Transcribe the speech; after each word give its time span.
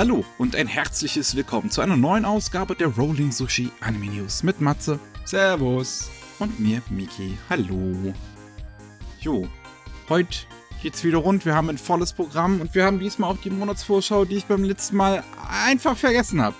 Hallo 0.00 0.24
und 0.38 0.56
ein 0.56 0.66
herzliches 0.66 1.36
Willkommen 1.36 1.70
zu 1.70 1.82
einer 1.82 1.98
neuen 1.98 2.24
Ausgabe 2.24 2.74
der 2.74 2.86
Rolling 2.88 3.32
Sushi 3.32 3.68
Anime 3.80 4.06
News 4.06 4.42
mit 4.42 4.58
Matze 4.58 4.98
Servus. 5.26 6.10
und 6.38 6.58
mir, 6.58 6.80
Miki. 6.88 7.36
Hallo. 7.50 8.14
Jo, 9.20 9.46
heute 10.08 10.38
geht's 10.82 11.04
wieder 11.04 11.18
rund. 11.18 11.44
Wir 11.44 11.54
haben 11.54 11.68
ein 11.68 11.76
volles 11.76 12.14
Programm 12.14 12.62
und 12.62 12.74
wir 12.74 12.86
haben 12.86 12.98
diesmal 12.98 13.30
auch 13.30 13.36
die 13.42 13.50
Monatsvorschau, 13.50 14.24
die 14.24 14.36
ich 14.36 14.46
beim 14.46 14.64
letzten 14.64 14.96
Mal 14.96 15.22
einfach 15.66 15.98
vergessen 15.98 16.40
habe. 16.40 16.56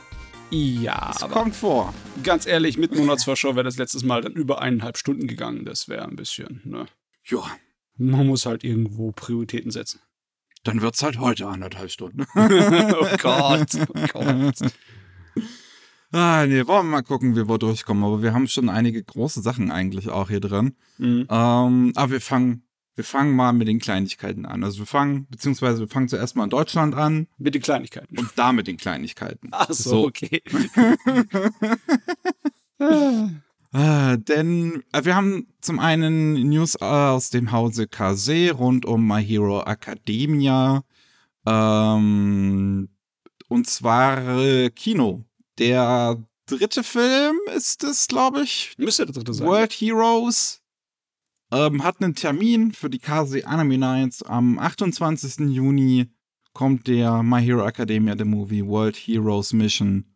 Ja, 0.50 1.14
Das 1.18 1.30
kommt 1.30 1.57
vor. 1.57 1.95
ganz 2.22 2.45
ehrlich, 2.45 2.77
mit 2.77 2.95
Monatsvorschau 2.95 3.54
wäre 3.54 3.64
das 3.64 3.79
letztes 3.79 4.04
Mal 4.04 4.20
dann 4.20 4.34
über 4.34 4.61
eineinhalb 4.61 4.98
Stunden 4.98 5.27
gegangen. 5.27 5.64
Das 5.64 5.88
wäre 5.88 6.04
ein 6.07 6.16
bisschen, 6.16 6.61
ne? 6.64 6.84
Ja, 7.25 7.43
Man 7.97 8.27
muss 8.27 8.45
halt 8.45 8.65
irgendwo 8.65 9.12
Prioritäten 9.12 9.70
setzen. 9.70 10.01
Dann 10.64 10.82
wird's 10.82 11.02
halt 11.02 11.19
heute 11.19 11.46
anderthalb 11.48 11.91
Stunden. 11.91 12.27
oh 12.34 13.16
Gott, 13.18 13.68
oh 13.74 14.06
Gott. 14.12 14.59
ah, 16.12 16.45
nee, 16.46 16.66
wollen 16.66 16.87
wir 16.87 16.91
mal 16.91 17.02
gucken, 17.02 17.37
wie 17.37 17.48
wir 17.48 17.59
durchkommen. 17.59 18.05
Aber 18.05 18.23
wir 18.23 18.34
haben 18.34 18.46
schon 18.48 18.68
einige 18.68 19.02
große 19.02 19.41
Sachen 19.42 19.70
eigentlich 19.70 20.09
auch 20.10 20.28
hier 20.28 20.41
drin. 20.41 20.77
Mhm. 20.98 21.27
Ähm, 21.30 21.92
aber 21.96 22.10
wir 22.12 22.20
fangen, 22.20 22.65
wir 22.95 23.04
fangen 23.04 23.34
mal 23.34 23.52
mit 23.52 23.68
den 23.68 23.78
Kleinigkeiten 23.78 24.45
an. 24.45 24.62
Also 24.65 24.80
wir 24.80 24.87
fangen, 24.87 25.27
beziehungsweise 25.30 25.80
wir 25.80 25.88
fangen 25.88 26.09
zuerst 26.09 26.37
mal 26.37 26.45
in 26.45 26.51
Deutschland 26.51 26.95
an 26.95 27.29
Mit 27.38 27.54
den 27.54 27.62
Kleinigkeiten. 27.62 28.18
und 28.18 28.30
da 28.37 28.52
mit 28.52 28.66
den 28.66 28.77
Kleinigkeiten. 28.77 29.48
Ach 29.52 29.68
so, 29.70 29.90
So. 29.90 30.06
okay. 30.06 30.42
Äh, 33.73 34.19
denn 34.19 34.83
äh, 34.92 35.05
wir 35.05 35.15
haben 35.15 35.47
zum 35.60 35.79
einen 35.79 36.34
News 36.48 36.77
aus 36.77 37.30
dem 37.30 37.52
Hause 37.52 37.87
Kase 37.87 38.52
rund 38.52 38.84
um 38.84 39.06
My 39.06 39.24
Hero 39.24 39.62
Academia. 39.62 40.82
Ähm, 41.46 42.88
und 43.48 43.66
zwar 43.68 44.38
äh, 44.38 44.71
Kino. 44.71 45.24
Der 45.59 46.18
dritte 46.46 46.82
Film 46.82 47.37
ist 47.54 47.85
es, 47.85 48.09
glaube 48.09 48.43
ich. 48.43 48.74
Müsste 48.76 49.07
der 49.07 49.15
dritte 49.15 49.35
sein. 49.35 49.46
World 49.46 49.73
Heroes 49.73 50.60
ähm, 51.52 51.82
hat 51.82 52.01
einen 52.01 52.15
Termin 52.15 52.73
für 52.73 52.91
die 52.91 52.98
Kase 52.98 53.46
Anime 53.46 53.79
Nights. 53.79 54.23
Am 54.23 54.59
28. 54.59 55.48
Juni 55.51 56.09
kommt 56.52 56.87
der 56.87 57.23
My 57.23 57.43
Hero 57.43 57.66
Academia, 57.66 58.15
der 58.15 58.26
Movie 58.26 58.66
World 58.66 58.96
Heroes 58.96 59.52
Mission. 59.52 60.07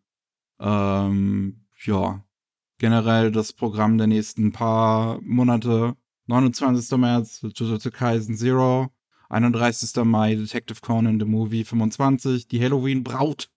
Ähm, 0.59 1.65
ja, 1.83 2.23
generell 2.77 3.31
das 3.31 3.53
Programm 3.53 3.97
der 3.97 4.07
nächsten 4.07 4.51
paar 4.51 5.19
Monate. 5.21 5.95
29. 6.27 6.97
März 6.97 7.41
Jujutsu 7.41 7.91
Kaisen 7.91 8.35
Zero. 8.35 8.89
31. 9.29 10.03
Mai 10.05 10.35
Detective 10.35 10.79
Conan 10.81 11.19
The 11.19 11.25
Movie 11.25 11.63
25. 11.63 12.47
Die 12.47 12.61
Halloween 12.61 13.03
Braut. 13.03 13.49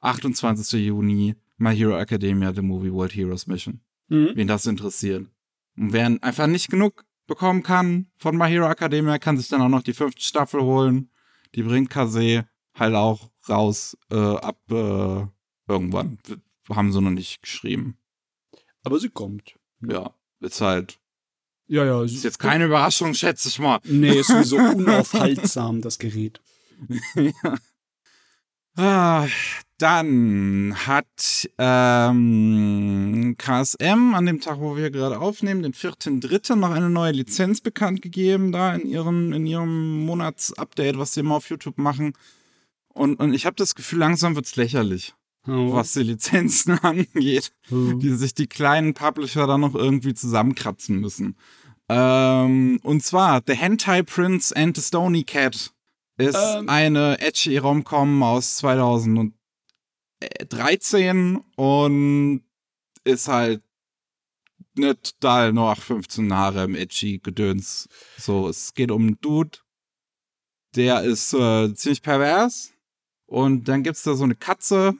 28. 0.00 0.86
Juni 0.86 1.34
My 1.58 1.74
Hero 1.74 1.96
Academia 1.98 2.52
The 2.52 2.62
Movie 2.62 2.92
World 2.92 3.14
Heroes 3.14 3.46
Mission 3.46 3.80
Mhm. 4.08 4.32
wen 4.34 4.46
das 4.46 4.66
interessiert. 4.66 5.26
Und 5.76 5.92
wer 5.92 6.06
einfach 6.22 6.46
nicht 6.46 6.70
genug 6.70 7.04
bekommen 7.26 7.62
kann 7.64 8.06
von 8.18 8.36
My 8.36 8.48
Hero 8.48 8.70
Academia, 8.70 9.18
kann 9.18 9.36
sich 9.36 9.48
dann 9.48 9.60
auch 9.62 9.68
noch 9.68 9.82
die 9.82 9.94
fünfte 9.94 10.22
Staffel 10.22 10.62
holen. 10.62 11.10
Die 11.56 11.62
bringt 11.64 11.90
Kase 11.90 12.46
halt 12.74 12.94
auch 12.94 13.30
raus 13.48 13.96
äh, 14.10 14.16
ab 14.16 14.60
äh, 14.70 15.26
irgendwann. 15.66 16.18
Haben 16.70 16.92
sie 16.92 17.00
noch 17.00 17.10
nicht 17.10 17.42
geschrieben. 17.42 17.96
Aber 18.86 19.00
sie 19.00 19.08
kommt. 19.08 19.56
Ja, 19.80 20.14
ist 20.38 20.60
halt. 20.60 21.00
Ja, 21.66 21.84
ja. 21.84 22.04
Ist 22.04 22.22
jetzt 22.22 22.38
keine 22.38 22.66
Überraschung, 22.66 23.14
schätze 23.14 23.48
ich 23.48 23.58
mal. 23.58 23.80
Nee, 23.82 24.20
ist 24.20 24.28
sowieso 24.28 24.56
unaufhaltsam, 24.76 25.82
das 25.82 25.98
Gerät. 25.98 26.40
Ah, 28.76 29.26
dann 29.78 30.76
hat 30.86 31.48
ähm, 31.58 33.34
KSM 33.36 34.14
an 34.14 34.26
dem 34.26 34.40
Tag, 34.40 34.60
wo 34.60 34.76
wir 34.76 34.92
gerade 34.92 35.18
aufnehmen, 35.18 35.64
den 35.64 35.72
4.3. 35.72 36.54
noch 36.54 36.70
eine 36.70 36.88
neue 36.88 37.10
Lizenz 37.10 37.60
bekannt 37.60 38.02
gegeben, 38.02 38.52
da 38.52 38.72
in 38.72 38.86
ihrem, 38.86 39.32
in 39.32 39.46
ihrem 39.46 40.04
Monatsupdate, 40.06 40.96
was 40.96 41.14
sie 41.14 41.20
immer 41.20 41.34
auf 41.34 41.50
YouTube 41.50 41.78
machen. 41.78 42.12
Und, 42.94 43.18
und 43.18 43.34
ich 43.34 43.46
habe 43.46 43.56
das 43.56 43.74
Gefühl, 43.74 43.98
langsam 43.98 44.36
wird's 44.36 44.54
lächerlich, 44.54 45.12
Oh. 45.12 45.25
Was 45.46 45.92
die 45.92 46.02
Lizenzen 46.02 46.78
angeht, 46.82 47.52
Oh. 47.70 47.92
die 47.94 48.12
sich 48.14 48.34
die 48.34 48.46
kleinen 48.48 48.94
Publisher 48.94 49.46
dann 49.46 49.60
noch 49.62 49.74
irgendwie 49.74 50.14
zusammenkratzen 50.14 51.00
müssen. 51.00 51.36
Ähm, 51.88 52.80
und 52.82 53.02
zwar 53.04 53.42
The 53.46 53.54
Hentai 53.54 54.02
Prince 54.02 54.54
and 54.56 54.76
the 54.76 54.82
Stony 54.82 55.22
Cat 55.24 55.72
ist 56.18 56.36
Ähm. 56.36 56.68
eine 56.68 57.20
edgy 57.20 57.58
Romcom 57.58 58.22
aus 58.22 58.56
2013 58.56 61.36
und 61.56 62.42
ist 63.04 63.28
halt 63.28 63.62
nicht 64.74 65.20
total 65.20 65.52
noch 65.52 65.78
15 65.80 66.28
Jahre 66.28 66.64
im 66.64 66.74
edgy 66.74 67.18
Gedöns. 67.18 67.88
So, 68.18 68.48
es 68.48 68.74
geht 68.74 68.90
um 68.90 69.02
einen 69.06 69.20
Dude, 69.20 69.58
der 70.74 71.02
ist 71.02 71.32
äh, 71.34 71.72
ziemlich 71.74 72.02
pervers 72.02 72.72
und 73.26 73.64
dann 73.68 73.82
gibt's 73.82 74.02
da 74.02 74.14
so 74.14 74.24
eine 74.24 74.34
Katze 74.34 74.94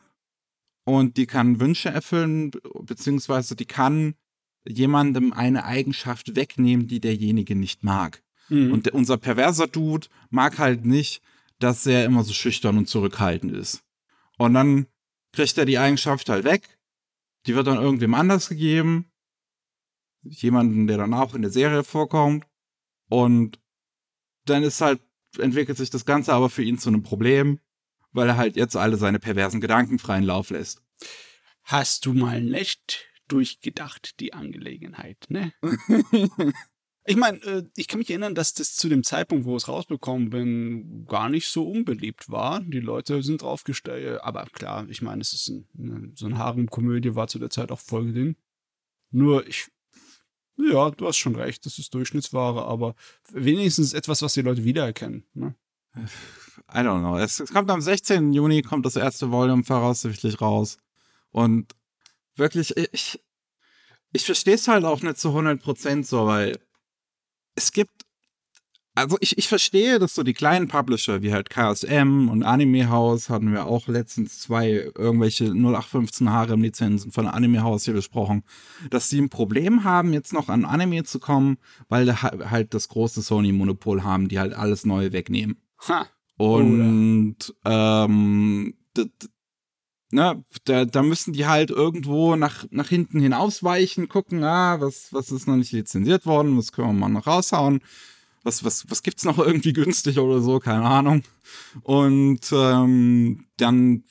und 0.86 1.16
die 1.16 1.26
kann 1.26 1.58
Wünsche 1.58 1.88
erfüllen, 1.88 2.52
be- 2.52 2.62
beziehungsweise 2.82 3.56
die 3.56 3.66
kann 3.66 4.14
jemandem 4.66 5.32
eine 5.32 5.64
Eigenschaft 5.64 6.36
wegnehmen, 6.36 6.86
die 6.86 7.00
derjenige 7.00 7.56
nicht 7.56 7.82
mag. 7.82 8.22
Mhm. 8.48 8.72
Und 8.72 8.86
der, 8.86 8.94
unser 8.94 9.16
perverser 9.16 9.66
Dude 9.66 10.06
mag 10.30 10.58
halt 10.58 10.86
nicht, 10.86 11.22
dass 11.58 11.86
er 11.86 12.04
immer 12.04 12.22
so 12.22 12.32
schüchtern 12.32 12.78
und 12.78 12.88
zurückhaltend 12.88 13.52
ist. 13.52 13.82
Und 14.38 14.54
dann 14.54 14.86
kriegt 15.32 15.58
er 15.58 15.64
die 15.64 15.78
Eigenschaft 15.78 16.28
halt 16.28 16.44
weg. 16.44 16.78
Die 17.46 17.54
wird 17.54 17.66
dann 17.66 17.82
irgendwem 17.82 18.14
anders 18.14 18.48
gegeben. 18.48 19.10
Jemanden, 20.22 20.86
der 20.86 20.98
dann 20.98 21.14
auch 21.14 21.34
in 21.34 21.42
der 21.42 21.50
Serie 21.50 21.82
vorkommt. 21.82 22.44
Und 23.08 23.58
dann 24.44 24.62
ist 24.62 24.80
halt, 24.80 25.00
entwickelt 25.38 25.78
sich 25.78 25.91
das 25.91 26.04
Ganze 26.04 26.32
aber 26.32 26.48
für 26.50 26.62
ihn 26.62 26.78
zu 26.78 26.91
einem 26.91 27.02
Problem, 27.02 27.58
weil 28.16 28.28
er 28.28 28.37
halt 28.37 28.56
jetzt 28.56 28.77
alle 28.77 28.97
seine 28.97 29.19
perversen 29.19 29.60
Gedanken 29.60 29.99
freien 29.99 30.25
Lauf 30.25 30.50
lässt. 30.50 30.82
Hast 31.62 32.06
du 32.06 32.15
mal 32.15 32.41
nicht 32.41 33.06
durchgedacht, 33.28 34.21
die 34.21 34.32
Angelegenheit, 34.32 35.27
ne? 35.28 35.53
Ich 37.09 37.15
meine, 37.15 37.38
äh, 37.44 37.62
ich 37.76 37.87
kann 37.87 38.00
mich 38.00 38.10
erinnern, 38.10 38.34
dass 38.34 38.53
das 38.53 38.75
zu 38.75 38.88
dem 38.88 39.05
Zeitpunkt, 39.05 39.44
wo 39.44 39.55
es 39.55 39.69
rausbekommen 39.69 40.31
bin, 40.31 41.06
gar 41.06 41.28
nicht 41.28 41.47
so 41.47 41.71
unbeliebt 41.71 42.28
war. 42.28 42.60
Die 42.60 42.81
Leute 42.81 43.22
sind 43.22 43.43
draufgestellt, 43.43 44.21
aber 44.22 44.44
klar, 44.47 44.88
ich 44.88 45.03
meine, 45.03 45.21
es 45.21 45.32
ist 45.32 45.49
ein, 45.49 45.69
ne, 45.75 46.12
so 46.16 46.26
eine 46.26 46.38
Harem-Komödie, 46.38 47.15
war 47.15 47.28
zu 47.28 47.38
der 47.38 47.50
Zeit 47.50 47.71
auch 47.71 47.78
voll 47.78 48.12
Ding. 48.12 48.34
Nur 49.12 49.47
ich, 49.47 49.69
ja, 50.56 50.91
du 50.91 51.06
hast 51.06 51.19
schon 51.19 51.37
recht, 51.37 51.65
das 51.65 51.78
ist 51.78 51.94
Durchschnittsware, 51.94 52.65
aber 52.65 52.97
wenigstens 53.31 53.93
etwas, 53.93 54.22
was 54.22 54.34
die 54.34 54.43
Leute 54.43 54.65
wiedererkennen. 54.65 55.25
Ne? 55.32 55.55
I 56.72 56.78
don't 56.78 57.00
know. 57.00 57.16
Es, 57.16 57.41
es 57.41 57.53
kommt 57.53 57.71
am 57.71 57.81
16. 57.81 58.32
Juni, 58.32 58.62
kommt 58.62 58.87
das 58.87 58.97
erste 58.97 59.31
Volume 59.31 59.62
voraussichtlich 59.65 60.41
raus. 60.41 60.78
Und 61.31 61.75
wirklich, 62.34 62.77
ich, 62.77 63.21
ich 64.12 64.25
verstehe 64.25 64.54
es 64.54 64.69
halt 64.69 64.84
auch 64.84 65.03
nicht 65.03 65.19
zu 65.19 65.28
100% 65.28 66.05
so, 66.05 66.26
weil 66.26 66.59
es 67.55 67.72
gibt, 67.72 68.05
also 68.94 69.16
ich, 69.21 69.38
ich 69.38 69.47
verstehe, 69.47 69.99
dass 69.99 70.15
so 70.15 70.22
die 70.22 70.32
kleinen 70.32 70.69
Publisher 70.69 71.22
wie 71.22 71.32
halt 71.32 71.50
KSM 71.50 72.28
und 72.31 72.43
Anime 72.43 72.88
House 72.88 73.28
hatten 73.28 73.53
wir 73.53 73.66
auch 73.66 73.88
letztens 73.88 74.41
zwei 74.41 74.91
irgendwelche 74.94 75.44
0815 75.44 76.31
Harem 76.31 76.62
Lizenzen 76.62 77.12
von 77.12 77.26
Anime 77.26 77.62
House 77.62 77.84
hier 77.84 77.94
besprochen, 77.94 78.43
dass 78.91 79.09
sie 79.09 79.21
ein 79.21 79.28
Problem 79.28 79.84
haben, 79.84 80.12
jetzt 80.15 80.32
noch 80.32 80.49
an 80.49 80.65
Anime 80.65 81.05
zu 81.05 81.21
kommen, 81.21 81.59
weil 81.88 82.21
halt 82.21 82.75
das 82.75 82.88
große 82.88 83.23
Sony 83.23 83.52
Monopol 83.52 84.02
haben, 84.02 84.29
die 84.29 84.38
halt 84.38 84.55
alles 84.55 84.85
Neue 84.85 85.12
wegnehmen. 85.12 85.61
Ha! 85.88 86.06
Und 86.37 87.37
ähm, 87.65 88.75
d- 88.97 89.05
d- 89.06 89.29
ne, 90.12 90.44
da, 90.65 90.85
da 90.85 91.03
müssen 91.03 91.33
die 91.33 91.47
halt 91.47 91.71
irgendwo 91.71 92.37
nach, 92.37 92.67
nach 92.71 92.88
hinten 92.88 93.21
hin 93.21 93.33
ausweichen, 93.33 94.09
gucken, 94.09 94.44
ah, 94.44 94.81
was, 94.81 95.12
was 95.12 95.33
ist 95.33 95.47
noch 95.49 95.56
nicht 95.56 95.73
lizenziert 95.73 96.27
worden, 96.27 96.56
was 96.59 96.73
können 96.73 96.88
wir 96.88 96.93
mal 96.94 97.09
noch 97.09 97.27
raushauen, 97.27 97.81
was, 98.44 98.65
was, 98.65 98.88
was 98.91 99.03
gibt's 99.03 99.25
noch 99.25 99.38
irgendwie 99.38 99.73
günstig 99.73 100.19
oder 100.19 100.41
so, 100.41 100.61
keine 100.61 100.85
Ahnung. 100.85 101.23
Und 101.83 102.41
ähm, 102.53 103.47
dann 103.56 104.05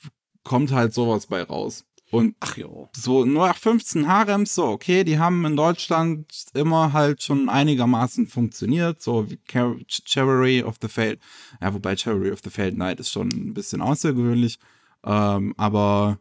kommt 0.44 0.72
halt 0.72 0.94
sowas 0.94 1.26
bei 1.28 1.42
raus. 1.42 1.85
Und 2.12 2.36
Ach 2.38 2.56
jo. 2.56 2.88
so 2.94 3.24
nur 3.24 3.48
nach 3.48 3.56
15 3.56 4.06
Harems, 4.06 4.54
so 4.54 4.66
okay, 4.66 5.02
die 5.02 5.18
haben 5.18 5.44
in 5.44 5.56
Deutschland 5.56 6.26
immer 6.54 6.92
halt 6.92 7.22
schon 7.22 7.48
einigermaßen 7.48 8.28
funktioniert, 8.28 9.02
so 9.02 9.28
wie 9.28 9.38
Car- 9.38 9.74
Ch- 9.88 10.02
Chivalry 10.06 10.62
of 10.62 10.76
the 10.80 10.86
Failed, 10.88 11.18
ja, 11.60 11.74
wobei 11.74 11.96
Chivalry 11.96 12.30
of 12.30 12.40
the 12.44 12.50
Failed 12.50 12.76
Knight 12.76 13.00
ist 13.00 13.10
schon 13.10 13.28
ein 13.28 13.54
bisschen 13.54 13.82
außergewöhnlich, 13.82 14.58
ähm, 15.04 15.52
aber 15.56 16.18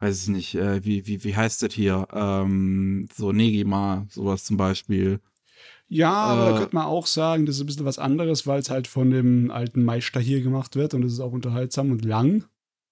weiß 0.00 0.22
ich 0.24 0.28
nicht, 0.28 0.54
äh, 0.54 0.84
wie, 0.84 1.06
wie, 1.06 1.24
wie 1.24 1.34
heißt 1.34 1.62
das 1.62 1.72
hier, 1.72 2.06
ähm, 2.12 3.08
so 3.16 3.32
Negima, 3.32 4.06
sowas 4.10 4.44
zum 4.44 4.58
Beispiel, 4.58 5.18
Ja, 5.88 6.12
aber 6.12 6.48
Äh, 6.48 6.52
da 6.52 6.58
könnte 6.58 6.74
man 6.76 6.86
auch 6.86 7.06
sagen, 7.06 7.46
das 7.46 7.56
ist 7.56 7.62
ein 7.62 7.66
bisschen 7.66 7.86
was 7.86 7.98
anderes, 7.98 8.46
weil 8.46 8.60
es 8.60 8.68
halt 8.68 8.86
von 8.86 9.10
dem 9.10 9.50
alten 9.50 9.82
Meister 9.84 10.20
hier 10.20 10.42
gemacht 10.42 10.76
wird 10.76 10.92
und 10.94 11.04
es 11.04 11.14
ist 11.14 11.20
auch 11.20 11.32
unterhaltsam 11.32 11.90
und 11.90 12.04
lang. 12.04 12.44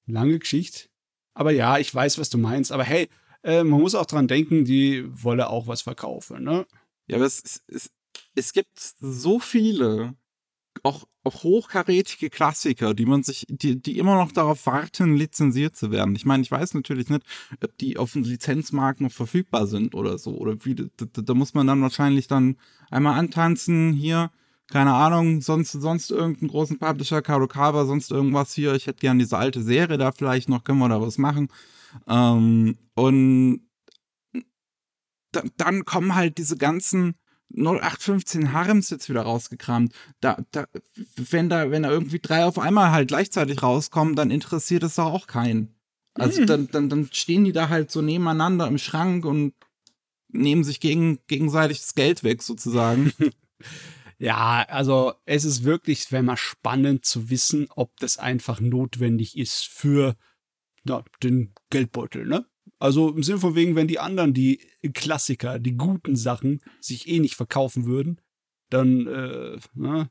lange 0.06 0.38
Geschichte. 0.38 0.88
Aber 1.34 1.52
ja, 1.52 1.78
ich 1.78 1.94
weiß, 1.94 2.18
was 2.18 2.30
du 2.30 2.38
meinst. 2.38 2.72
Aber 2.72 2.84
hey, 2.84 3.08
äh, 3.42 3.64
man 3.64 3.80
muss 3.80 3.94
auch 3.94 4.06
dran 4.06 4.28
denken, 4.28 4.64
die 4.64 5.04
wolle 5.10 5.48
auch 5.48 5.66
was 5.66 5.82
verkaufen, 5.82 6.44
ne? 6.44 6.66
Ja, 7.06 7.16
aber 7.16 7.26
es, 7.26 7.62
es, 7.66 7.90
es 8.34 8.52
gibt 8.52 8.78
so 9.00 9.40
viele, 9.40 10.14
auch, 10.82 11.06
auch 11.24 11.42
hochkarätige 11.42 12.30
Klassiker, 12.30 12.94
die 12.94 13.06
man 13.06 13.22
sich, 13.22 13.46
die, 13.48 13.80
die 13.80 13.98
immer 13.98 14.16
noch 14.16 14.32
darauf 14.32 14.66
warten, 14.66 15.16
lizenziert 15.16 15.76
zu 15.76 15.90
werden. 15.90 16.14
Ich 16.14 16.24
meine, 16.24 16.42
ich 16.42 16.50
weiß 16.50 16.74
natürlich 16.74 17.08
nicht, 17.08 17.24
ob 17.62 17.76
die 17.78 17.96
auf 17.96 18.12
dem 18.12 18.22
Lizenzmarkt 18.22 19.00
noch 19.00 19.12
verfügbar 19.12 19.66
sind 19.66 19.94
oder 19.94 20.18
so. 20.18 20.36
Oder 20.36 20.64
wie, 20.64 20.74
da, 20.74 20.88
da 20.96 21.34
muss 21.34 21.54
man 21.54 21.66
dann 21.66 21.82
wahrscheinlich 21.82 22.28
dann 22.28 22.56
einmal 22.90 23.18
antanzen, 23.18 23.92
hier, 23.92 24.30
keine 24.70 24.94
Ahnung, 24.94 25.40
sonst, 25.40 25.72
sonst 25.72 26.10
irgendeinen 26.10 26.48
großen 26.48 26.78
Publisher, 26.78 27.22
Kadokawa, 27.22 27.84
sonst 27.84 28.10
irgendwas 28.10 28.54
hier. 28.54 28.74
Ich 28.74 28.86
hätte 28.86 29.00
gern 29.00 29.18
diese 29.18 29.36
alte 29.36 29.62
Serie 29.62 29.98
da 29.98 30.12
vielleicht 30.12 30.48
noch, 30.48 30.64
können 30.64 30.78
wir 30.78 30.88
da 30.88 31.00
was 31.00 31.18
machen. 31.18 31.48
Ähm, 32.08 32.78
und 32.94 33.62
dann 35.56 35.84
kommen 35.84 36.14
halt 36.14 36.38
diese 36.38 36.56
ganzen 36.56 37.14
0815 37.54 38.52
Harems 38.52 38.90
jetzt 38.90 39.08
wieder 39.08 39.22
rausgekramt. 39.22 39.92
Da, 40.20 40.38
da, 40.52 40.66
wenn 41.16 41.48
da, 41.48 41.70
wenn 41.70 41.82
da 41.82 41.90
irgendwie 41.90 42.20
drei 42.20 42.44
auf 42.44 42.58
einmal 42.58 42.92
halt 42.92 43.08
gleichzeitig 43.08 43.62
rauskommen, 43.62 44.14
dann 44.14 44.30
interessiert 44.30 44.84
es 44.84 44.94
doch 44.94 45.06
auch 45.06 45.26
keinen. 45.26 45.74
Also 46.14 46.42
mhm. 46.42 46.46
dann, 46.46 46.68
dann, 46.68 46.88
dann 46.88 47.08
stehen 47.12 47.44
die 47.44 47.52
da 47.52 47.68
halt 47.68 47.90
so 47.90 48.02
nebeneinander 48.02 48.68
im 48.68 48.78
Schrank 48.78 49.24
und 49.24 49.54
nehmen 50.28 50.62
sich 50.62 50.78
gegen, 50.78 51.18
gegenseitig 51.26 51.80
das 51.80 51.94
Geld 51.94 52.22
weg, 52.22 52.42
sozusagen. 52.42 53.12
ja, 54.20 54.66
also 54.68 55.14
es 55.24 55.46
ist 55.46 55.64
wirklich, 55.64 56.12
wenn 56.12 56.26
mal 56.26 56.36
spannend 56.36 57.06
zu 57.06 57.30
wissen, 57.30 57.68
ob 57.70 57.98
das 58.00 58.18
einfach 58.18 58.60
notwendig 58.60 59.36
ist 59.36 59.66
für 59.66 60.14
na, 60.84 61.02
den 61.22 61.54
Geldbeutel, 61.70 62.26
ne? 62.26 62.44
Also 62.78 63.08
im 63.14 63.22
Sinne 63.22 63.38
von 63.38 63.54
wegen, 63.54 63.76
wenn 63.76 63.88
die 63.88 63.98
anderen, 63.98 64.34
die 64.34 64.58
Klassiker, 64.92 65.58
die 65.58 65.74
guten 65.74 66.16
Sachen, 66.16 66.60
sich 66.80 67.08
eh 67.08 67.18
nicht 67.18 67.34
verkaufen 67.34 67.86
würden, 67.86 68.20
dann, 68.68 69.06
äh. 69.06 69.58
Ne? 69.74 70.10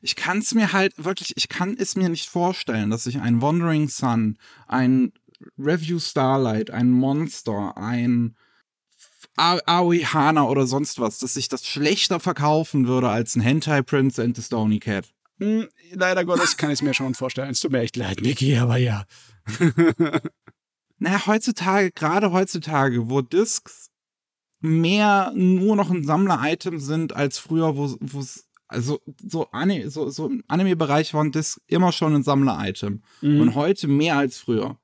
Ich 0.00 0.16
kann 0.16 0.38
es 0.38 0.54
mir 0.54 0.72
halt 0.72 0.94
wirklich, 1.02 1.36
ich 1.36 1.48
kann 1.50 1.76
es 1.78 1.96
mir 1.96 2.08
nicht 2.08 2.30
vorstellen, 2.30 2.88
dass 2.88 3.04
sich 3.04 3.20
ein 3.20 3.42
Wandering 3.42 3.88
Sun, 3.88 4.38
ein 4.68 5.12
Review 5.58 5.98
Starlight, 5.98 6.70
ein 6.70 6.90
Monster, 6.90 7.76
ein 7.76 8.36
Aoi 9.40 10.00
Hana 10.00 10.44
oder 10.44 10.66
sonst 10.66 11.00
was, 11.00 11.18
dass 11.18 11.34
sich 11.34 11.48
das 11.48 11.66
schlechter 11.66 12.20
verkaufen 12.20 12.86
würde 12.86 13.08
als 13.08 13.36
ein 13.36 13.40
Hentai 13.40 13.82
Prince 13.82 14.22
and 14.22 14.36
the 14.36 14.42
Stony 14.42 14.78
Cat. 14.78 15.08
Hm, 15.38 15.68
leider 15.92 16.24
Gottes 16.24 16.56
kann 16.56 16.70
ich 16.70 16.80
es 16.80 16.82
mir 16.82 16.94
schon 16.94 17.14
vorstellen. 17.14 17.50
Es 17.50 17.60
tut 17.60 17.72
mir 17.72 17.80
echt 17.80 17.96
leid, 17.96 18.20
Niki, 18.20 18.56
aber 18.56 18.76
ja. 18.76 19.04
naja, 20.98 21.26
heutzutage, 21.26 21.90
gerade 21.92 22.32
heutzutage, 22.32 23.08
wo 23.08 23.22
Discs 23.22 23.90
mehr 24.60 25.32
nur 25.34 25.76
noch 25.76 25.90
ein 25.90 26.04
Sammler-Item 26.04 26.78
sind 26.78 27.14
als 27.14 27.38
früher, 27.38 27.76
wo 27.76 28.20
es 28.20 28.46
also 28.68 29.00
so, 29.26 29.50
Anime, 29.50 29.90
so, 29.90 30.10
so 30.10 30.26
im 30.26 30.44
Anime-Bereich 30.46 31.12
waren 31.12 31.32
Discs 31.32 31.60
immer 31.66 31.90
schon 31.90 32.14
ein 32.14 32.22
Sammler-Item. 32.22 33.02
Mhm. 33.20 33.40
Und 33.40 33.54
heute 33.56 33.88
mehr 33.88 34.16
als 34.16 34.38
früher. 34.38 34.76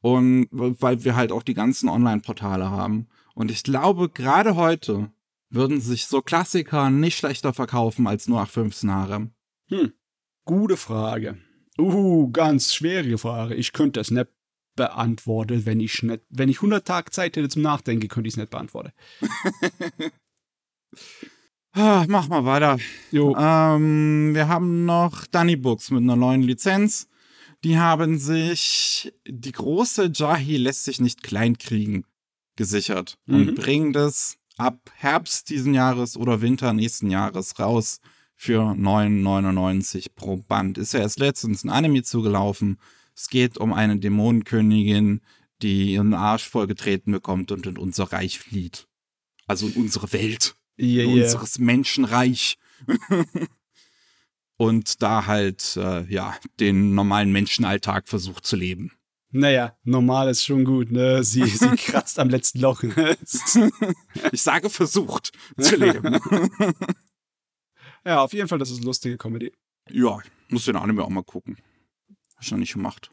Und 0.00 0.48
weil 0.50 1.04
wir 1.04 1.16
halt 1.16 1.32
auch 1.32 1.42
die 1.42 1.54
ganzen 1.54 1.88
Online-Portale 1.88 2.70
haben. 2.70 3.08
Und 3.34 3.50
ich 3.50 3.64
glaube, 3.64 4.08
gerade 4.08 4.56
heute 4.56 5.10
würden 5.50 5.80
sich 5.80 6.06
so 6.06 6.22
Klassiker 6.22 6.90
nicht 6.90 7.18
schlechter 7.18 7.52
verkaufen 7.52 8.06
als 8.06 8.28
nur 8.28 8.40
815 8.40 8.90
Harem. 8.90 9.34
Hm. 9.68 9.92
Gute 10.44 10.76
Frage. 10.76 11.38
Uh, 11.78 12.30
ganz 12.30 12.74
schwere 12.74 13.18
Frage. 13.18 13.54
Ich 13.54 13.72
könnte 13.72 14.00
das 14.00 14.10
nicht 14.10 14.28
beantworten, 14.76 15.66
wenn 15.66 15.80
ich 15.80 16.02
nicht, 16.02 16.22
wenn 16.28 16.48
ich 16.48 16.58
100 16.58 16.86
Tage 16.86 17.10
Zeit 17.10 17.36
hätte 17.36 17.48
zum 17.48 17.62
Nachdenken, 17.62 18.08
könnte 18.08 18.28
ich 18.28 18.34
es 18.34 18.38
nicht 18.38 18.50
beantworten. 18.50 18.92
ah, 21.72 22.04
mach 22.08 22.28
mal 22.28 22.44
weiter. 22.44 22.78
Jo. 23.10 23.36
Ähm, 23.36 24.34
wir 24.34 24.48
haben 24.48 24.84
noch 24.84 25.26
Dunny 25.26 25.56
Books 25.56 25.90
mit 25.90 26.02
einer 26.02 26.16
neuen 26.16 26.42
Lizenz. 26.42 27.08
Die 27.64 27.78
haben 27.78 28.18
sich 28.18 29.12
die 29.26 29.52
große 29.52 30.10
Jahi 30.12 30.56
lässt 30.56 30.84
sich 30.84 31.00
nicht 31.00 31.22
kleinkriegen 31.22 32.04
gesichert 32.56 33.18
mhm. 33.26 33.34
und 33.34 33.54
bringen 33.54 33.92
das 33.92 34.36
ab 34.56 34.90
Herbst 34.94 35.50
diesen 35.50 35.74
Jahres 35.74 36.16
oder 36.16 36.40
Winter 36.40 36.72
nächsten 36.72 37.10
Jahres 37.10 37.58
raus 37.58 38.00
für 38.36 38.60
9,99 38.60 40.08
pro 40.14 40.36
Band. 40.36 40.78
Ist 40.78 40.92
ja 40.92 41.00
erst 41.00 41.18
letztens 41.18 41.64
ein 41.64 41.70
Anime 41.70 42.02
zugelaufen. 42.02 42.78
Es 43.14 43.28
geht 43.28 43.58
um 43.58 43.72
eine 43.72 43.98
Dämonenkönigin, 43.98 45.20
die 45.62 45.92
ihren 45.92 46.14
Arsch 46.14 46.48
vollgetreten 46.48 47.12
bekommt 47.12 47.52
und 47.52 47.66
in 47.66 47.78
unser 47.78 48.12
Reich 48.12 48.38
flieht. 48.38 48.86
Also 49.46 49.68
in 49.68 49.74
unsere 49.74 50.12
Welt. 50.12 50.56
Yeah, 50.78 51.04
in 51.04 51.10
yeah. 51.10 51.24
unseres 51.24 51.58
Menschenreich. 51.58 52.58
und 54.56 55.02
da 55.02 55.26
halt, 55.26 55.76
äh, 55.76 56.04
ja, 56.12 56.34
den 56.58 56.94
normalen 56.94 57.30
Menschenalltag 57.32 58.08
versucht 58.08 58.44
zu 58.46 58.56
leben. 58.56 58.92
Naja, 59.36 59.76
normal 59.82 60.28
ist 60.28 60.44
schon 60.44 60.64
gut, 60.64 60.92
ne? 60.92 61.24
Sie, 61.24 61.44
sie 61.44 61.68
kratzt 61.76 62.20
am 62.20 62.28
letzten 62.28 62.60
Loch. 62.60 62.84
Ne? 62.84 63.16
ich 64.32 64.42
sage 64.42 64.70
versucht 64.70 65.32
zu 65.58 65.76
leben. 65.76 66.18
Ja, 68.06 68.20
auf 68.20 68.34
jeden 68.34 68.48
Fall, 68.48 68.58
das 68.58 68.70
ist 68.70 68.84
lustige 68.84 69.16
Comedy. 69.16 69.50
Ja, 69.88 70.18
muss 70.50 70.66
den 70.66 70.76
Anime 70.76 71.02
auch 71.02 71.08
mal 71.08 71.24
gucken. 71.24 71.56
Hab 72.34 72.42
ich 72.42 72.50
noch 72.50 72.58
nicht 72.58 72.74
gemacht. 72.74 73.10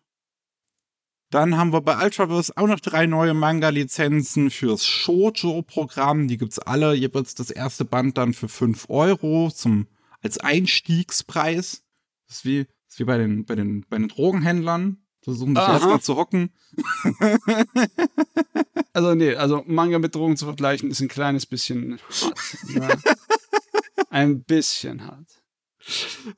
Dann 1.29 1.56
haben 1.56 1.71
wir 1.71 1.79
bei 1.79 2.03
Ultraverse 2.03 2.51
auch 2.57 2.67
noch 2.67 2.81
drei 2.81 3.06
neue 3.06 3.33
Manga-Lizenzen 3.33 4.51
fürs 4.51 4.85
Shoujo-Programm. 4.85 6.27
Die 6.27 6.35
gibt's 6.35 6.59
alle. 6.59 6.91
Hier 6.91 7.13
wird's 7.13 7.35
das 7.35 7.51
erste 7.51 7.85
Band 7.85 8.17
dann 8.17 8.33
für 8.33 8.50
5 8.50 8.89
Euro 8.89 9.50
zum, 9.50 9.88
als 10.21 10.39
Einstiegspreis. 10.39 11.85
Das 12.27 12.39
ist 12.39 12.45
wie, 12.45 12.65
das 12.65 12.95
ist 12.95 13.00
wie 13.00 13.06
bei 13.06 13.17
den, 13.17 13.45
bei 13.45 13.56
den, 13.56 13.85
bei 13.89 13.97
den 13.97 14.09
Drogenhändlern. 14.09 15.00
Versuchen 15.21 15.56
sich 15.56 15.68
erstmal 15.68 16.01
zu 16.01 16.15
hocken. 16.15 16.51
also, 18.94 19.13
nee, 19.13 19.35
also 19.35 19.63
Manga 19.68 20.00
mit 20.00 20.15
Drogen 20.15 20.35
zu 20.35 20.45
vergleichen 20.45 20.89
ist 20.89 21.00
ein 21.00 21.07
kleines 21.07 21.45
bisschen 21.45 22.00
hart. 22.19 22.69
Ne? 22.69 23.00
Ein 24.09 24.44
bisschen 24.44 25.06
hart. 25.07 25.41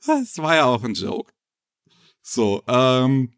Das 0.06 0.38
war 0.38 0.54
ja 0.54 0.64
auch 0.66 0.84
ein 0.84 0.94
Joke. 0.94 1.32
So, 2.22 2.62
ähm, 2.68 3.34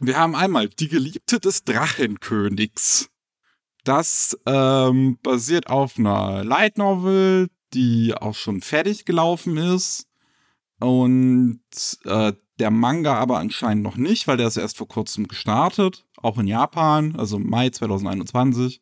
wir 0.00 0.18
haben 0.18 0.34
einmal 0.34 0.68
die 0.68 0.88
Geliebte 0.88 1.38
des 1.38 1.62
Drachenkönigs. 1.62 3.10
Das 3.84 4.36
ähm, 4.46 5.18
basiert 5.22 5.68
auf 5.68 5.98
einer 5.98 6.42
Light 6.42 6.78
Novel, 6.78 7.48
die 7.74 8.12
auch 8.14 8.34
schon 8.34 8.60
fertig 8.60 9.04
gelaufen 9.04 9.56
ist. 9.56 10.08
Und 10.80 11.60
äh, 12.04 12.32
der 12.58 12.70
Manga 12.70 13.14
aber 13.14 13.38
anscheinend 13.38 13.82
noch 13.82 13.96
nicht, 13.96 14.26
weil 14.26 14.36
der 14.36 14.48
ist 14.48 14.56
erst 14.56 14.78
vor 14.78 14.88
kurzem 14.88 15.28
gestartet. 15.28 16.06
Auch 16.16 16.38
in 16.38 16.46
Japan, 16.46 17.16
also 17.16 17.38
Mai 17.38 17.70
2021. 17.70 18.80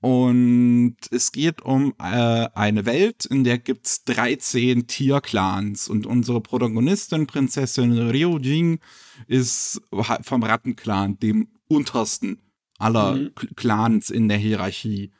Und 0.00 0.96
es 1.12 1.30
geht 1.30 1.62
um 1.62 1.94
äh, 2.00 2.48
eine 2.54 2.86
Welt, 2.86 3.24
in 3.24 3.44
der 3.44 3.58
gibt's 3.58 4.02
13 4.02 4.88
Tierclans. 4.88 5.88
Und 5.88 6.06
unsere 6.06 6.40
Protagonistin, 6.40 7.28
Prinzessin 7.28 7.96
Ryojing, 8.10 8.80
ist 9.28 9.80
vom 10.22 10.42
Rattenclan, 10.42 11.20
dem 11.20 11.52
untersten 11.68 12.42
aller 12.78 13.14
mhm. 13.14 13.32
Clans 13.54 14.10
in 14.10 14.28
der 14.28 14.38
Hierarchie. 14.38 15.12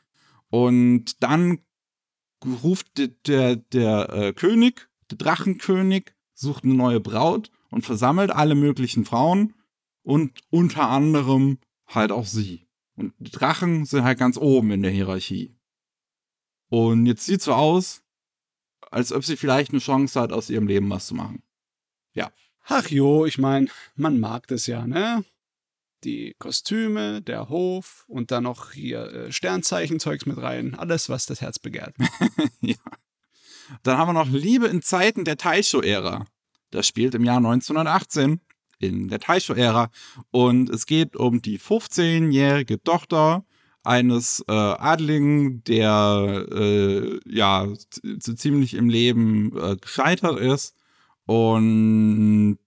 Und 0.49 1.23
dann 1.23 1.59
ruft 2.61 2.97
der, 2.97 3.07
der, 3.07 3.55
der 3.55 4.09
äh, 4.13 4.33
König, 4.33 4.89
der 5.09 5.17
Drachenkönig, 5.17 6.13
sucht 6.33 6.65
eine 6.65 6.73
neue 6.73 6.99
Braut 6.99 7.52
und 7.73 7.83
versammelt 7.83 8.29
alle 8.29 8.53
möglichen 8.53 9.03
Frauen 9.03 9.55
und 10.03 10.39
unter 10.51 10.89
anderem 10.89 11.57
halt 11.87 12.11
auch 12.11 12.25
sie. 12.25 12.67
Und 12.95 13.13
die 13.17 13.31
Drachen 13.31 13.85
sind 13.85 14.03
halt 14.03 14.19
ganz 14.19 14.37
oben 14.37 14.69
in 14.69 14.83
der 14.83 14.91
Hierarchie. 14.91 15.55
Und 16.69 17.07
jetzt 17.07 17.25
sieht 17.25 17.41
so 17.41 17.53
aus, 17.53 18.03
als 18.91 19.11
ob 19.11 19.25
sie 19.25 19.37
vielleicht 19.37 19.71
eine 19.71 19.79
Chance 19.79 20.19
hat, 20.21 20.31
aus 20.31 20.51
ihrem 20.51 20.67
Leben 20.67 20.87
was 20.91 21.07
zu 21.07 21.15
machen. 21.15 21.41
Ja. 22.13 22.31
Ach 22.65 22.87
jo, 22.89 23.25
ich 23.25 23.39
meine, 23.39 23.67
man 23.95 24.19
mag 24.19 24.45
das 24.47 24.67
ja, 24.67 24.85
ne? 24.85 25.25
Die 26.03 26.35
Kostüme, 26.37 27.23
der 27.23 27.49
Hof 27.49 28.05
und 28.07 28.29
dann 28.29 28.43
noch 28.43 28.71
hier 28.71 29.05
äh, 29.11 29.31
Sternzeichenzeugs 29.31 30.27
mit 30.27 30.37
rein. 30.37 30.75
Alles, 30.75 31.09
was 31.09 31.25
das 31.25 31.41
Herz 31.41 31.57
begehrt. 31.57 31.95
ja. 32.61 32.75
Dann 33.81 33.97
haben 33.97 34.09
wir 34.09 34.13
noch 34.13 34.29
Liebe 34.29 34.67
in 34.67 34.83
Zeiten 34.83 35.25
der 35.25 35.37
Taisho-Ära. 35.37 36.27
Das 36.73 36.87
spielt 36.87 37.13
im 37.13 37.23
Jahr 37.23 37.37
1918 37.37 38.41
in 38.79 39.07
der 39.07 39.19
Taisho-Ära. 39.19 39.91
Und 40.31 40.69
es 40.69 40.85
geht 40.85 41.15
um 41.15 41.41
die 41.41 41.59
15-jährige 41.59 42.81
Tochter 42.81 43.45
eines 43.83 44.43
äh, 44.47 44.51
Adligen, 44.51 45.63
der 45.65 46.45
äh, 46.51 47.19
ja 47.25 47.67
so 48.19 48.33
ziemlich 48.33 48.73
im 48.73 48.89
Leben 48.89 49.55
äh, 49.57 49.75
gescheitert 49.75 50.39
ist 50.39 50.75
und 51.25 52.57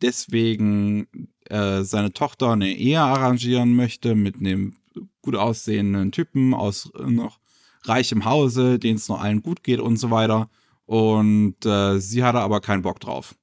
deswegen 0.00 1.06
äh, 1.46 1.82
seine 1.82 2.12
Tochter 2.12 2.52
eine 2.52 2.72
Ehe 2.72 3.00
arrangieren 3.00 3.76
möchte 3.76 4.14
mit 4.14 4.36
einem 4.36 4.76
gut 5.22 5.36
aussehenden 5.36 6.12
Typen 6.12 6.54
aus 6.54 6.90
noch 7.06 7.40
reichem 7.82 8.24
Hause, 8.24 8.78
denen 8.78 8.96
es 8.96 9.08
noch 9.08 9.20
allen 9.20 9.42
gut 9.42 9.62
geht 9.62 9.80
und 9.80 9.96
so 9.96 10.10
weiter. 10.10 10.48
Und 10.86 11.64
äh, 11.64 11.98
sie 11.98 12.24
hatte 12.24 12.40
aber 12.40 12.60
keinen 12.60 12.82
Bock 12.82 13.00
drauf. 13.00 13.34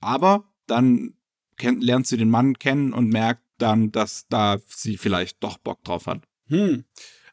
Aber 0.00 0.52
dann 0.66 1.14
kennt, 1.56 1.82
lernt 1.82 2.06
sie 2.06 2.16
den 2.16 2.30
Mann 2.30 2.58
kennen 2.58 2.92
und 2.92 3.08
merkt 3.08 3.42
dann, 3.58 3.92
dass 3.92 4.26
da 4.28 4.58
sie 4.68 4.96
vielleicht 4.96 5.42
doch 5.42 5.58
Bock 5.58 5.82
drauf 5.84 6.06
hat. 6.06 6.22
Hm. 6.46 6.84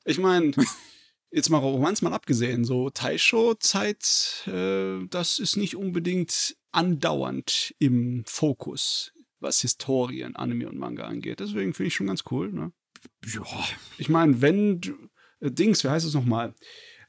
Ich 0.05 0.20
meine, 0.20 0.53
jetzt 1.31 1.50
mal 1.50 1.58
Romanz 1.58 2.01
mal 2.01 2.13
abgesehen, 2.13 2.63
so 2.63 2.89
Taisho-Zeit, 2.89 4.48
äh, 4.48 5.05
das 5.10 5.39
ist 5.39 5.58
nicht 5.58 5.75
unbedingt 5.75 6.55
andauernd 6.72 7.75
im 7.79 8.24
Fokus, 8.25 9.13
was 9.39 9.62
Historien, 9.62 10.36
Anime 10.36 10.70
und 10.70 10.77
Manga 10.77 11.03
angeht. 11.03 11.39
Deswegen 11.39 11.74
finde 11.74 11.88
ich 11.88 11.96
schon 11.96 12.08
ganz 12.08 12.24
cool, 12.31 12.51
ne? 12.51 12.72
Ja. 13.25 13.43
Ich 13.98 14.10
meine, 14.10 14.41
wenn 14.41 14.79
du, 14.79 14.93
äh, 15.39 15.51
Dings, 15.51 15.84
wie 15.84 15.89
heißt 15.89 16.05
es 16.05 16.13
nochmal? 16.13 16.53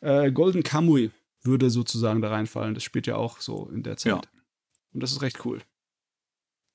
Äh, 0.00 0.32
Golden 0.32 0.62
Kamui 0.62 1.10
würde 1.42 1.70
sozusagen 1.70 2.22
da 2.22 2.30
reinfallen. 2.30 2.74
Das 2.74 2.82
spielt 2.82 3.06
ja 3.06 3.16
auch 3.16 3.40
so 3.40 3.68
in 3.72 3.82
der 3.82 3.96
Zeit. 3.96 4.12
Ja. 4.12 4.20
Und 4.92 5.02
das 5.02 5.12
ist 5.12 5.22
recht 5.22 5.44
cool. 5.44 5.62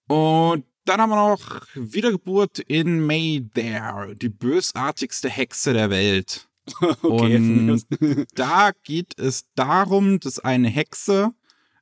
Und 0.07 0.65
dann 0.85 1.01
haben 1.01 1.09
wir 1.09 1.15
noch 1.15 1.67
Wiedergeburt 1.75 2.59
in 2.59 3.05
May 3.05 3.45
There, 3.53 4.15
die 4.15 4.29
bösartigste 4.29 5.29
Hexe 5.29 5.73
der 5.73 5.89
Welt. 5.89 6.47
Und 7.01 7.85
da 8.35 8.71
geht 8.83 9.17
es 9.19 9.45
darum, 9.55 10.19
dass 10.19 10.39
eine 10.39 10.69
Hexe 10.69 11.33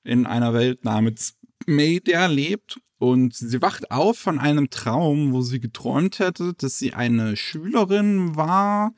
in 0.04 0.26
einer 0.26 0.54
Welt 0.54 0.86
namens 0.86 1.36
Mayday 1.66 2.28
lebt 2.28 2.80
und 2.98 3.34
sie 3.34 3.62
wacht 3.62 3.92
auf 3.92 4.18
von 4.18 4.40
einem 4.40 4.70
Traum, 4.70 5.34
wo 5.34 5.42
sie 5.42 5.60
geträumt 5.60 6.20
hätte, 6.20 6.54
dass 6.54 6.78
sie 6.78 6.94
eine 6.94 7.36
Schülerin 7.36 8.36
war 8.36 8.94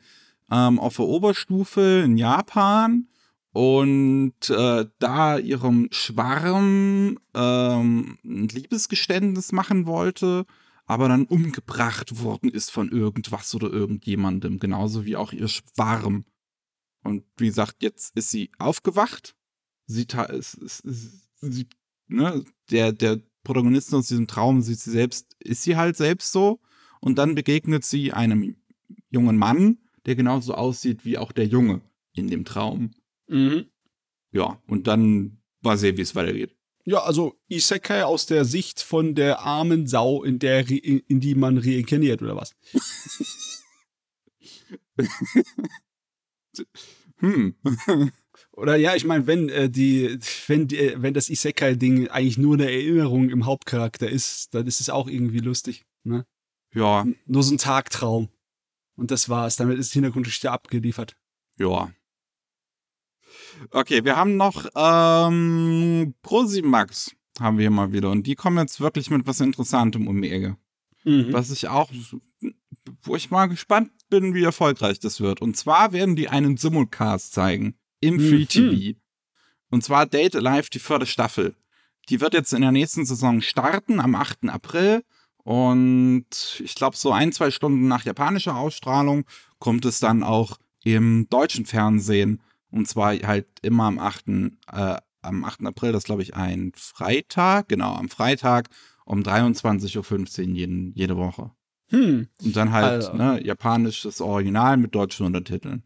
ähm, 0.52 0.80
auf 0.80 0.98
der 0.98 1.06
Oberstufe 1.06 2.04
in 2.04 2.18
Japan 2.18 3.08
und 3.58 4.52
äh, 4.52 4.86
da 5.00 5.40
ihrem 5.40 5.88
Schwarm 5.90 7.18
ähm, 7.34 8.20
ein 8.24 8.48
Liebesgeständnis 8.50 9.52
machen 9.52 9.88
wollte, 9.88 10.46
aber 10.86 11.10
dann 11.10 11.26
umgebracht 11.26 12.22
worden 12.22 12.52
ist 12.52 12.70
von 12.70 12.92
irgendwas 12.92 13.56
oder 13.56 13.72
irgendjemandem, 13.72 14.60
genauso 14.60 15.06
wie 15.06 15.16
auch 15.16 15.34
ihr 15.34 15.48
Schwarm. 15.48 16.26
Und 17.04 17.24
wie 17.38 17.48
gesagt, 17.48 17.78
jetzt 17.82 18.16
ist 18.16 18.30
sie 18.30 18.52
aufgewacht. 18.60 19.36
Sie, 19.88 20.06
ist, 20.30 20.84
sie 21.42 21.68
ne, 22.06 22.46
der, 22.70 22.92
der 22.92 23.20
Protagonist 23.44 23.92
aus 23.92 24.08
diesem 24.08 24.28
Traum 24.28 24.62
sieht 24.62 24.82
sie 24.82 24.92
selbst, 24.92 25.36
ist 25.40 25.64
sie 25.64 25.78
halt 25.78 25.98
selbst 25.98 26.32
so. 26.32 26.60
Und 27.02 27.18
dann 27.18 27.34
begegnet 27.34 27.86
sie 27.86 28.14
einem 28.14 28.56
jungen 29.10 29.38
Mann, 29.38 29.80
der 30.06 30.16
genauso 30.16 30.54
aussieht 30.54 31.06
wie 31.06 31.18
auch 31.18 31.32
der 31.32 31.48
Junge 31.48 31.82
in 32.14 32.28
dem 32.28 32.46
Traum. 32.46 32.92
Mhm. 33.28 33.66
Ja, 34.32 34.62
und 34.68 34.88
dann 34.88 35.42
mal 35.62 35.78
sehen, 35.78 35.98
wie 35.98 36.02
es 36.02 36.16
weitergeht. 36.16 36.56
Ja, 36.86 37.04
also 37.04 37.38
Isekai 37.50 38.04
aus 38.04 38.26
der 38.28 38.46
Sicht 38.46 38.82
von 38.82 39.14
der 39.14 39.42
armen 39.42 39.88
Sau, 39.88 40.24
in 40.24 40.40
der 40.40 40.70
in 40.70 41.20
die 41.20 41.36
man 41.36 41.58
reinkarniert, 41.58 42.22
oder 42.22 42.38
was? 42.38 42.56
hm. 47.18 47.56
Oder 48.52 48.76
ja, 48.76 48.96
ich 48.96 49.06
meine, 49.06 49.28
wenn 49.28 49.50
äh, 49.50 49.70
die, 49.70 50.18
wenn 50.48 50.68
die, 50.68 50.94
wenn 50.96 51.14
das 51.14 51.30
Isekai-Ding 51.30 52.08
eigentlich 52.08 52.38
nur 52.38 52.56
eine 52.56 52.72
Erinnerung 52.72 53.30
im 53.30 53.46
Hauptcharakter 53.46 54.10
ist, 54.10 54.54
dann 54.54 54.66
ist 54.66 54.80
es 54.80 54.90
auch 54.90 55.08
irgendwie 55.08 55.40
lustig. 55.40 55.86
Ne? 56.04 56.26
Ja. 56.74 57.06
Nur 57.26 57.44
so 57.44 57.54
ein 57.54 57.58
Tagtraum. 57.58 58.30
Und 58.96 59.12
das 59.12 59.30
war's. 59.30 59.58
Damit 59.58 59.78
ist 59.78 59.94
die 59.94 59.98
Hintergrundgeschichte 59.98 60.52
abgeliefert. 60.52 61.18
Ja. 61.60 61.92
Okay, 63.72 64.04
wir 64.04 64.16
haben 64.16 64.38
noch 64.38 64.66
ähm, 64.76 66.14
Prosimax 66.22 67.12
haben 67.40 67.58
wir 67.58 67.64
hier 67.64 67.72
mal 67.72 67.92
wieder. 67.94 68.10
Und 68.10 68.26
die 68.28 68.36
kommen 68.36 68.58
jetzt 68.58 68.80
wirklich 68.82 69.10
mit 69.10 69.28
was 69.28 69.40
Interessantem 69.40 70.08
um 70.08 70.22
die 70.22 70.32
Ecke. 70.32 70.58
Mhm. 71.04 71.32
Was 71.32 71.52
ich 71.52 71.68
auch, 71.68 71.92
wo 73.04 73.16
ich 73.16 73.32
mal 73.32 73.48
gespannt 73.48 73.92
bin, 74.10 74.34
wie 74.34 74.44
erfolgreich 74.44 75.00
das 75.00 75.22
wird. 75.22 75.42
Und 75.42 75.56
zwar 75.56 75.92
werden 75.92 76.16
die 76.16 76.30
einen 76.30 76.58
Simulcast 76.58 77.34
zeigen 77.34 77.76
im 78.00 78.16
Mhm. 78.16 78.20
Free 78.30 78.46
TV. 78.46 79.00
Und 79.70 79.84
zwar 79.84 80.06
Date 80.06 80.36
Alive, 80.36 80.70
die 80.72 80.80
vierte 80.80 81.06
Staffel. 81.06 81.56
Die 82.10 82.22
wird 82.22 82.34
jetzt 82.34 82.54
in 82.54 82.62
der 82.62 82.72
nächsten 82.72 83.06
Saison 83.06 83.42
starten, 83.42 84.00
am 84.00 84.16
8. 84.16 84.50
April. 84.50 85.04
Und 85.44 86.62
ich 86.64 86.76
glaube, 86.76 86.98
so 86.98 87.12
ein, 87.12 87.32
zwei 87.32 87.52
Stunden 87.52 87.88
nach 87.88 88.06
japanischer 88.06 88.56
Ausstrahlung 88.56 89.26
kommt 89.60 89.86
es 89.86 90.00
dann 90.00 90.24
auch 90.24 90.58
im 90.84 91.28
deutschen 91.30 91.66
Fernsehen. 91.66 92.42
Und 92.72 92.88
zwar 92.88 93.16
halt 93.16 93.48
immer 93.62 93.86
am 93.86 94.00
8. 94.00 94.28
Äh, 94.72 94.98
am 95.22 95.44
8. 95.44 95.66
April, 95.66 95.92
das 95.92 96.04
glaube 96.04 96.22
ich 96.22 96.36
ein 96.36 96.72
Freitag, 96.76 97.68
genau, 97.70 97.94
am 97.96 98.10
Freitag 98.10 98.70
um 99.06 99.22
23.15 99.22 100.50
Uhr 100.50 100.56
jeden, 100.56 100.94
jede 100.94 101.18
Woche. 101.18 101.52
Hm. 101.90 102.28
Und 102.44 102.56
dann 102.56 102.72
halt 102.72 103.06
Alter. 103.06 103.14
ne, 103.14 103.46
japanisches 103.46 104.20
Original 104.22 104.78
mit 104.78 104.94
deutschen 104.94 105.26
Untertiteln. 105.26 105.84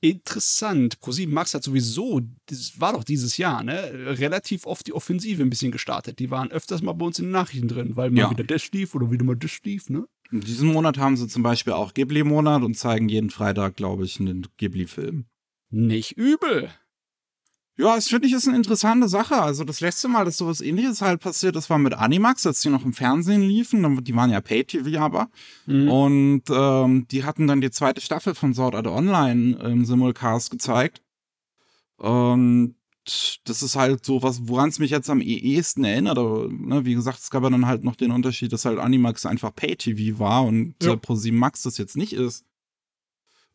Interessant. 0.00 1.00
ProSieben 1.00 1.34
Max 1.34 1.54
hat 1.54 1.62
sowieso, 1.62 2.20
das 2.46 2.78
war 2.78 2.92
doch 2.92 3.04
dieses 3.04 3.36
Jahr, 3.38 3.62
ne, 3.62 3.90
relativ 4.18 4.66
oft 4.66 4.86
die 4.86 4.92
Offensive 4.92 5.42
ein 5.42 5.48
bisschen 5.50 5.72
gestartet. 5.72 6.18
Die 6.18 6.30
waren 6.30 6.50
öfters 6.50 6.82
mal 6.82 6.92
bei 6.92 7.06
uns 7.06 7.18
in 7.18 7.26
den 7.26 7.32
Nachrichten 7.32 7.68
drin, 7.68 7.96
weil 7.96 8.10
mal 8.10 8.20
Ja. 8.20 8.30
wieder 8.30 8.44
das 8.44 8.70
lief 8.72 8.94
oder 8.94 9.10
wieder 9.10 9.24
mal 9.24 9.36
das 9.36 9.62
lief, 9.64 9.88
ne? 9.88 10.06
In 10.30 10.40
diesem 10.40 10.68
Monat 10.72 10.98
haben 10.98 11.16
sie 11.16 11.28
zum 11.28 11.42
Beispiel 11.42 11.72
auch 11.74 11.94
Ghibli-Monat 11.94 12.62
und 12.62 12.76
zeigen 12.76 13.08
jeden 13.08 13.30
Freitag, 13.30 13.76
glaube 13.76 14.04
ich, 14.04 14.20
einen 14.20 14.46
Ghibli-Film. 14.56 15.26
Nicht 15.74 16.12
übel. 16.12 16.70
Ja, 17.76 17.96
das 17.96 18.06
finde 18.06 18.28
ich 18.28 18.32
ist 18.34 18.46
eine 18.46 18.56
interessante 18.56 19.08
Sache. 19.08 19.42
Also 19.42 19.64
das 19.64 19.80
letzte 19.80 20.06
Mal, 20.06 20.24
dass 20.24 20.36
sowas 20.36 20.60
ähnliches 20.60 21.02
halt 21.02 21.20
passiert, 21.20 21.56
das 21.56 21.68
war 21.68 21.78
mit 21.78 21.92
Animax, 21.94 22.46
als 22.46 22.60
die 22.60 22.68
noch 22.68 22.84
im 22.84 22.92
Fernsehen 22.92 23.42
liefen. 23.42 24.04
Die 24.04 24.14
waren 24.14 24.30
ja 24.30 24.40
Pay-TV 24.40 24.96
aber. 25.00 25.28
Mhm. 25.66 25.88
Und 25.90 26.42
ähm, 26.50 27.08
die 27.08 27.24
hatten 27.24 27.48
dann 27.48 27.60
die 27.60 27.72
zweite 27.72 28.00
Staffel 28.00 28.36
von 28.36 28.54
Sword 28.54 28.76
Art 28.76 28.86
Online 28.86 29.56
im 29.64 29.84
Simulcast 29.84 30.52
gezeigt. 30.52 31.02
Und 31.96 32.76
das 33.44 33.62
ist 33.62 33.74
halt 33.74 34.04
so 34.04 34.22
was, 34.22 34.46
woran 34.48 34.68
es 34.68 34.78
mich 34.78 34.92
jetzt 34.92 35.10
am 35.10 35.20
ehesten 35.20 35.82
erinnert. 35.82 36.16
Aber, 36.16 36.48
ne, 36.48 36.84
wie 36.84 36.94
gesagt, 36.94 37.18
es 37.18 37.30
gab 37.30 37.42
ja 37.42 37.50
dann 37.50 37.66
halt 37.66 37.82
noch 37.82 37.96
den 37.96 38.12
Unterschied, 38.12 38.52
dass 38.52 38.64
halt 38.64 38.78
Animax 38.78 39.26
einfach 39.26 39.52
Pay-TV 39.52 40.20
war 40.20 40.44
und 40.44 40.76
Ja. 40.80 40.92
äh, 40.92 40.96
ProSieben 40.96 41.40
Max 41.40 41.62
das 41.62 41.76
jetzt 41.78 41.96
nicht 41.96 42.12
ist. 42.12 42.44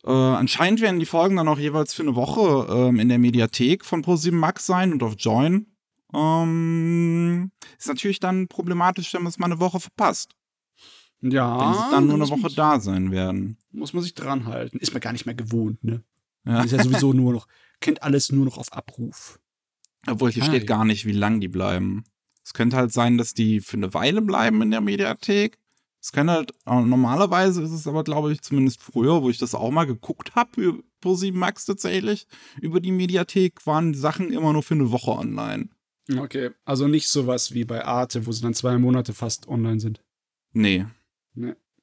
Äh, 0.04 0.10
anscheinend 0.10 0.80
werden 0.80 0.98
die 0.98 1.06
Folgen 1.06 1.36
dann 1.36 1.48
auch 1.48 1.58
jeweils 1.58 1.92
für 1.94 2.02
eine 2.02 2.14
Woche 2.16 2.66
ähm, 2.72 2.98
in 3.00 3.08
der 3.08 3.18
Mediathek 3.18 3.84
von 3.84 4.02
ProSieben 4.02 4.38
Max 4.38 4.64
sein 4.66 4.92
und 4.92 5.02
auf 5.02 5.14
Join. 5.18 5.66
Ähm, 6.14 7.50
ist 7.78 7.88
natürlich 7.88 8.20
dann 8.20 8.48
problematisch, 8.48 9.12
wenn 9.14 9.22
man 9.22 9.30
es 9.30 9.38
mal 9.38 9.46
eine 9.46 9.60
Woche 9.60 9.80
verpasst. 9.80 10.32
ja. 11.20 11.58
wenn 11.60 11.74
sie 11.74 11.90
dann 11.90 12.06
nur 12.06 12.16
eine 12.16 12.28
Woche 12.28 12.40
man- 12.40 12.54
da 12.54 12.80
sein 12.80 13.10
werden. 13.10 13.58
Muss 13.72 13.92
man 13.92 14.02
sich 14.02 14.14
dran 14.14 14.46
halten. 14.46 14.78
Ist 14.78 14.92
man 14.92 15.00
gar 15.00 15.12
nicht 15.12 15.26
mehr 15.26 15.34
gewohnt, 15.34 15.82
ne? 15.84 16.02
Ja. 16.44 16.62
Ist 16.62 16.72
ja 16.72 16.82
sowieso 16.82 17.12
nur 17.12 17.32
noch, 17.34 17.46
kennt 17.80 18.02
alles 18.02 18.32
nur 18.32 18.44
noch 18.44 18.58
auf 18.58 18.72
Abruf. 18.72 19.38
Obwohl 20.08 20.32
hier 20.32 20.42
Ah, 20.42 20.46
steht 20.46 20.66
gar 20.66 20.84
nicht, 20.86 21.04
wie 21.04 21.12
lang 21.12 21.40
die 21.40 21.48
bleiben. 21.48 22.04
Es 22.42 22.54
könnte 22.54 22.76
halt 22.76 22.90
sein, 22.92 23.18
dass 23.18 23.34
die 23.34 23.60
für 23.60 23.76
eine 23.76 23.92
Weile 23.92 24.22
bleiben 24.22 24.62
in 24.62 24.70
der 24.70 24.80
Mediathek. 24.80 25.58
Es 26.02 26.12
kann 26.12 26.30
halt, 26.30 26.52
äh, 26.66 26.80
normalerweise 26.80 27.62
ist 27.62 27.72
es 27.72 27.86
aber, 27.86 28.04
glaube 28.04 28.32
ich, 28.32 28.40
zumindest 28.40 28.82
früher, 28.82 29.22
wo 29.22 29.28
ich 29.28 29.38
das 29.38 29.54
auch 29.54 29.70
mal 29.70 29.84
geguckt 29.84 30.34
habe, 30.34 30.82
pro 31.00 31.14
7 31.14 31.38
Max 31.38 31.66
tatsächlich, 31.66 32.26
über 32.60 32.80
die 32.80 32.92
Mediathek 32.92 33.66
waren 33.66 33.92
die 33.92 33.98
Sachen 33.98 34.32
immer 34.32 34.52
nur 34.52 34.62
für 34.62 34.74
eine 34.74 34.90
Woche 34.90 35.10
online. 35.10 35.68
Okay. 36.18 36.50
Also 36.64 36.88
nicht 36.88 37.08
sowas 37.08 37.52
wie 37.52 37.64
bei 37.64 37.84
Arte, 37.84 38.26
wo 38.26 38.32
sie 38.32 38.42
dann 38.42 38.54
zwei 38.54 38.78
Monate 38.78 39.12
fast 39.12 39.46
online 39.48 39.80
sind. 39.80 40.02
Nee. 40.52 40.86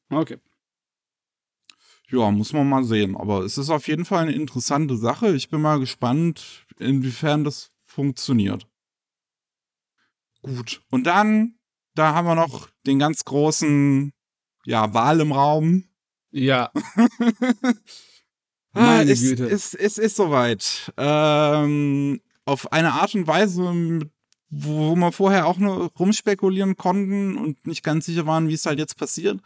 Okay. 0.09 0.37
Ja, 2.09 2.31
muss 2.31 2.53
man 2.53 2.67
mal 2.67 2.83
sehen. 2.83 3.15
Aber 3.15 3.43
es 3.43 3.57
ist 3.57 3.69
auf 3.69 3.87
jeden 3.87 4.05
Fall 4.05 4.23
eine 4.23 4.33
interessante 4.33 4.97
Sache. 4.97 5.35
Ich 5.35 5.49
bin 5.49 5.61
mal 5.61 5.79
gespannt, 5.79 6.65
inwiefern 6.79 7.43
das 7.43 7.71
funktioniert. 7.83 8.67
Gut. 10.41 10.81
Und 10.89 11.05
dann, 11.05 11.56
da 11.97 12.13
haben 12.13 12.27
wir 12.27 12.35
noch 12.35 12.69
den 12.85 12.99
ganz 12.99 13.25
großen, 13.25 14.13
ja, 14.65 14.93
Wahl 14.93 15.19
im 15.19 15.31
Raum. 15.31 15.85
Ja. 16.31 16.71
Ah, 18.73 18.97
Meine 18.97 19.11
es, 19.11 19.21
Güte. 19.21 19.45
Es, 19.49 19.73
es 19.73 19.97
ist 19.97 20.17
soweit. 20.17 20.93
Ähm, 20.97 22.21
auf 22.45 22.71
eine 22.71 22.93
Art 22.93 23.15
und 23.15 23.25
Weise, 23.25 23.73
wo 24.51 24.95
wir 24.95 25.11
vorher 25.11 25.47
auch 25.47 25.57
nur 25.57 25.91
rumspekulieren 25.97 26.77
konnten 26.77 27.37
und 27.37 27.65
nicht 27.65 27.83
ganz 27.83 28.05
sicher 28.05 28.27
waren, 28.27 28.49
wie 28.49 28.53
es 28.53 28.67
halt 28.67 28.77
jetzt 28.77 28.95
passiert. 28.95 29.39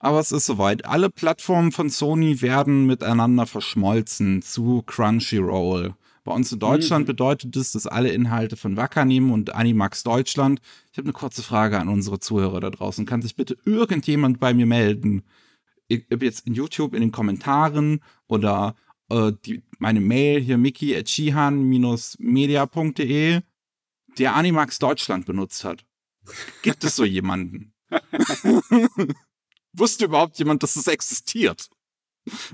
Aber 0.00 0.18
es 0.18 0.32
ist 0.32 0.46
soweit. 0.46 0.86
Alle 0.86 1.08
Plattformen 1.08 1.70
von 1.70 1.88
Sony 1.88 2.42
werden 2.42 2.86
miteinander 2.86 3.46
verschmolzen 3.46 4.42
zu 4.42 4.82
Crunchyroll. 4.84 5.94
Bei 6.24 6.32
uns 6.32 6.50
in 6.52 6.58
Deutschland 6.58 7.02
Mhm. 7.04 7.08
bedeutet 7.08 7.54
es, 7.56 7.72
dass 7.72 7.86
alle 7.86 8.08
Inhalte 8.10 8.56
von 8.56 8.76
Wacker 8.78 9.04
nehmen 9.04 9.30
und 9.30 9.54
Animax 9.54 10.02
Deutschland. 10.04 10.60
Ich 10.90 10.96
habe 10.98 11.04
eine 11.06 11.12
kurze 11.12 11.42
Frage 11.42 11.78
an 11.78 11.88
unsere 11.88 12.18
Zuhörer 12.18 12.60
da 12.60 12.70
draußen. 12.70 13.04
Kann 13.04 13.20
sich 13.22 13.36
bitte 13.36 13.56
irgendjemand 13.66 14.40
bei 14.40 14.54
mir 14.54 14.64
melden? 14.66 15.22
Ich- 15.86 16.06
Ob 16.12 16.22
jetzt 16.22 16.46
in 16.46 16.54
YouTube 16.54 16.94
in 16.94 17.00
den 17.02 17.12
Kommentaren 17.12 18.00
oder 18.26 18.74
äh, 19.10 19.32
die, 19.44 19.62
meine 19.78 20.00
Mail 20.00 20.40
hier 20.40 20.56
mickey 20.56 20.96
at 20.96 21.10
media.de, 22.18 23.40
der 24.18 24.34
Animax 24.34 24.78
Deutschland 24.78 25.26
benutzt 25.26 25.62
hat. 25.64 25.84
Gibt 26.62 26.84
es 26.84 26.96
so 26.96 27.04
jemanden? 27.04 27.74
Wusste 29.74 30.06
überhaupt 30.06 30.38
jemand, 30.38 30.62
dass 30.62 30.76
es 30.76 30.86
existiert? 30.86 31.68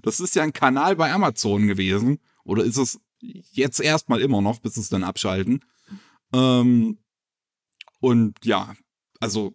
Das 0.02 0.18
ist 0.18 0.34
ja 0.34 0.42
ein 0.42 0.52
Kanal 0.52 0.96
bei 0.96 1.12
Amazon 1.12 1.68
gewesen. 1.68 2.18
Oder 2.42 2.64
ist 2.64 2.78
es 2.78 2.98
jetzt 3.20 3.80
erstmal 3.80 4.20
immer 4.20 4.40
noch, 4.40 4.60
bis 4.60 4.76
es 4.76 4.88
dann 4.88 5.04
abschalten? 5.04 5.64
Ähm, 6.32 6.98
und 8.00 8.44
ja, 8.44 8.74
also 9.20 9.54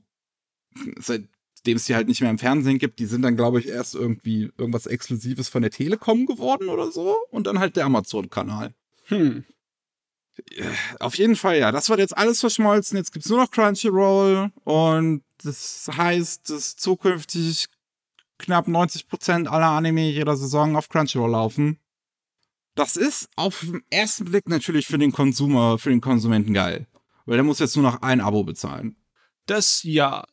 seitdem 0.98 1.29
es 1.65 1.86
die 1.86 1.95
halt 1.95 2.07
nicht 2.07 2.22
mehr 2.22 2.29
im 2.29 2.38
Fernsehen 2.38 2.77
gibt, 2.77 3.00
die 3.00 3.05
sind 3.05 3.24
dann, 3.24 3.36
glaube 3.36 3.60
ich, 3.60 3.67
erst 3.67 3.95
irgendwie 3.95 4.51
irgendwas 4.57 4.86
Exklusives 4.86 5.50
von 5.50 5.62
der 5.62 5.72
Telekom 5.72 6.25
geworden 6.25 6.69
oder 6.69 6.91
so. 6.91 7.15
Und 7.31 7.48
dann 7.48 7.60
halt 7.60 7.75
der 7.75 7.86
Amazon-Kanal. 7.86 8.74
Hm. 9.05 9.45
Auf 11.00 11.15
jeden 11.17 11.36
Fall, 11.36 11.60
ja. 11.60 11.72
Das 11.72 11.89
wird 11.89 12.00
jetzt 12.00 12.17
alles 12.17 12.39
verschmolzen. 12.41 12.98
Jetzt 12.98 13.13
gibt's 13.13 13.29
nur 13.29 13.39
noch 13.39 13.51
Crunchyroll. 13.51 14.51
Und 14.63 15.24
das 15.43 15.89
heißt, 15.91 16.50
dass 16.50 16.75
zukünftig 16.75 17.67
knapp 18.38 18.67
90% 18.67 19.48
aller 19.48 19.69
Anime 19.69 20.10
jeder 20.10 20.36
Saison 20.36 20.75
auf 20.75 20.89
Crunchyroll 20.89 21.31
laufen. 21.31 21.79
Das 22.75 22.98
ist 22.98 23.29
auf 23.36 23.62
den 23.62 23.84
ersten 23.89 24.25
Blick 24.25 24.48
natürlich 24.50 24.86
für 24.86 24.98
den 24.98 25.12
Konsumer, 25.12 25.77
für 25.77 25.89
den 25.89 26.01
Konsumenten 26.01 26.53
geil. 26.53 26.88
Weil 27.25 27.38
der 27.38 27.44
muss 27.44 27.60
jetzt 27.60 27.75
nur 27.75 27.84
noch 27.84 28.01
ein 28.01 28.22
Abo 28.22 28.44
bezahlen. 28.44 28.98
Das 29.46 29.84
ja, 29.84 30.25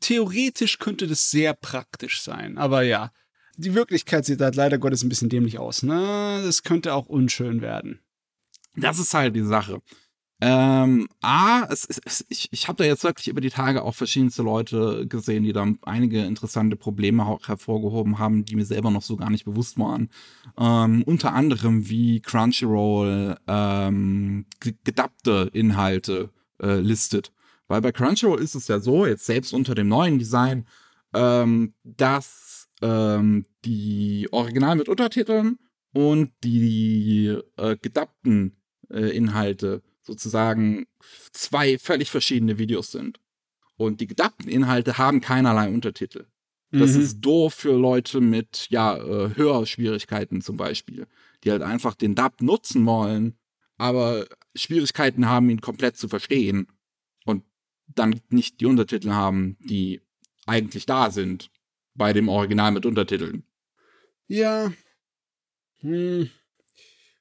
theoretisch 0.00 0.78
könnte 0.78 1.06
das 1.06 1.30
sehr 1.30 1.54
praktisch 1.54 2.22
sein, 2.22 2.58
aber 2.58 2.82
ja, 2.82 3.12
die 3.56 3.74
Wirklichkeit 3.74 4.24
sieht 4.24 4.40
halt 4.40 4.54
leider 4.54 4.78
Gottes 4.78 5.02
ein 5.02 5.08
bisschen 5.08 5.30
dämlich 5.30 5.58
aus, 5.58 5.82
ne? 5.82 6.42
Das 6.44 6.62
könnte 6.62 6.94
auch 6.94 7.06
unschön 7.06 7.60
werden. 7.60 8.00
Das 8.76 8.98
ist 8.98 9.14
halt 9.14 9.34
die 9.34 9.44
Sache. 9.44 9.82
Ähm, 10.40 11.08
A, 11.20 11.64
es, 11.68 11.84
es, 11.84 12.24
ich, 12.28 12.48
ich 12.52 12.68
habe 12.68 12.76
da 12.76 12.84
jetzt 12.84 13.02
wirklich 13.02 13.26
über 13.26 13.40
die 13.40 13.50
Tage 13.50 13.82
auch 13.82 13.94
verschiedenste 13.96 14.44
Leute 14.44 15.06
gesehen, 15.08 15.42
die 15.42 15.52
da 15.52 15.66
einige 15.82 16.24
interessante 16.24 16.76
Probleme 16.76 17.26
auch 17.26 17.48
hervorgehoben 17.48 18.20
haben, 18.20 18.44
die 18.44 18.54
mir 18.54 18.64
selber 18.64 18.92
noch 18.92 19.02
so 19.02 19.16
gar 19.16 19.30
nicht 19.30 19.44
bewusst 19.44 19.78
waren. 19.80 20.10
Ähm, 20.56 21.02
unter 21.04 21.32
anderem 21.32 21.88
wie 21.88 22.20
Crunchyroll 22.20 23.36
ähm, 23.48 24.46
ge- 24.60 24.76
gedappte 24.84 25.50
Inhalte 25.52 26.30
äh, 26.62 26.78
listet. 26.78 27.32
Weil 27.66 27.80
bei 27.80 27.90
Crunchyroll 27.90 28.40
ist 28.40 28.54
es 28.54 28.68
ja 28.68 28.78
so, 28.78 29.06
jetzt 29.06 29.26
selbst 29.26 29.52
unter 29.52 29.74
dem 29.74 29.88
neuen 29.88 30.20
Design, 30.20 30.66
ähm, 31.14 31.74
dass 31.82 32.68
ähm, 32.80 33.44
die 33.64 34.28
Original 34.30 34.76
mit 34.76 34.88
Untertiteln 34.88 35.58
und 35.92 36.30
die 36.44 37.36
äh, 37.56 37.76
gedappten 37.76 38.56
äh, 38.88 39.16
Inhalte 39.16 39.82
sozusagen 40.08 40.86
zwei 41.32 41.78
völlig 41.78 42.10
verschiedene 42.10 42.58
Videos 42.58 42.90
sind. 42.90 43.20
Und 43.76 44.00
die 44.00 44.06
gedappten 44.08 44.48
Inhalte 44.48 44.98
haben 44.98 45.20
keinerlei 45.20 45.68
Untertitel. 45.68 46.26
Das 46.70 46.94
Mhm. 46.94 47.00
ist 47.00 47.20
doof 47.20 47.54
für 47.54 47.78
Leute 47.78 48.20
mit, 48.20 48.66
ja, 48.70 48.96
äh, 48.96 49.36
Hörschwierigkeiten 49.36 50.40
zum 50.42 50.56
Beispiel, 50.56 51.06
die 51.44 51.50
halt 51.50 51.62
einfach 51.62 51.94
den 51.94 52.14
Dub 52.14 52.40
nutzen 52.42 52.84
wollen, 52.86 53.38
aber 53.76 54.26
Schwierigkeiten 54.54 55.28
haben, 55.28 55.48
ihn 55.50 55.60
komplett 55.60 55.96
zu 55.96 56.08
verstehen 56.08 56.66
und 57.24 57.44
dann 57.86 58.20
nicht 58.30 58.60
die 58.60 58.66
Untertitel 58.66 59.10
haben, 59.10 59.56
die 59.60 60.00
eigentlich 60.46 60.84
da 60.86 61.10
sind 61.10 61.50
bei 61.94 62.12
dem 62.12 62.28
Original 62.28 62.72
mit 62.72 62.84
Untertiteln. 62.86 63.44
Ja. 64.26 64.72
Hm. 65.80 66.30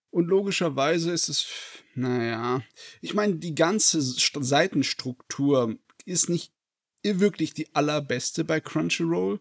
Und 0.10 0.28
logischerweise 0.28 1.12
ist 1.12 1.30
es, 1.30 1.48
naja, 1.96 2.62
ich 3.02 3.14
meine, 3.14 3.36
die 3.36 3.56
ganze 3.56 4.02
St 4.02 4.38
Seitenstruktur 4.40 5.78
ist 6.06 6.30
nicht 6.30 6.54
wirklich 7.04 7.54
die 7.54 7.74
allerbeste 7.76 8.44
bei 8.44 8.60
Crunchyroll. 8.60 9.40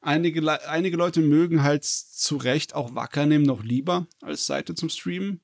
Einige, 0.00 0.40
Le- 0.40 0.68
einige 0.68 0.96
Leute 0.96 1.20
mögen 1.20 1.62
halt 1.62 1.84
zu 1.84 2.36
Recht 2.36 2.74
auch 2.74 2.94
Wacker 2.94 3.26
nehmen 3.26 3.44
noch 3.44 3.62
lieber 3.62 4.06
als 4.20 4.46
Seite 4.46 4.74
zum 4.74 4.88
Streamen. 4.90 5.40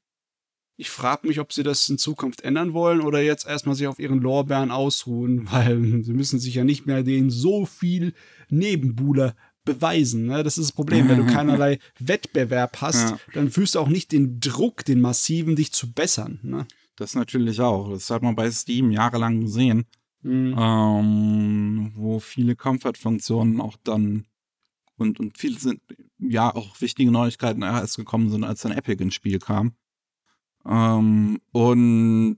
Ich 0.77 0.89
frage 0.91 1.27
mich, 1.29 1.41
ob 1.41 1.53
sie 1.53 1.63
das 1.63 1.89
in 1.91 1.99
Zukunft 1.99 2.41
ändern 2.43 2.73
wollen 2.73 3.03
oder 3.03 3.21
jetzt 3.21 3.47
erstmal 3.47 3.75
sich 3.75 3.87
auf 3.87 3.99
ihren 3.99 4.21
Lorbeeren 4.21 4.71
ausruhen, 4.71 5.47
weil 5.53 6.03
sie 6.05 6.13
müssen 6.13 6.39
sich 6.41 6.55
ja 6.55 6.65
nicht 6.65 6.87
mehr 6.87 7.03
den 7.03 7.31
so 7.31 7.67
viel 7.67 8.15
Nebenbuhler 8.49 9.37
beweisen. 9.65 10.27
Ne? 10.27 10.43
Das 10.43 10.59
ist 10.59 10.67
das 10.71 10.73
Problem. 10.73 11.09
Wenn 11.09 11.19
du 11.27 11.33
keinerlei 11.33 11.79
Wettbewerb 11.99 12.81
hast, 12.81 13.11
Ja. 13.11 13.21
dann 13.35 13.51
fühlst 13.51 13.75
du 13.75 13.81
auch 13.81 13.89
nicht 13.89 14.13
den 14.13 14.41
Druck, 14.41 14.85
den 14.85 15.01
massiven, 15.01 15.57
dich 15.57 15.73
zu 15.73 15.93
bessern. 15.93 16.41
Ne? 16.43 16.67
Das 16.97 17.15
natürlich 17.15 17.61
auch. 17.61 17.91
Das 17.91 18.11
hat 18.11 18.23
man 18.23 18.35
bei 18.35 18.51
Steam 18.51 18.91
jahrelang 18.91 19.41
gesehen, 19.43 19.87
Mhm. 20.23 20.55
ähm, 20.59 21.93
wo 21.95 22.21
viele 22.21 22.55
Comfort-Funktionen 22.57 23.61
auch 23.61 23.77
dann 23.85 24.27
und, 24.97 25.19
und 25.19 25.39
viele 25.39 25.59
sind, 25.59 25.81
ja, 26.19 26.55
auch 26.55 26.79
wichtige 26.83 27.11
Neuigkeiten 27.11 27.63
erst 27.63 27.97
gekommen 27.97 28.29
sind, 28.29 28.45
als 28.45 28.61
dann 28.61 28.73
Epic 28.73 29.03
ins 29.03 29.15
Spiel 29.15 29.39
kam. 29.39 29.73
Ähm, 30.67 31.41
und 31.53 32.37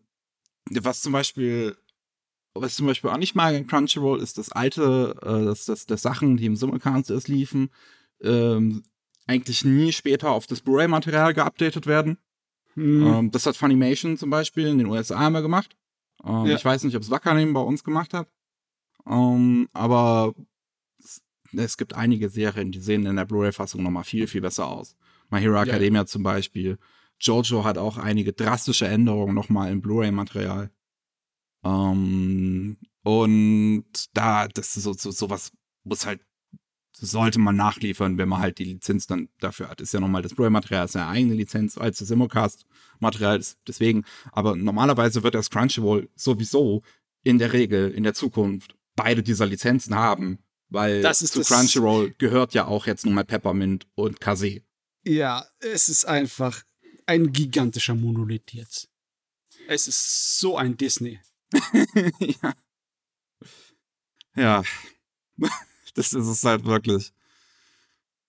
was 0.71 1.01
zum 1.01 1.13
Beispiel, 1.13 1.77
was 2.55 2.73
ich 2.73 2.77
zum 2.77 2.87
Beispiel 2.87 3.11
auch 3.11 3.17
nicht 3.19 3.35
mag 3.35 3.55
in 3.55 3.67
Crunchyroll, 3.67 4.21
ist 4.21 4.39
das 4.39 4.53
alte, 4.53 5.15
äh, 5.23 5.45
dass 5.45 5.65
das, 5.67 5.87
das 5.87 6.03
Sachen, 6.03 6.37
die 6.37 6.47
im 6.47 6.57
Simulcast 6.57 7.11
erst 7.11 7.29
liefen, 7.29 7.71
ähm, 8.23 8.83
eigentlich 9.27 9.65
nie 9.65 9.93
später 9.93 10.31
auf 10.31 10.47
das 10.47 10.61
Blu-ray-Material 10.61 11.33
geupdatet 11.35 11.87
werden. 11.87 12.19
Mhm. 12.75 13.07
Ähm, 13.07 13.31
das 13.31 13.47
hat 13.47 13.57
Funimation 13.57 14.17
zum 14.17 14.31
Beispiel 14.31 14.67
in 14.67 14.79
den 14.79 14.87
USA 14.87 15.27
immer 15.27 15.43
gemacht. 15.43 15.77
Ähm, 16.25 16.47
Ja. 16.47 16.57
Ich 16.57 16.65
weiß 16.65 16.85
nicht, 16.85 16.97
ob 16.97 17.03
es 17.03 17.11
Wackernehmen 17.11 17.55
bei 17.55 17.61
uns 17.61 17.85
gemacht 17.85 18.15
hat. 18.15 18.29
Ähm, 19.07 19.69
aber 19.73 20.35
es, 20.99 21.23
es 21.53 21.77
gibt 21.77 21.95
einige 21.95 22.29
Serien, 22.29 22.71
die 22.73 22.81
sehen 22.81 23.07
in 23.07 23.17
der 23.17 23.25
Blu-ray-Fassung 23.25 23.83
nochmal 23.83 24.05
viel, 24.05 24.27
viel 24.27 24.41
besser 24.41 24.67
aus. 24.69 24.97
My 25.31 25.41
Hero 25.41 25.55
Ja. 25.57 25.63
Academia 25.63 26.07
zum 26.07 26.23
Beispiel. 26.23 26.79
Jojo 27.21 27.65
hat 27.65 27.79
auch 27.79 27.99
einige 27.99 28.33
drastische 28.33 28.87
Änderungen 28.89 29.35
nochmal 29.35 29.71
im 29.71 29.81
Blu-ray-Material. 29.81 30.71
Ähm, 31.65 32.77
und 33.03 33.85
da, 34.15 34.49
das 34.49 34.77
ist 34.77 34.85
so, 34.85 34.93
so, 34.93 35.11
sowas 35.11 35.53
muss 35.85 36.07
halt, 36.07 36.21
sollte 36.95 37.39
man 37.39 37.57
nachliefern, 37.57 38.19
wenn 38.19 38.29
man 38.29 38.41
halt 38.41 38.59
die 38.59 38.65
Lizenz 38.65 39.07
dann 39.07 39.29
dafür 39.41 39.69
hat. 39.69 39.81
Ist 39.81 39.93
ja 39.93 40.01
nochmal 40.01 40.23
das 40.23 40.35
Blu-ray-Material, 40.35 40.85
ist 40.85 40.95
ja 40.95 41.03
eine 41.03 41.11
eigene 41.11 41.35
Lizenz 41.35 41.79
als 41.79 41.99
das 41.99 42.09
Simulcast-Material, 42.09 43.39
ist 43.39 43.59
deswegen. 43.67 44.05
Aber 44.31 44.55
normalerweise 44.55 45.23
wird 45.23 45.35
das 45.35 45.51
Crunchyroll 45.51 46.09
sowieso 46.15 46.83
in 47.25 47.39
der 47.39 47.53
Regel 47.53 47.91
in 47.91 48.05
der 48.05 48.15
Zukunft 48.15 48.77
beide 48.95 49.23
dieser 49.23 49.47
Lizenzen 49.47 49.95
haben, 49.95 50.39
weil 50.69 51.03
zu 51.15 51.41
Crunchyroll 51.41 52.15
gehört 52.19 52.55
ja 52.55 52.67
auch 52.67 52.87
jetzt 52.87 53.05
nun 53.05 53.15
mal 53.15 53.25
Peppermint 53.25 53.87
und 53.95 54.21
Kase. 54.21 54.63
Ja, 55.05 55.45
es 55.59 55.89
ist 55.89 56.05
einfach 56.05 56.63
ein 57.07 57.33
gigantischer 57.33 57.95
Monolith 57.95 58.53
jetzt. 58.53 58.89
Es 59.69 59.89
ist 59.89 60.39
so 60.39 60.57
ein 60.57 60.77
Disney. 60.77 61.21
ja. 62.21 62.55
Ja. 64.35 64.63
das 65.95 66.13
ist 66.13 66.27
es 66.27 66.45
halt 66.45 66.65
wirklich. 66.65 67.13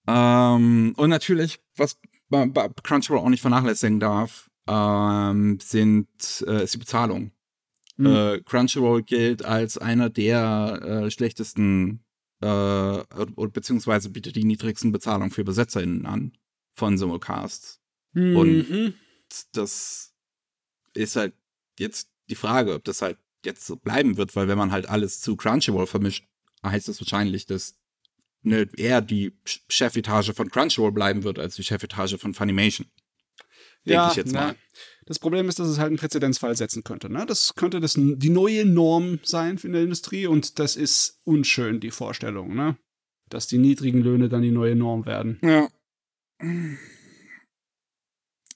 Ähm, 0.07 0.93
und 0.97 1.09
natürlich, 1.09 1.61
was 1.77 1.97
bei, 2.29 2.45
bei 2.47 2.67
Crunchyroll 2.83 3.19
auch 3.19 3.29
nicht 3.29 3.41
vernachlässigen 3.41 3.99
darf, 3.99 4.49
ähm, 4.67 5.59
sind, 5.61 6.43
äh, 6.47 6.63
ist 6.63 6.73
die 6.73 6.79
Bezahlung. 6.79 7.31
Mhm. 7.97 8.05
Äh, 8.07 8.41
Crunchyroll 8.41 9.03
gilt 9.03 9.45
als 9.45 9.77
einer 9.77 10.09
der 10.09 10.81
äh, 11.05 11.11
schlechtesten, 11.11 12.03
äh, 12.41 13.03
beziehungsweise 13.53 14.09
bietet 14.09 14.35
die 14.35 14.43
niedrigsten 14.45 14.91
Bezahlungen 14.91 15.31
für 15.31 15.43
BesetzerInnen 15.43 16.05
an 16.05 16.33
von 16.73 16.97
Simulcasts. 16.97 17.79
und- 18.15 18.69
Mhm. 18.69 18.93
das 19.53 20.13
ist 20.93 21.15
halt 21.15 21.33
jetzt 21.79 22.09
die 22.33 22.39
Frage, 22.39 22.73
ob 22.73 22.83
das 22.83 23.01
halt 23.01 23.17
jetzt 23.45 23.65
so 23.67 23.75
bleiben 23.75 24.17
wird, 24.17 24.35
weil 24.35 24.47
wenn 24.47 24.57
man 24.57 24.71
halt 24.71 24.89
alles 24.89 25.21
zu 25.21 25.35
Crunchyroll 25.35 25.85
vermischt, 25.85 26.25
heißt 26.65 26.87
das 26.87 26.99
wahrscheinlich, 26.99 27.45
dass 27.45 27.75
ne, 28.41 28.67
eher 28.75 29.01
die 29.01 29.31
Ch- 29.45 29.61
Chefetage 29.69 30.33
von 30.33 30.49
Crunchyroll 30.49 30.91
bleiben 30.91 31.23
wird, 31.23 31.37
als 31.37 31.55
die 31.55 31.63
Chefetage 31.63 32.17
von 32.17 32.33
Funimation. 32.33 32.87
Denke 33.85 33.93
ja, 33.93 34.09
ich 34.09 34.15
jetzt 34.15 34.33
mal. 34.33 34.55
Das 35.05 35.19
Problem 35.19 35.49
ist, 35.49 35.59
dass 35.59 35.67
es 35.67 35.77
halt 35.77 35.89
einen 35.89 35.97
Präzedenzfall 35.97 36.55
setzen 36.55 36.83
könnte. 36.83 37.09
Ne? 37.09 37.25
Das 37.25 37.53
könnte 37.55 37.81
das, 37.81 37.95
die 37.97 38.29
neue 38.29 38.65
Norm 38.65 39.19
sein 39.23 39.59
in 39.61 39.73
der 39.73 39.83
Industrie 39.83 40.25
und 40.25 40.57
das 40.57 40.77
ist 40.77 41.19
unschön, 41.25 41.81
die 41.81 41.91
Vorstellung, 41.91 42.55
ne? 42.55 42.77
Dass 43.29 43.47
die 43.47 43.57
niedrigen 43.57 44.01
Löhne 44.01 44.29
dann 44.29 44.41
die 44.41 44.51
neue 44.51 44.75
Norm 44.75 45.05
werden. 45.05 45.39
Ja. 45.43 45.69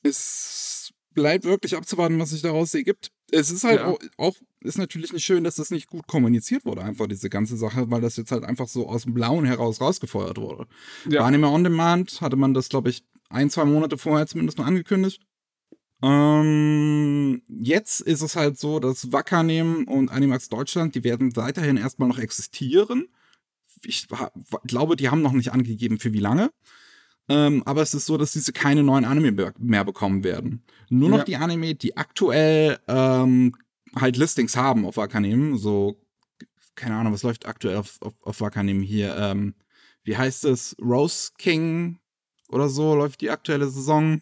Ist, 0.04 0.94
bleibt 1.14 1.44
wirklich 1.44 1.76
abzuwarten, 1.76 2.20
was 2.20 2.30
sich 2.30 2.42
daraus 2.42 2.74
ergibt. 2.74 3.12
Es 3.32 3.52
ist 3.52 3.64
halt 3.64 3.80
Ja. 3.80 3.88
auch, 3.88 4.00
auch, 4.18 4.36
ist 4.62 4.78
natürlich 4.78 5.12
nicht 5.12 5.26
schön, 5.26 5.44
dass 5.44 5.56
das 5.56 5.70
nicht 5.70 5.88
gut 5.88 6.08
kommuniziert 6.08 6.64
wurde, 6.66 6.82
einfach 6.84 7.08
diese 7.08 7.30
ganze 7.30 7.58
Sache, 7.58 7.92
weil 7.92 8.02
das 8.02 8.16
jetzt 8.16 8.32
halt 8.32 8.44
einfach 8.46 8.68
so 8.68 8.88
aus 8.88 9.04
dem 9.04 9.14
Blauen 9.14 9.46
heraus 9.46 9.82
rausgefeuert 9.82 10.38
wurde. 10.38 10.66
Ja. 11.10 11.22
Bei 11.22 11.28
Anime 11.28 11.48
On 11.50 11.64
Demand 11.64 12.22
hatte 12.22 12.36
man 12.38 12.54
das, 12.54 12.70
glaube 12.70 12.90
ich, 12.90 13.04
ein, 13.30 13.50
zwei 13.50 13.66
Monate 13.66 13.98
vorher 13.98 14.28
zumindest 14.28 14.58
noch 14.58 14.66
angekündigt. 14.66 15.22
Ähm, 16.02 17.42
jetzt 17.48 18.02
ist 18.02 18.22
es 18.22 18.36
halt 18.36 18.58
so, 18.60 18.80
dass 18.80 19.12
Wakanim 19.12 19.86
und 19.88 20.10
Animax 20.10 20.48
Deutschland, 20.50 20.96
die 20.96 21.04
werden 21.04 21.36
weiterhin 21.36 21.76
erstmal 21.78 22.08
noch 22.08 22.20
existieren. 22.20 23.08
Ich 23.84 24.08
glaube, 24.66 24.96
die 24.96 25.10
haben 25.10 25.22
noch 25.22 25.34
nicht 25.34 25.52
angegeben, 25.52 26.00
für 26.00 26.14
wie 26.14 26.20
lange. 26.20 26.52
Ähm, 27.30 27.62
aber 27.66 27.82
es 27.82 27.94
ist 27.94 28.06
so, 28.06 28.18
dass 28.18 28.32
diese 28.32 28.54
keine 28.54 28.84
neuen 28.84 29.04
Anime 29.06 29.54
mehr 29.58 29.84
bekommen 29.84 30.24
werden. 30.24 30.64
Nur 30.90 31.10
noch 31.10 31.18
Ja. 31.20 31.24
die 31.26 31.36
Anime, 31.36 31.76
die 31.76 31.98
aktuell 31.98 32.80
ähm, 32.88 33.54
halt 33.96 34.16
Listings 34.18 34.56
haben 34.56 34.86
auf 34.86 34.96
Wakanim. 34.98 35.58
So, 35.58 36.00
keine 36.76 36.96
Ahnung, 36.96 37.12
was 37.14 37.24
läuft 37.24 37.46
aktuell 37.46 37.78
auf, 37.78 37.98
auf, 38.02 38.14
auf 38.22 38.40
Wakanim 38.42 38.82
hier? 38.82 39.16
Ähm, 39.18 39.56
wie 40.04 40.16
heißt 40.16 40.46
es? 40.46 40.76
Rose 40.82 41.32
King 41.38 42.00
oder 42.50 42.70
so 42.70 42.96
läuft 42.96 43.20
die 43.20 43.30
aktuelle 43.30 43.68
Saison. 43.68 44.22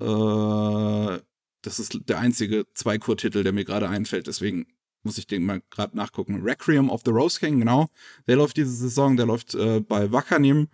Äh, 0.00 1.20
das 1.62 1.78
ist 1.78 1.98
der 2.08 2.18
einzige 2.18 2.66
Zweikur-Titel, 2.74 3.42
der 3.42 3.52
mir 3.52 3.64
gerade 3.64 3.88
einfällt, 3.88 4.26
deswegen 4.26 4.66
muss 5.02 5.18
ich 5.18 5.26
den 5.26 5.44
mal 5.46 5.62
gerade 5.70 5.96
nachgucken. 5.96 6.42
Requiem 6.42 6.90
of 6.90 7.02
the 7.06 7.10
Rose 7.10 7.38
King, 7.40 7.58
genau. 7.58 7.88
Der 8.26 8.36
läuft 8.36 8.58
diese 8.58 8.74
Saison, 8.74 9.16
der 9.16 9.26
läuft 9.26 9.54
äh, 9.54 9.80
bei 9.80 10.12
Wakanim. 10.12 10.68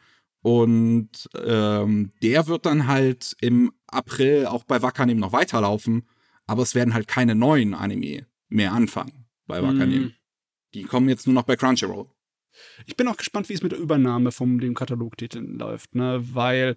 Und 0.46 1.28
ähm, 1.44 2.12
der 2.22 2.46
wird 2.46 2.66
dann 2.66 2.86
halt 2.86 3.36
im 3.40 3.72
April 3.88 4.46
auch 4.46 4.62
bei 4.62 4.80
Wakanim 4.80 5.18
noch 5.18 5.32
weiterlaufen. 5.32 6.06
Aber 6.46 6.62
es 6.62 6.76
werden 6.76 6.94
halt 6.94 7.08
keine 7.08 7.34
neuen 7.34 7.74
Anime 7.74 8.28
mehr 8.48 8.72
anfangen 8.72 9.26
bei 9.48 9.60
Wakanim. 9.60 10.02
Mhm. 10.02 10.12
Die 10.72 10.84
kommen 10.84 11.08
jetzt 11.08 11.26
nur 11.26 11.34
noch 11.34 11.42
bei 11.42 11.56
Crunchyroll. 11.56 12.06
Ich 12.86 12.96
bin 12.96 13.08
auch 13.08 13.16
gespannt, 13.16 13.48
wie 13.48 13.54
es 13.54 13.62
mit 13.64 13.72
der 13.72 13.80
Übernahme 13.80 14.30
von 14.30 14.60
den 14.60 14.74
Katalogtiteln 14.74 15.58
läuft, 15.58 15.96
ne? 15.96 16.24
Weil 16.32 16.76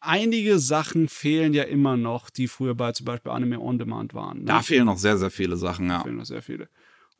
einige 0.00 0.58
Sachen 0.58 1.08
fehlen 1.08 1.54
ja 1.54 1.62
immer 1.62 1.96
noch, 1.96 2.28
die 2.28 2.46
früher 2.46 2.74
bei 2.74 2.92
zum 2.92 3.06
Beispiel 3.06 3.32
Anime 3.32 3.58
On 3.58 3.78
Demand 3.78 4.12
waren. 4.12 4.40
Ne? 4.40 4.44
Da 4.44 4.60
fehlen 4.60 4.84
noch 4.84 4.98
sehr, 4.98 5.16
sehr 5.16 5.30
viele 5.30 5.56
Sachen, 5.56 5.88
ja. 5.88 6.02
fehlen 6.02 6.16
noch 6.16 6.26
sehr 6.26 6.42
viele. 6.42 6.68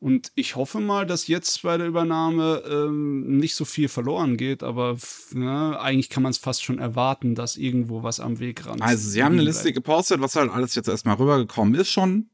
Und 0.01 0.31
ich 0.35 0.55
hoffe 0.55 0.79
mal, 0.79 1.05
dass 1.05 1.27
jetzt 1.27 1.61
bei 1.61 1.77
der 1.77 1.87
Übernahme 1.87 2.63
ähm, 2.69 3.35
nicht 3.37 3.53
so 3.53 3.65
viel 3.65 3.89
verloren 3.89 4.37
geht, 4.37 4.63
aber 4.63 4.95
ne, 5.33 5.77
eigentlich 5.77 6.09
kann 6.09 6.23
man 6.23 6.29
es 6.31 6.37
fast 6.37 6.63
schon 6.63 6.79
erwarten, 6.79 7.35
dass 7.35 7.57
irgendwo 7.57 8.01
was 8.01 8.21
am 8.21 8.39
Weg 8.39 8.65
ran 8.65 8.81
Also, 8.81 9.09
sie 9.09 9.21
haben 9.21 9.33
eine 9.33 9.41
Liste 9.41 9.73
gepostet, 9.73 10.21
was 10.21 10.37
halt 10.37 10.51
alles 10.51 10.73
jetzt 10.75 10.87
erstmal 10.87 11.17
rübergekommen 11.17 11.75
ist 11.75 11.89
schon. 11.89 12.29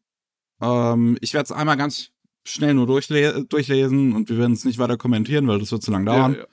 Ähm, 0.61 1.17
ich 1.21 1.33
werde 1.33 1.45
es 1.45 1.51
einmal 1.51 1.75
ganz 1.75 2.11
schnell 2.43 2.75
nur 2.75 2.85
durchle 2.85 3.43
durchlesen 3.45 4.13
und 4.13 4.29
wir 4.29 4.37
werden 4.37 4.53
es 4.53 4.63
nicht 4.63 4.77
weiter 4.77 4.97
kommentieren, 4.97 5.47
weil 5.47 5.57
das 5.57 5.71
wird 5.71 5.81
zu 5.81 5.89
lang 5.91 6.05
dauern. 6.05 6.35
Ja, 6.35 6.45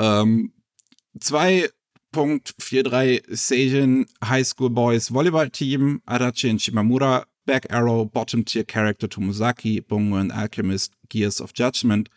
ja. 0.00 0.22
Ähm, 0.22 0.52
2.43 1.20 3.22
Seijin 3.34 4.06
High 4.24 4.46
School 4.46 4.70
Boys 4.70 5.12
Volleyball 5.12 5.50
Team, 5.50 6.02
Adachi 6.06 6.50
und 6.50 6.60
Shimamura, 6.60 7.24
Back 7.46 7.72
Arrow, 7.72 8.04
Bottom 8.04 8.44
Tier 8.44 8.64
Character 8.64 9.08
Tomozaki, 9.08 9.80
Bungo 9.80 10.16
and 10.16 10.32
Alchemist, 10.32 10.92
Gears 11.08 11.40
of 11.40 11.52
Judgment. 11.54 12.08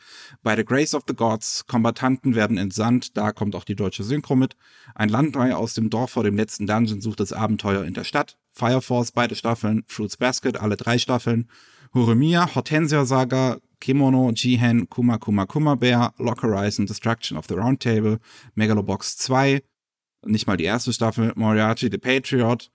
Bei 0.42 0.56
The 0.56 0.66
Grace 0.66 0.96
of 0.96 1.04
the 1.08 1.16
Gods, 1.16 1.66
Kombatanten 1.68 2.34
werden 2.34 2.58
entsandt, 2.58 3.16
da 3.16 3.32
kommt 3.32 3.56
auch 3.56 3.64
die 3.64 3.76
deutsche 3.76 4.04
Synchro 4.04 4.36
mit. 4.36 4.56
Ein 4.96 5.10
Landei 5.10 5.56
aus 5.56 5.76
dem 5.76 5.90
Dorf 5.90 6.12
vor 6.12 6.24
dem 6.24 6.36
letzten 6.36 6.66
Dungeon 6.66 7.00
sucht 7.00 7.20
das 7.20 7.32
Abenteuer 7.32 7.86
in 7.86 7.94
der 7.94 8.04
Stadt. 8.04 8.38
Fire 8.52 8.82
Force, 8.82 9.12
beide 9.12 9.36
Staffeln. 9.36 9.84
Fruits 9.88 10.18
Basket, 10.18 10.60
alle 10.60 10.76
drei 10.76 10.98
Staffeln. 10.98 11.48
Horimiya, 11.94 12.56
Hortensia 12.56 13.06
Saga, 13.06 13.60
Kimono, 13.80 14.32
Jihen, 14.32 14.90
Kuma 14.90 15.18
Kuma 15.18 15.46
Kuma 15.46 15.76
Bear, 15.76 16.14
Locker 16.18 16.50
Rise 16.50 16.80
and 16.80 16.90
Destruction 16.90 17.38
of 17.38 17.48
the 17.48 17.56
Round 17.56 17.80
Table, 17.80 18.20
Megalobox 18.56 19.18
2, 19.18 19.62
nicht 20.26 20.48
mal 20.48 20.58
die 20.58 20.66
erste 20.66 20.92
Staffel, 20.92 21.32
Moriarty 21.36 21.90
the 21.90 21.98
Patriot, 21.98 22.70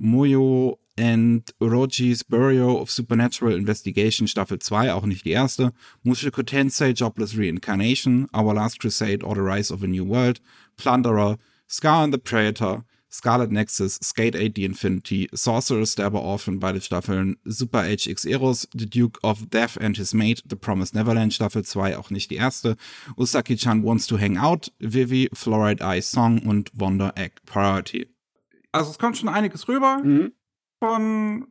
Moyo 0.00 0.78
and 0.96 1.44
Orochi's 1.60 2.22
Burial 2.22 2.80
of 2.80 2.90
Supernatural 2.90 3.54
Investigation 3.54 4.26
Staffel 4.26 4.58
2, 4.58 4.92
auch 4.92 5.04
nicht 5.04 5.24
die 5.24 5.32
erste, 5.32 5.72
Mushoku 6.04 6.42
Tensei 6.42 6.90
Jobless 6.90 7.36
Reincarnation, 7.36 8.28
Our 8.34 8.54
Last 8.54 8.80
Crusade 8.80 9.22
or 9.22 9.34
the 9.34 9.42
Rise 9.42 9.70
of 9.70 9.82
a 9.82 9.86
New 9.86 10.04
World, 10.04 10.40
Plunderer, 10.76 11.38
Scar 11.66 12.04
and 12.04 12.12
the 12.12 12.18
Predator, 12.18 12.84
Scarlet 13.10 13.50
Nexus, 13.50 13.98
Skate 14.00 14.36
8 14.36 14.54
The 14.54 14.64
Infinity, 14.64 15.28
Sorcerer 15.34 15.84
Stabber 15.84 16.18
Orphan, 16.18 16.58
beide 16.58 16.80
Staffeln, 16.82 17.36
Super 17.44 17.82
HX 17.82 18.24
Eros, 18.24 18.68
The 18.72 18.86
Duke 18.86 19.18
of 19.22 19.50
Death 19.50 19.76
and 19.80 19.96
His 19.96 20.14
Mate, 20.14 20.42
The 20.46 20.56
Promised 20.56 20.94
Neverland 20.94 21.34
Staffel 21.34 21.64
2, 21.64 21.96
auch 21.96 22.10
nicht 22.10 22.30
die 22.30 22.36
erste, 22.36 22.76
Usaki-chan 23.16 23.82
Wants 23.82 24.06
to 24.06 24.18
Hang 24.18 24.36
Out, 24.36 24.70
Vivi, 24.78 25.28
Fluoride 25.34 25.82
Eye 25.82 26.00
Song 26.00 26.38
und 26.46 26.70
Wonder 26.74 27.12
Egg 27.16 27.42
Priority. 27.46 28.06
Also 28.72 28.90
es 28.90 28.98
kommt 28.98 29.16
schon 29.16 29.28
einiges 29.28 29.68
rüber 29.68 29.98
Mhm. 30.02 30.32
von 30.82 31.46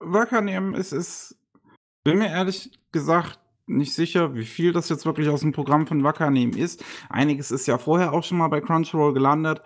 Wakanim. 0.00 0.74
Es 0.74 0.92
ist, 0.92 1.38
bin 2.04 2.18
mir 2.18 2.28
ehrlich 2.28 2.70
gesagt 2.92 3.40
nicht 3.66 3.94
sicher, 3.94 4.34
wie 4.34 4.44
viel 4.44 4.72
das 4.72 4.88
jetzt 4.88 5.06
wirklich 5.06 5.28
aus 5.28 5.40
dem 5.40 5.52
Programm 5.52 5.86
von 5.86 6.04
Wakanim 6.04 6.50
ist. 6.50 6.84
Einiges 7.08 7.50
ist 7.50 7.66
ja 7.66 7.78
vorher 7.78 8.12
auch 8.12 8.22
schon 8.22 8.38
mal 8.38 8.48
bei 8.48 8.60
Crunchyroll 8.60 9.12
gelandet, 9.12 9.60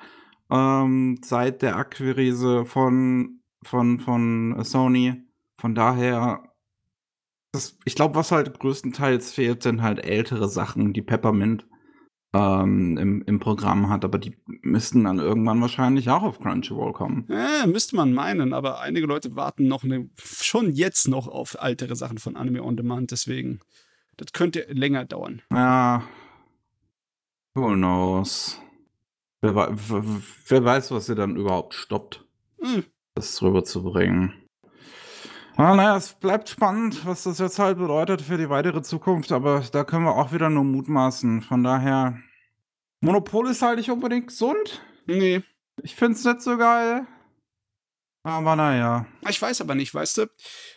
ähm, 0.50 1.20
seit 1.22 1.62
der 1.62 1.76
Akquise 1.76 2.64
von, 2.64 3.40
von, 3.62 4.00
von 4.00 4.64
Sony. 4.64 5.22
Von 5.61 5.74
daher, 5.74 6.42
das, 7.53 7.76
ich 7.85 7.94
glaube, 7.94 8.14
was 8.14 8.33
halt 8.33 8.59
größtenteils 8.59 9.33
fehlt, 9.33 9.62
sind 9.62 9.83
halt 9.83 10.03
ältere 10.05 10.48
Sachen, 10.48 10.94
die 10.94 11.03
Peppermint 11.03 11.66
ähm, 12.33 12.97
im, 12.97 13.23
im 13.23 13.40
Programm 13.40 13.88
hat, 13.88 14.05
aber 14.05 14.19
die 14.19 14.37
müssten 14.62 15.05
dann 15.05 15.19
irgendwann 15.19 15.61
wahrscheinlich 15.61 16.09
auch 16.11 16.23
auf 16.23 16.38
Crunchyroll 16.38 16.93
kommen. 16.93 17.29
Äh, 17.29 17.66
müsste 17.66 17.97
man 17.97 18.12
meinen, 18.12 18.53
aber 18.53 18.81
einige 18.81 19.07
Leute 19.07 19.35
warten 19.35 19.66
noch 19.66 19.83
ne, 19.83 20.09
schon 20.19 20.71
jetzt 20.73 21.09
noch 21.09 21.27
auf 21.27 21.57
ältere 21.61 21.97
Sachen 21.97 22.19
von 22.19 22.37
Anime 22.37 22.62
On 22.62 22.77
Demand, 22.77 23.11
deswegen 23.11 23.61
das 24.16 24.33
könnte 24.33 24.66
länger 24.71 25.05
dauern. 25.07 25.43
Ja. 25.53 26.05
Who 27.55 27.73
knows? 27.75 28.61
Wer, 29.40 29.75
wer 29.75 30.64
weiß, 30.64 30.90
was 30.90 31.07
sie 31.07 31.14
dann 31.14 31.37
überhaupt 31.37 31.75
stoppt, 31.75 32.25
Hm. 32.61 32.85
das 33.14 33.40
rüberzubringen. 33.43 34.35
Ah, 35.61 35.75
naja, 35.75 35.99
es 35.99 36.14
bleibt 36.14 36.49
spannend, 36.49 37.05
was 37.05 37.25
das 37.25 37.38
jetzt 37.38 37.59
halt 37.59 37.77
bedeutet 37.77 38.23
für 38.23 38.38
die 38.38 38.49
weitere 38.49 38.81
Zukunft, 38.81 39.31
aber 39.31 39.62
da 39.70 39.85
können 39.85 40.05
wir 40.05 40.16
auch 40.16 40.33
wieder 40.33 40.49
nur 40.49 40.64
mutmaßen. 40.64 41.42
Von 41.42 41.62
daher, 41.62 42.18
Monopol 43.03 43.46
ist 43.51 43.61
halt 43.61 43.77
nicht 43.77 43.90
unbedingt 43.90 44.29
gesund. 44.29 44.81
Nee, 45.05 45.42
Ich 45.83 45.96
find's 45.96 46.25
nicht 46.25 46.40
so 46.40 46.57
geil. 46.57 47.07
Aber 48.23 48.57
naja. 48.57 49.05
ich 49.29 49.40
weiß 49.40 49.61
aber 49.61 49.75
nicht, 49.75 49.92
weißt 49.92 50.18
du? 50.18 50.31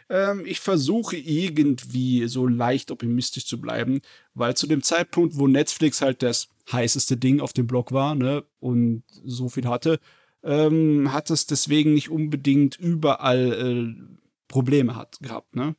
Ähm, 0.09 0.43
ich 0.45 0.59
versuche 0.59 1.15
irgendwie 1.15 2.27
so 2.27 2.45
leicht 2.45 2.91
optimistisch 2.91 3.45
zu 3.45 3.61
bleiben, 3.61 4.01
weil 4.33 4.57
zu 4.57 4.67
dem 4.67 4.83
Zeitpunkt, 4.83 5.37
wo 5.37 5.47
Netflix 5.47 6.01
halt 6.01 6.21
das 6.21 6.49
heißeste 6.69 7.15
Ding 7.15 7.39
auf 7.39 7.53
dem 7.53 7.67
Blog 7.67 7.93
war, 7.93 8.15
ne, 8.15 8.43
und 8.59 9.03
so 9.23 9.47
viel 9.47 9.65
hatte, 9.65 10.01
ähm, 10.43 11.13
hat 11.13 11.29
es 11.29 11.45
deswegen 11.45 11.93
nicht 11.93 12.09
unbedingt 12.09 12.77
überall 12.77 13.53
äh, 13.53 14.22
Probleme 14.53 14.95
hat, 14.95 15.17
gehabt, 15.19 15.55
ne? 15.55 15.75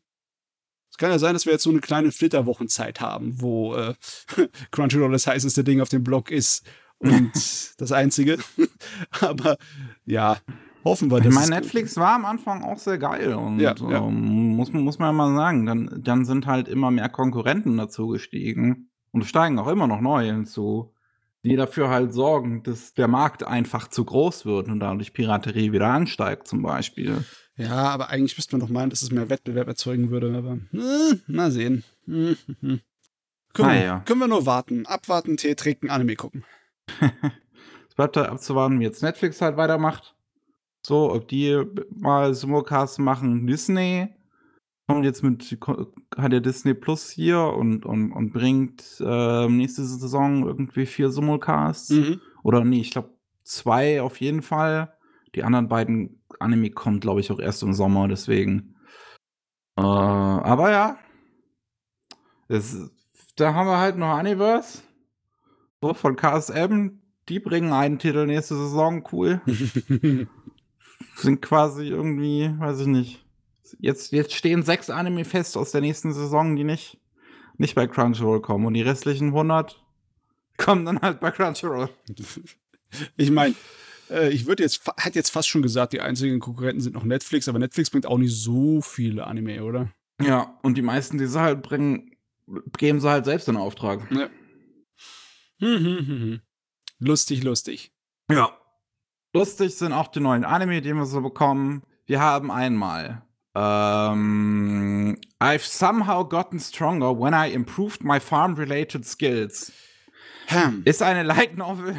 Es 0.90 0.98
kann 0.98 1.10
ja 1.10 1.18
sein, 1.18 1.32
dass 1.34 1.44
wir 1.46 1.52
jetzt 1.52 1.62
so 1.64 1.70
eine 1.70 1.80
kleine 1.80 2.12
Flitterwochenzeit 2.12 3.00
haben, 3.00 3.40
wo 3.40 3.74
äh, 3.74 3.94
Crunchyroll 4.70 5.10
das 5.12 5.26
heißeste 5.26 5.64
Ding 5.64 5.80
auf 5.80 5.88
dem 5.88 6.04
Blog 6.04 6.30
ist 6.30 6.64
und 6.98 7.32
das 7.78 7.90
einzige. 7.92 8.38
Aber 9.20 9.56
ja, 10.04 10.36
hoffen 10.84 11.10
wir, 11.10 11.18
Ich 11.18 11.24
dass 11.24 11.34
meine, 11.34 11.50
Netflix 11.50 11.96
war 11.96 12.14
am 12.14 12.24
Anfang 12.24 12.62
auch 12.62 12.78
sehr 12.78 12.98
geil 12.98 13.34
und 13.34 13.58
Ja, 13.60 13.74
ja. 13.76 14.06
ähm, 14.06 14.56
muss, 14.56 14.72
man- 14.72 14.82
muss 14.84 14.98
man 14.98 15.08
ja 15.08 15.12
mal 15.12 15.34
sagen, 15.34 15.66
dann, 15.66 16.00
dann 16.02 16.24
sind 16.24 16.46
halt 16.46 16.68
immer 16.68 16.90
mehr 16.90 17.08
Konkurrenten 17.08 17.76
dazu 17.76 18.08
gestiegen 18.08 18.90
und 19.12 19.24
steigen 19.24 19.58
auch 19.58 19.68
immer 19.68 19.86
noch 19.88 20.00
neue 20.00 20.32
hinzu, 20.32 20.92
die 21.42 21.56
dafür 21.56 21.88
halt 21.90 22.12
sorgen, 22.14 22.62
dass 22.62 22.94
der 22.94 23.08
Markt 23.08 23.42
einfach 23.44 23.88
zu 23.88 24.04
groß 24.04 24.46
wird 24.46 24.68
und 24.68 24.78
dadurch 24.80 25.12
Piraterie 25.12 25.72
wieder 25.72 25.88
ansteigt 25.88 26.46
zum 26.48 26.62
Beispiel. 26.62 27.24
Ja, 27.56 27.88
aber 27.90 28.08
eigentlich 28.08 28.36
müsste 28.36 28.56
man 28.56 28.66
doch 28.66 28.72
meinen, 28.72 28.90
dass 28.90 29.02
es 29.02 29.12
mehr 29.12 29.30
Wettbewerb 29.30 29.68
erzeugen 29.68 30.10
würde, 30.10 30.36
aber 30.36 30.58
äh, 30.72 31.14
mal 31.26 31.50
sehen. 31.52 31.84
Hm, 32.06 32.36
hm, 32.46 32.56
hm. 32.60 32.80
Können, 33.52 33.68
wir, 33.68 33.74
Naja. 33.76 34.02
können 34.04 34.20
wir 34.20 34.28
nur 34.28 34.46
warten. 34.46 34.86
Abwarten, 34.86 35.36
Tee 35.36 35.54
trinken, 35.54 35.90
Anime 35.90 36.16
gucken. 36.16 36.44
Es 37.88 37.96
bleibt 37.96 38.16
halt 38.16 38.28
abzuwarten, 38.28 38.80
wie 38.80 38.84
jetzt 38.84 39.04
Netflix 39.04 39.40
halt 39.40 39.56
weitermacht. 39.56 40.16
So, 40.84 41.12
ob 41.12 41.28
die 41.28 41.62
mal 41.90 42.34
Simulcasts 42.34 42.98
machen, 42.98 43.46
Disney 43.46 44.08
kommt 44.88 45.04
jetzt 45.04 45.22
mit, 45.22 45.56
hat 46.16 46.32
ja 46.32 46.40
Disney 46.40 46.74
Plus 46.74 47.08
hier 47.10 47.38
und, 47.40 47.86
und, 47.86 48.10
und 48.10 48.32
bringt 48.32 49.00
äh, 49.00 49.48
nächste 49.48 49.84
Saison 49.84 50.44
irgendwie 50.44 50.86
vier 50.86 51.10
Simulcasts. 51.10 51.90
Mhm. 51.90 52.20
Oder 52.42 52.64
nee, 52.64 52.80
ich 52.80 52.90
glaube 52.90 53.10
zwei 53.44 54.02
auf 54.02 54.20
jeden 54.20 54.42
Fall. 54.42 54.92
Die 55.36 55.44
anderen 55.44 55.68
beiden 55.68 56.20
Anime 56.40 56.70
kommen, 56.70 57.00
glaube 57.00 57.20
ich, 57.20 57.30
auch 57.30 57.38
erst 57.38 57.62
im 57.62 57.72
Sommer, 57.72 58.08
deswegen. 58.08 58.76
Äh, 59.76 59.82
aber 59.82 60.70
ja. 60.70 60.98
Es, 62.48 62.76
da 63.36 63.54
haben 63.54 63.66
wir 63.66 63.78
halt 63.78 63.96
noch 63.96 64.18
Universe. 64.18 64.82
So, 65.80 65.94
von 65.94 66.16
KSM. 66.16 67.00
Die 67.28 67.40
bringen 67.40 67.72
einen 67.72 67.98
Titel 67.98 68.26
nächste 68.26 68.54
Saison, 68.56 69.06
cool. 69.12 69.40
Sind 71.16 71.42
quasi 71.42 71.88
irgendwie, 71.88 72.54
weiß 72.58 72.80
ich 72.80 72.86
nicht. 72.86 73.24
Jetzt, 73.78 74.12
jetzt 74.12 74.34
stehen 74.34 74.62
sechs 74.62 74.90
Anime 74.90 75.24
fest 75.24 75.56
aus 75.56 75.72
der 75.72 75.80
nächsten 75.80 76.12
Saison, 76.12 76.54
die 76.54 76.64
nicht, 76.64 77.00
nicht 77.56 77.74
bei 77.74 77.86
Crunchyroll 77.86 78.42
kommen. 78.42 78.66
Und 78.66 78.74
die 78.74 78.82
restlichen 78.82 79.28
100 79.28 79.82
kommen 80.58 80.84
dann 80.84 81.00
halt 81.00 81.20
bei 81.20 81.30
Crunchyroll. 81.30 81.88
Ich 83.16 83.30
meine, 83.30 83.54
äh, 84.10 84.30
ich 84.30 84.46
würde 84.46 84.62
jetzt, 84.62 84.86
hat 84.86 85.14
jetzt 85.14 85.30
fast 85.30 85.48
schon 85.48 85.62
gesagt, 85.62 85.92
die 85.92 86.00
einzigen 86.00 86.40
Konkurrenten 86.40 86.80
sind 86.80 86.94
noch 86.94 87.04
Netflix, 87.04 87.48
aber 87.48 87.58
Netflix 87.58 87.90
bringt 87.90 88.06
auch 88.06 88.18
nicht 88.18 88.34
so 88.34 88.80
viele 88.80 89.26
Anime, 89.26 89.62
oder? 89.64 89.90
Ja, 90.20 90.58
und 90.62 90.76
die 90.76 90.82
meisten, 90.82 91.18
die 91.18 91.26
sie 91.26 91.40
halt 91.40 91.62
bringen, 91.62 92.16
geben 92.78 93.00
sie 93.00 93.10
halt 93.10 93.24
selbst 93.24 93.48
in 93.48 93.56
Auftrag. 93.56 94.10
Ja. 94.10 94.28
Hm, 95.60 95.84
hm, 95.84 95.98
hm, 95.98 96.06
hm. 96.06 96.40
Lustig, 96.98 97.42
lustig. 97.42 97.92
Ja. 98.30 98.56
Lustig 99.32 99.74
sind 99.74 99.92
auch 99.92 100.08
die 100.08 100.20
neuen 100.20 100.44
Anime, 100.44 100.80
die 100.80 100.94
wir 100.94 101.06
so 101.06 101.20
bekommen. 101.20 101.82
Wir 102.06 102.20
haben 102.20 102.50
einmal 102.50 103.22
ähm, 103.54 105.16
I've 105.40 105.64
somehow 105.64 106.24
gotten 106.24 106.58
stronger 106.58 107.12
when 107.12 107.34
I 107.34 107.52
improved 107.52 108.02
my 108.02 108.18
farm-related 108.18 109.06
skills. 109.06 109.72
Hm. 110.48 110.82
Ist 110.84 111.02
eine 111.02 111.22
Light 111.22 111.56
Novel 111.56 111.96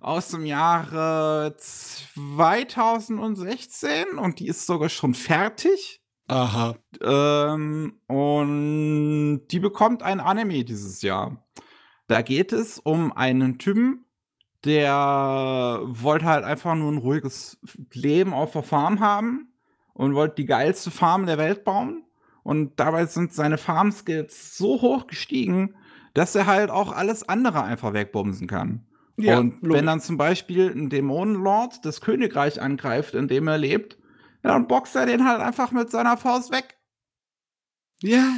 aus 0.00 0.28
dem 0.28 0.46
Jahre 0.46 1.54
2016 1.56 4.18
und 4.18 4.40
die 4.40 4.48
ist 4.48 4.66
sogar 4.66 4.88
schon 4.88 5.14
fertig. 5.14 6.02
Aha. 6.26 6.74
Ähm, 7.02 8.00
und 8.06 9.42
die 9.50 9.60
bekommt 9.60 10.02
ein 10.02 10.20
Anime 10.20 10.64
dieses 10.64 11.02
Jahr. 11.02 11.44
Da 12.06 12.22
geht 12.22 12.52
es 12.52 12.78
um 12.78 13.12
einen 13.12 13.58
Typen, 13.58 14.06
der 14.64 15.80
wollte 15.84 16.24
halt 16.24 16.44
einfach 16.44 16.74
nur 16.74 16.92
ein 16.92 16.98
ruhiges 16.98 17.58
Leben 17.92 18.32
auf 18.32 18.52
der 18.52 18.62
Farm 18.62 19.00
haben 19.00 19.52
und 19.92 20.14
wollte 20.14 20.36
die 20.36 20.46
geilste 20.46 20.90
Farm 20.90 21.26
der 21.26 21.36
Welt 21.38 21.64
bauen. 21.64 22.04
Und 22.42 22.80
dabei 22.80 23.04
sind 23.06 23.34
seine 23.34 23.58
Farmskills 23.58 24.56
so 24.56 24.80
hoch 24.80 25.06
gestiegen, 25.06 25.74
dass 26.14 26.34
er 26.34 26.46
halt 26.46 26.70
auch 26.70 26.92
alles 26.92 27.28
andere 27.28 27.62
einfach 27.62 27.92
wegbumsen 27.92 28.46
kann. 28.46 28.86
Ja, 29.22 29.38
und 29.38 29.62
logisch. 29.62 29.72
wenn 29.72 29.86
dann 29.86 30.00
zum 30.00 30.16
Beispiel 30.16 30.70
ein 30.70 30.90
Dämonenlord 30.90 31.84
das 31.84 32.00
Königreich 32.00 32.60
angreift, 32.60 33.14
in 33.14 33.28
dem 33.28 33.48
er 33.48 33.58
lebt, 33.58 33.98
ja, 34.42 34.52
dann 34.52 34.66
boxt 34.66 34.96
er 34.96 35.06
den 35.06 35.26
halt 35.26 35.40
einfach 35.40 35.70
mit 35.72 35.90
seiner 35.90 36.16
Faust 36.16 36.50
weg. 36.50 36.78
Ja. 38.02 38.36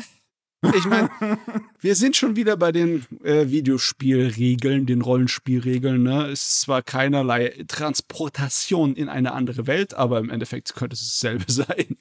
Ich 0.74 0.84
meine, 0.86 1.10
wir 1.80 1.96
sind 1.96 2.16
schon 2.16 2.36
wieder 2.36 2.56
bei 2.56 2.70
den 2.70 3.04
äh, 3.24 3.48
Videospielregeln, 3.48 4.86
den 4.86 5.02
Rollenspielregeln. 5.02 6.02
Ne? 6.02 6.26
Es 6.26 6.48
ist 6.48 6.60
zwar 6.62 6.82
keinerlei 6.82 7.64
Transportation 7.66 8.94
in 8.94 9.08
eine 9.08 9.32
andere 9.32 9.66
Welt, 9.66 9.94
aber 9.94 10.18
im 10.18 10.30
Endeffekt 10.30 10.74
könnte 10.74 10.94
es 10.94 11.00
dasselbe 11.00 11.44
sein. 11.52 11.96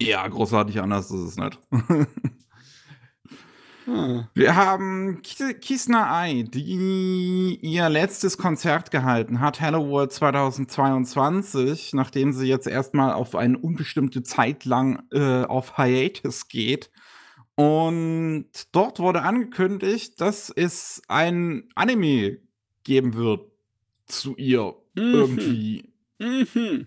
Ja, 0.00 0.26
großartig 0.26 0.80
anders 0.80 1.10
ist 1.10 1.20
es 1.20 1.36
nicht. 1.36 1.58
Hm. 3.90 4.24
Wir 4.34 4.54
haben 4.54 5.20
Ki- 5.22 5.54
Kisna 5.54 6.12
Ai, 6.20 6.44
die 6.46 7.58
ihr 7.60 7.88
letztes 7.88 8.38
Konzert 8.38 8.90
gehalten 8.92 9.40
hat, 9.40 9.60
Hello 9.60 9.88
World 9.88 10.12
2022, 10.12 11.92
nachdem 11.94 12.32
sie 12.32 12.46
jetzt 12.46 12.68
erstmal 12.68 13.12
auf 13.12 13.34
eine 13.34 13.58
unbestimmte 13.58 14.22
Zeit 14.22 14.64
lang 14.64 15.02
äh, 15.12 15.42
auf 15.42 15.76
Hiatus 15.76 16.46
geht. 16.48 16.90
Und 17.56 18.46
dort 18.72 19.00
wurde 19.00 19.22
angekündigt, 19.22 20.20
dass 20.20 20.50
es 20.50 21.02
ein 21.08 21.64
Anime 21.74 22.38
geben 22.84 23.14
wird 23.14 23.42
zu 24.06 24.36
ihr 24.36 24.74
Mhm. 24.94 25.02
irgendwie. 25.14 25.92
Mhm. 26.18 26.86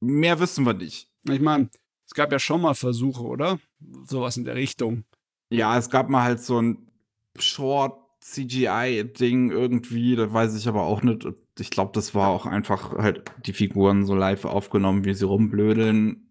Mehr 0.00 0.40
wissen 0.40 0.64
wir 0.66 0.74
nicht. 0.74 1.08
Ich 1.28 1.40
meine, 1.40 1.68
es 2.06 2.14
gab 2.14 2.32
ja 2.32 2.38
schon 2.38 2.60
mal 2.62 2.74
Versuche, 2.74 3.22
oder? 3.22 3.58
Sowas 4.06 4.36
in 4.36 4.44
der 4.44 4.54
Richtung. 4.56 5.04
Ja, 5.50 5.76
es 5.76 5.90
gab 5.90 6.08
mal 6.08 6.22
halt 6.22 6.40
so 6.40 6.60
ein 6.60 6.90
Short 7.38 7.98
CGI-Ding 8.20 9.50
irgendwie, 9.50 10.16
da 10.16 10.32
weiß 10.32 10.56
ich 10.56 10.68
aber 10.68 10.82
auch 10.82 11.02
nicht. 11.02 11.26
Ich 11.58 11.70
glaube, 11.70 11.92
das 11.94 12.14
war 12.14 12.28
auch 12.28 12.46
einfach 12.46 12.92
halt 12.96 13.30
die 13.44 13.52
Figuren 13.52 14.06
so 14.06 14.14
live 14.14 14.44
aufgenommen, 14.44 15.04
wie 15.04 15.14
sie 15.14 15.26
rumblödeln. 15.26 16.28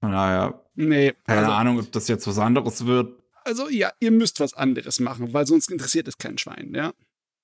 Von 0.00 0.12
daher, 0.12 0.66
Nee, 0.76 1.14
keine 1.26 1.40
also, 1.40 1.52
Ahnung, 1.52 1.78
ob 1.78 1.90
das 1.90 2.06
jetzt 2.06 2.26
was 2.26 2.38
anderes 2.38 2.84
wird. 2.86 3.18
also 3.44 3.68
ja, 3.70 3.90
ihr 3.98 4.10
müsst 4.10 4.40
was 4.40 4.52
anderes 4.52 5.00
machen, 5.00 5.32
weil 5.32 5.46
sonst 5.46 5.70
interessiert 5.70 6.06
es 6.06 6.18
kein 6.18 6.36
Schwein, 6.38 6.72
ja. 6.74 6.92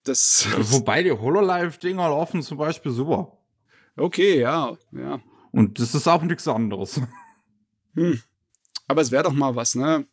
Das. 0.05 0.47
Wobei 0.73 1.03
die 1.03 1.13
Hololive-Dinger 1.13 2.09
laufen 2.09 2.43
zum 2.43 2.59
Beispiel 2.59 2.93
super. 2.93 3.39
Okay, 3.97 4.41
ja, 4.41 4.77
ja. 4.93 5.21
Und 5.51 5.79
das 5.79 5.95
ist 5.95 6.07
auch 6.09 6.23
nichts 6.23 6.47
anderes. 6.47 7.01
Hm. 7.95 8.19
Aber 8.89 9.03
es 9.03 9.11
wäre 9.11 9.25
doch 9.25 9.35
mal 9.35 9.55
was, 9.55 9.75
ne? 9.75 10.07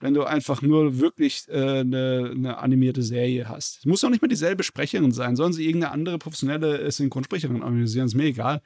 Wenn 0.00 0.14
du 0.14 0.24
einfach 0.24 0.62
nur 0.62 0.98
wirklich 0.98 1.44
eine 1.50 1.80
äh, 1.80 1.84
ne- 1.84 2.32
ne 2.34 2.58
animierte 2.58 3.02
Serie 3.02 3.48
hast. 3.48 3.78
Es 3.80 3.86
muss 3.86 4.00
doch 4.00 4.08
nicht 4.10 4.22
mal 4.22 4.28
dieselbe 4.28 4.62
Sprecherin 4.62 5.12
sein. 5.12 5.36
Sollen 5.36 5.52
sie 5.52 5.66
irgendeine 5.66 5.92
andere 5.92 6.18
professionelle 6.18 6.78
äh, 6.80 6.90
Synchronsprecherin 6.90 7.62
analysieren? 7.62 8.06
Ist 8.06 8.14
mir 8.14 8.24
egal. 8.24 8.62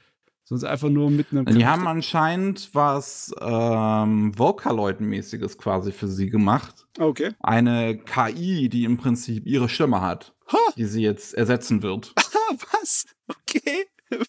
Sie 0.47 0.68
einfach 0.68 0.90
nur 0.90 1.11
mit 1.11 1.29
einem. 1.33 1.47
Die 1.47 1.64
haben 1.64 1.87
anscheinend 1.88 2.68
was 2.75 3.33
ähm, 3.40 4.33
Vocaloid-mäßiges 4.37 5.57
quasi 5.57 5.90
für 5.90 6.07
sie 6.07 6.29
gemacht. 6.29 6.87
Okay. 6.99 7.31
Eine 7.40 7.97
KI, 7.99 8.68
die 8.68 8.85
im 8.85 8.99
Prinzip 8.99 9.47
ihre 9.47 9.68
Stimme 9.70 10.03
hat, 10.03 10.35
Ha, 10.53 10.59
die 10.77 10.85
sie 10.85 11.03
jetzt 11.03 11.33
ersetzen 11.35 11.83
wird. 11.83 12.12
ah, 12.16 12.55
was? 12.73 13.07
Okay. 13.29 13.87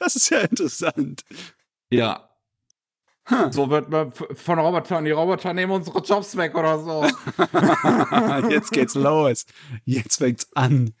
Das 0.00 0.16
ist 0.16 0.30
ja 0.30 0.40
interessant. 0.40 1.22
Ja, 1.90 2.27
Hm. 3.28 3.52
so 3.52 3.68
wird 3.68 3.90
man 3.90 4.10
von 4.12 4.58
Robotern, 4.58 5.04
die 5.04 5.10
Roboter 5.10 5.52
nehmen 5.52 5.72
unsere 5.72 6.00
Jobs 6.00 6.36
weg 6.36 6.54
oder 6.54 6.78
so. 6.78 7.04
Jetzt 8.48 8.72
geht's 8.72 8.94
los. 8.94 9.44
Jetzt 9.84 10.16
fängt's 10.16 10.48
an. 10.54 10.94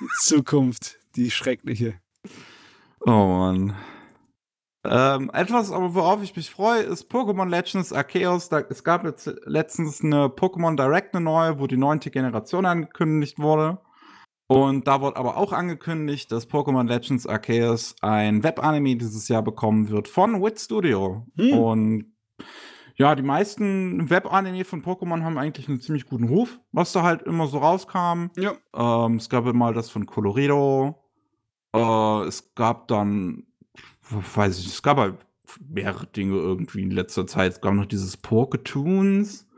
Die 0.00 0.08
Zukunft, 0.20 0.98
die 1.16 1.30
schreckliche. 1.30 1.94
oh 3.00 3.10
Mann. 3.10 3.74
Ähm, 4.86 5.30
etwas, 5.32 5.72
aber 5.72 5.94
worauf 5.94 6.22
ich 6.22 6.36
mich 6.36 6.50
freue, 6.50 6.82
ist 6.82 7.10
Pokémon 7.10 7.48
Legends 7.48 7.92
Arceus. 7.92 8.50
Da, 8.50 8.60
es 8.60 8.84
gab 8.84 9.04
jetzt 9.04 9.34
letztens 9.46 10.02
eine 10.04 10.26
Pokémon 10.26 10.76
Direct, 10.76 11.14
eine 11.14 11.24
neue, 11.24 11.58
wo 11.58 11.66
die 11.66 11.78
neunte 11.78 12.10
Generation 12.10 12.66
angekündigt 12.66 13.38
wurde. 13.38 13.78
Und 14.46 14.86
da 14.86 15.00
wurde 15.00 15.16
aber 15.16 15.36
auch 15.36 15.52
angekündigt, 15.52 16.30
dass 16.30 16.48
Pokémon 16.48 16.86
Legends 16.86 17.26
Arceus 17.26 17.96
ein 18.02 18.42
Webanime 18.42 18.96
dieses 18.96 19.28
Jahr 19.28 19.42
bekommen 19.42 19.88
wird 19.88 20.06
von 20.06 20.42
Wit 20.42 20.60
Studio. 20.60 21.26
Hm. 21.36 21.58
Und 21.58 22.14
ja, 22.96 23.14
die 23.14 23.22
meisten 23.22 24.10
Webanime 24.10 24.64
von 24.64 24.82
Pokémon 24.82 25.22
haben 25.22 25.38
eigentlich 25.38 25.68
einen 25.68 25.80
ziemlich 25.80 26.06
guten 26.06 26.28
Ruf, 26.28 26.60
was 26.72 26.92
da 26.92 27.02
halt 27.02 27.22
immer 27.22 27.46
so 27.46 27.58
rauskam. 27.58 28.26
Ja. 28.36 28.54
Ähm, 28.74 29.16
es 29.16 29.28
gab 29.30 29.44
mal 29.52 29.72
das 29.72 29.88
von 29.88 30.04
Colorido. 30.04 31.02
Äh, 31.74 32.24
es 32.26 32.54
gab 32.54 32.88
dann, 32.88 33.46
weiß 34.10 34.58
ich, 34.58 34.66
es 34.66 34.82
gab 34.82 34.98
halt 34.98 35.16
mehrere 35.66 36.06
Dinge 36.06 36.36
irgendwie 36.36 36.82
in 36.82 36.90
letzter 36.90 37.26
Zeit. 37.26 37.52
Es 37.52 37.60
gab 37.60 37.74
noch 37.74 37.86
dieses 37.86 38.16
Poketoons 38.18 39.48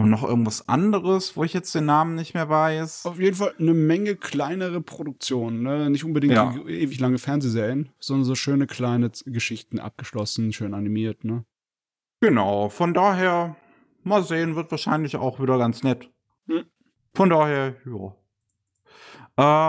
und 0.00 0.10
noch 0.10 0.22
irgendwas 0.22 0.68
anderes, 0.68 1.36
wo 1.36 1.44
ich 1.44 1.52
jetzt 1.52 1.74
den 1.74 1.86
Namen 1.86 2.14
nicht 2.14 2.34
mehr 2.34 2.48
weiß. 2.48 3.06
Auf 3.06 3.20
jeden 3.20 3.36
Fall 3.36 3.54
eine 3.58 3.74
Menge 3.74 4.16
kleinere 4.16 4.80
Produktionen. 4.80 5.62
Ne? 5.62 5.90
Nicht 5.90 6.04
unbedingt 6.04 6.34
Ja. 6.34 6.54
ewig 6.66 6.98
lange 7.00 7.18
Fernsehserien, 7.18 7.90
sondern 7.98 8.24
so 8.24 8.34
schöne 8.34 8.66
kleine 8.66 9.10
Geschichten 9.26 9.78
abgeschlossen, 9.78 10.52
schön 10.52 10.74
animiert. 10.74 11.24
Ne? 11.24 11.44
Genau, 12.20 12.68
von 12.68 12.94
daher, 12.94 13.56
mal 14.02 14.22
sehen, 14.22 14.56
wird 14.56 14.70
wahrscheinlich 14.70 15.16
auch 15.16 15.40
wieder 15.40 15.58
ganz 15.58 15.82
nett. 15.82 16.10
Hm. 16.46 16.64
Von 17.14 17.30
daher, 17.30 17.74
ja. 17.86 18.14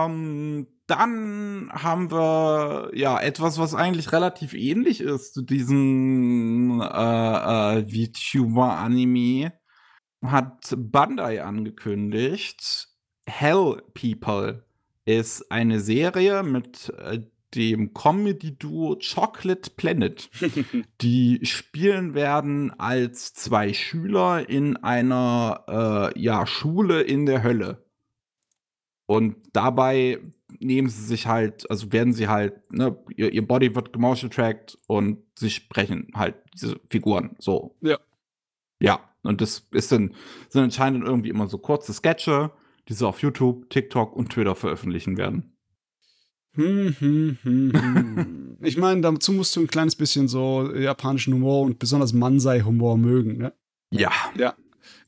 Ähm, 0.06 0.68
dann 0.88 1.70
haben 1.72 2.12
wir 2.12 2.92
ja 2.94 3.18
etwas, 3.20 3.58
was 3.58 3.74
eigentlich 3.74 4.12
relativ 4.12 4.54
ähnlich 4.54 5.00
ist 5.00 5.34
zu 5.34 5.42
diesem 5.42 6.82
äh, 6.82 7.80
äh, 7.80 7.86
VTuber-Anime. 7.86 9.54
Hat 10.22 10.74
Bandai 10.78 11.44
angekündigt. 11.44 12.90
Hell 13.26 13.82
People 13.94 14.64
ist 15.06 15.52
eine 15.52 15.80
Serie 15.80 16.44
mit 16.44 16.90
äh, 16.98 17.22
dem 17.56 17.94
Comedy-Duo 17.94 18.98
Chocolate 19.00 19.72
Planet. 19.72 20.30
Die 21.02 21.40
spielen 21.44 22.14
werden 22.14 22.72
als 22.80 23.34
zwei 23.34 23.74
Schüler 23.74 24.48
in 24.48 24.78
einer 24.78 26.12
äh, 26.16 26.20
ja, 26.20 26.46
Schule 26.46 27.02
in 27.02 27.26
der 27.26 27.44
Hölle. 27.44 27.84
Und 29.06 29.36
dabei 29.54 30.20
nehmen 30.60 30.88
sie 30.88 31.04
sich 31.04 31.28
halt, 31.28 31.70
also 31.70 31.92
werden 31.92 32.14
sie 32.14 32.28
halt, 32.28 32.72
ne, 32.72 32.98
ihr, 33.16 33.34
ihr 33.34 33.46
Body 33.46 33.76
wird 33.76 33.92
gemotion 33.92 34.32
tracked 34.32 34.78
und 34.88 35.18
sie 35.38 35.50
sprechen 35.50 36.12
halt 36.14 36.36
diese 36.54 36.80
Figuren 36.90 37.36
so. 37.40 37.76
Ja. 37.82 38.00
Ja, 38.80 39.11
und 39.24 39.42
das 39.42 39.68
ist 39.72 39.92
dann, 39.92 40.14
sind 40.50 40.64
anscheinend 40.64 41.06
irgendwie 41.06 41.30
immer 41.30 41.48
so 41.48 41.58
kurze 41.58 41.94
Sketche, 41.94 42.52
die 42.88 42.94
sie 42.94 43.08
auf 43.08 43.22
YouTube, 43.22 43.70
TikTok 43.70 44.16
und 44.16 44.32
Twitter 44.32 44.56
veröffentlichen 44.56 45.18
werden. 45.18 45.56
Hm, 46.54 46.96
hm, 47.00 47.38
hm, 47.44 47.72
hm. 47.74 48.58
ich 48.62 48.78
meine, 48.78 49.02
dazu 49.02 49.32
musst 49.32 49.56
du 49.56 49.62
ein 49.62 49.68
kleines 49.68 49.96
bisschen 49.96 50.28
so 50.28 50.74
japanischen 50.76 51.34
Humor 51.34 51.62
und 51.62 51.80
besonders 51.80 52.12
Mansei-Humor 52.12 52.98
mögen, 52.98 53.38
ne? 53.38 53.54
Ja. 53.92 54.12
Ja. 54.36 54.56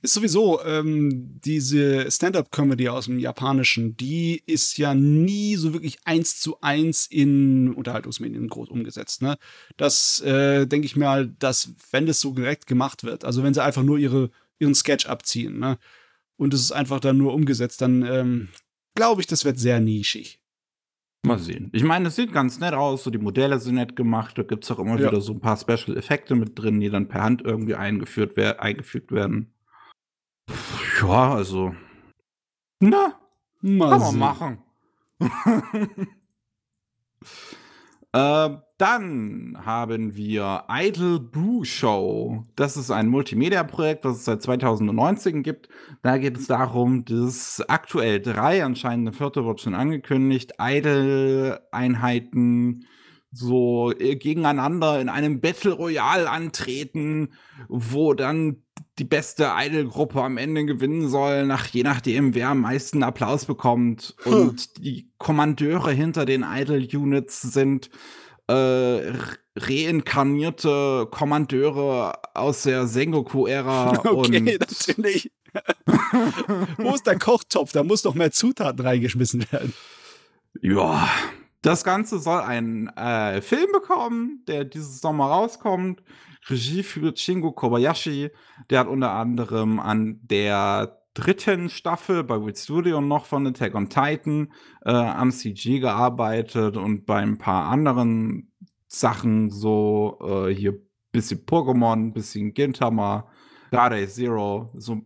Ist 0.04 0.16
sowieso, 0.16 0.62
ähm, 0.66 1.40
diese 1.46 2.12
Stand-up-Comedy 2.12 2.90
aus 2.90 3.06
dem 3.06 3.20
Japanischen, 3.20 3.96
die 3.96 4.44
ist 4.46 4.78
ja 4.78 4.94
nie 4.94 5.56
so 5.56 5.72
wirklich 5.72 5.98
eins 6.04 6.42
zu 6.42 6.60
eins 6.60 7.08
in 7.08 7.74
Unterhaltungsmedien 7.74 8.50
groß 8.50 8.68
umgesetzt. 8.68 9.22
Ne? 9.22 9.38
Das 9.78 10.20
äh, 10.20 10.68
denke 10.68 10.88
ich 10.88 10.98
halt, 10.98 11.42
dass, 11.42 11.74
wenn 11.92 12.06
das 12.06 12.20
so 12.20 12.34
direkt 12.34 12.68
gemacht 12.68 13.06
wird, 13.06 13.24
also 13.24 13.44
wenn 13.44 13.54
sie 13.54 13.64
einfach 13.64 13.84
nur 13.84 13.98
ihre, 13.98 14.30
ihren 14.60 14.76
Sketch 14.76 15.06
abziehen, 15.06 15.58
ne? 15.58 15.78
Und 16.36 16.54
es 16.54 16.60
ist 16.60 16.74
einfach 16.74 17.00
dann 17.00 17.18
nur 17.18 17.34
umgesetzt, 17.34 17.82
dann 17.82 18.04
ähm, 18.06 18.50
glaube 18.96 19.22
ich, 19.22 19.28
das 19.28 19.46
wird 19.46 19.58
sehr 19.58 19.80
nischig. 19.80 20.42
Mal 21.26 21.40
sehen. 21.40 21.70
Ich 21.72 21.84
meine, 21.84 22.10
es 22.10 22.18
sieht 22.18 22.34
ganz 22.34 22.60
nett 22.60 22.74
aus, 22.74 23.06
so 23.06 23.10
die 23.10 23.20
Modelle 23.20 23.58
sind 23.60 23.76
nett 23.76 23.96
gemacht, 23.96 24.38
da 24.38 24.44
gibt 24.44 24.66
es 24.66 24.72
auch 24.72 24.80
immer 24.80 25.00
Ja. 25.00 25.08
wieder 25.08 25.22
so 25.22 25.32
ein 25.32 25.40
paar 25.40 25.56
Special-Effekte 25.56 26.36
mit 26.36 26.60
drin, 26.60 26.82
die 26.82 26.90
dann 26.90 27.08
per 27.08 27.24
Hand 27.24 27.42
irgendwie 27.46 27.76
eingeführt 27.76 28.34
wer 28.36 28.62
eingefügt 28.62 29.14
werden. 29.14 29.53
Ja, 31.02 31.36
also. 31.36 31.76
Na, 32.80 33.20
Mal 33.66 33.92
kann 33.92 34.02
man 34.02 34.20
machen. 34.20 34.58
äh, 38.12 38.50
dann 38.78 39.58
haben 39.66 40.18
wir 40.18 40.66
Idle 40.70 41.22
Brew 41.22 41.64
Show. 41.64 42.44
Das 42.58 42.76
ist 42.76 42.92
ein 42.92 43.08
Multimedia-Projekt, 43.08 44.04
das 44.04 44.18
es 44.18 44.26
seit 44.26 44.42
2019 44.42 45.44
gibt. 45.44 45.70
Da 46.02 46.18
geht 46.18 46.38
es 46.38 46.48
darum, 46.48 47.06
dass 47.06 47.64
aktuell 47.70 48.20
drei, 48.20 48.66
anscheinend 48.66 49.08
eine 49.08 49.16
vierte 49.16 49.46
wird 49.46 49.62
schon 49.62 49.76
angekündigt, 49.76 50.56
Idle-Einheiten 50.60 52.86
so 53.32 53.94
äh, 53.98 54.18
gegeneinander 54.18 55.00
in 55.00 55.08
einem 55.08 55.40
Battle 55.40 55.72
Royale 55.72 56.30
antreten, 56.30 57.30
wo 57.70 58.14
dann 58.14 58.62
die 59.00 59.06
beste 59.06 59.52
Idol-Gruppe 59.58 60.22
am 60.22 60.38
Ende 60.38 60.66
gewinnen 60.66 61.10
soll, 61.10 61.46
nach, 61.46 61.66
je 61.68 61.84
nachdem, 61.84 62.36
wer 62.36 62.50
am 62.50 62.62
meisten 62.62 63.02
Applaus 63.04 63.46
bekommt. 63.46 64.16
Hm. 64.24 64.34
Und 64.34 64.78
die 64.86 65.10
Kommandeure 65.18 65.92
hinter 65.92 66.26
den 66.26 66.44
Idol-Units 66.48 67.42
sind 67.42 67.90
äh, 68.48 68.54
re- 68.54 69.38
reinkarnierte 69.56 71.08
Kommandeure 71.12 72.14
aus 72.34 72.64
der 72.64 72.88
Sengoku-Ära. 72.88 73.94
Okay, 74.06 74.10
und 74.10 74.60
natürlich. 74.60 75.32
Wo 76.78 76.94
ist 76.94 77.06
der 77.08 77.20
Kochtopf? 77.20 77.72
Da 77.72 77.84
muss 77.84 78.04
noch 78.04 78.16
mehr 78.16 78.32
Zutaten 78.32 78.86
reingeschmissen 78.86 79.46
werden. 79.52 79.74
Ja, 80.62 81.08
das 81.62 81.84
Ganze 81.84 82.20
soll 82.20 82.42
einen 82.42 82.88
äh, 82.90 83.42
Film 83.42 83.72
bekommen, 83.72 84.44
der 84.48 84.66
dieses 84.66 85.02
Sommer 85.02 85.26
rauskommt. 85.28 86.02
Regie 86.50 86.84
führt 86.84 87.20
Shingo 87.20 87.52
Kobayashi. 87.52 88.30
Der 88.70 88.80
hat 88.80 88.88
unter 88.88 89.12
anderem 89.12 89.80
an 89.80 90.20
der 90.24 91.00
dritten 91.14 91.70
Staffel 91.70 92.24
bei 92.24 92.44
Wit 92.44 92.58
Studio 92.58 93.00
noch 93.00 93.26
von 93.26 93.48
Attack 93.48 93.76
on 93.76 93.90
Titan 93.90 94.52
äh, 94.84 94.92
am 94.92 95.32
CG 95.32 95.80
gearbeitet 95.80 96.76
und 96.76 97.06
bei 97.06 97.18
ein 97.18 97.38
paar 97.38 97.70
anderen 97.70 98.52
Sachen 98.88 99.50
so 99.50 100.18
äh, 100.22 100.54
hier 100.54 100.80
bisschen 101.14 101.46
Pokémon, 101.46 102.12
bisschen 102.12 102.54
Gintama, 102.54 103.28
Garde 103.72 104.08
Zero. 104.08 104.72
So, 104.76 105.02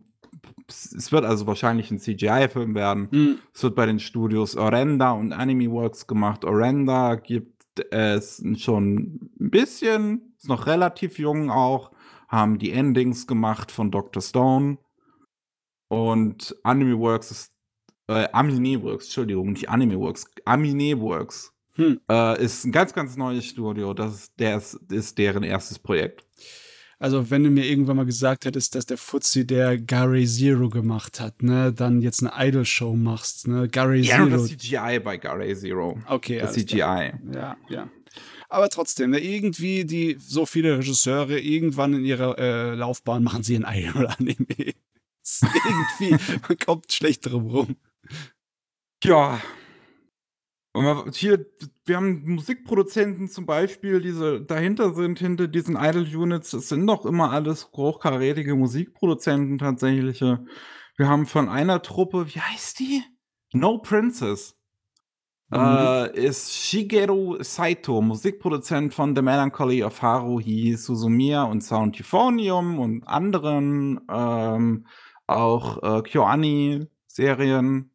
es 0.66 1.12
wird 1.12 1.24
also 1.24 1.46
wahrscheinlich 1.46 1.90
ein 1.90 1.98
CGI-Film 1.98 2.74
werden. 2.74 3.08
Hm. 3.10 3.38
Es 3.54 3.62
wird 3.62 3.76
bei 3.76 3.86
den 3.86 4.00
Studios 4.00 4.56
Orenda 4.56 5.12
und 5.12 5.32
Anime 5.32 5.70
Works 5.70 6.06
gemacht. 6.06 6.44
Orenda 6.44 7.14
gibt 7.14 7.62
es 7.90 8.42
schon 8.56 9.30
ein 9.40 9.50
bisschen, 9.50 10.27
ist 10.38 10.48
noch 10.48 10.66
relativ 10.66 11.18
jung 11.18 11.50
auch, 11.50 11.90
haben 12.28 12.58
die 12.58 12.72
Endings 12.72 13.26
gemacht 13.26 13.70
von 13.72 13.90
Dr. 13.90 14.22
Stone. 14.22 14.78
Und 15.88 16.54
Anime 16.64 16.98
Works 16.98 17.30
ist, 17.30 17.52
äh, 18.08 18.28
Amine 18.32 18.82
Works, 18.82 19.06
Entschuldigung, 19.06 19.52
nicht 19.52 19.68
Anime 19.68 19.98
Works, 19.98 20.26
Amine 20.44 21.00
Works 21.00 21.52
Hm. 21.74 22.00
äh, 22.10 22.42
ist 22.44 22.64
ein 22.64 22.72
ganz, 22.72 22.92
ganz 22.92 23.16
neues 23.16 23.44
Studio. 23.46 23.94
Das 23.94 24.12
ist, 24.14 24.32
der 24.40 24.56
ist, 24.58 24.74
ist 24.90 25.16
deren 25.16 25.44
erstes 25.44 25.78
Projekt. 25.78 26.24
Also, 26.98 27.30
wenn 27.30 27.44
du 27.44 27.50
mir 27.50 27.64
irgendwann 27.64 27.96
mal 27.96 28.04
gesagt 28.06 28.44
hättest, 28.44 28.74
dass 28.74 28.84
der 28.84 28.98
Fuzzi, 28.98 29.46
der 29.46 29.78
Gary 29.78 30.26
Zero 30.26 30.68
gemacht 30.68 31.20
hat, 31.20 31.44
ne, 31.44 31.72
dann 31.72 32.02
jetzt 32.02 32.24
eine 32.24 32.32
Idol-Show 32.48 32.96
machst, 32.96 33.46
ne, 33.46 33.68
Gary 33.68 34.00
Ja, 34.00 34.16
Zero. 34.16 34.30
das 34.30 34.48
CGI 34.48 34.98
bei 34.98 35.16
Garray 35.16 35.54
Zero. 35.54 35.96
Okay, 36.08 36.40
Das 36.40 36.54
alles 36.54 36.66
klar. 36.66 36.98
CGI. 37.12 37.34
Ja, 37.36 37.56
ja. 37.68 37.88
Aber 38.50 38.68
trotzdem, 38.70 39.10
ne, 39.10 39.18
irgendwie 39.18 39.84
die 39.84 40.16
so 40.18 40.46
viele 40.46 40.78
Regisseure 40.78 41.38
irgendwann 41.38 41.92
in 41.94 42.04
ihrer 42.04 42.38
äh, 42.38 42.74
Laufbahn 42.74 43.22
machen 43.22 43.42
sie 43.42 43.56
ein 43.56 43.66
Idol-Anime. 43.68 44.46
Ist 45.22 45.42
irgendwie, 45.42 46.16
man 46.48 46.58
kommt 46.58 46.90
schlecht 46.92 47.26
drum 47.26 47.46
rum. 47.48 47.76
Ja. 49.04 49.40
Und 50.74 50.84
wir- 50.84 51.12
hier, 51.12 51.46
wir 51.84 51.96
haben 51.96 52.22
Musikproduzenten 52.34 53.28
zum 53.28 53.44
Beispiel, 53.46 54.00
die 54.00 54.12
so 54.12 54.38
dahinter 54.38 54.94
sind, 54.94 55.18
hinter 55.18 55.48
diesen 55.48 55.76
Idol-Units. 55.76 56.52
Es 56.54 56.68
sind 56.70 56.86
doch 56.86 57.04
immer 57.04 57.30
alles 57.30 57.70
hochkarätige 57.72 58.54
Musikproduzenten 58.54 59.58
tatsächlich. 59.58 60.20
Wir 60.20 60.38
haben 61.08 61.26
von 61.26 61.48
einer 61.48 61.82
Truppe, 61.82 62.26
wie 62.34 62.40
heißt 62.40 62.78
die? 62.80 63.02
No 63.52 63.78
Princess. 63.78 64.54
Äh, 65.50 66.26
ist 66.26 66.52
Shigeru 66.54 67.42
Saito, 67.42 68.02
Musikproduzent 68.02 68.92
von 68.92 69.16
The 69.16 69.22
Melancholy 69.22 69.82
of 69.82 70.02
Haruhi 70.02 70.74
Suzumiya 70.76 71.44
und 71.44 71.62
Sound 71.62 71.98
Euphonium 71.98 72.78
und 72.78 73.04
anderen, 73.04 74.00
ähm, 74.10 74.86
auch 75.26 75.82
äh, 75.82 76.02
KyoAni-Serien. 76.02 77.90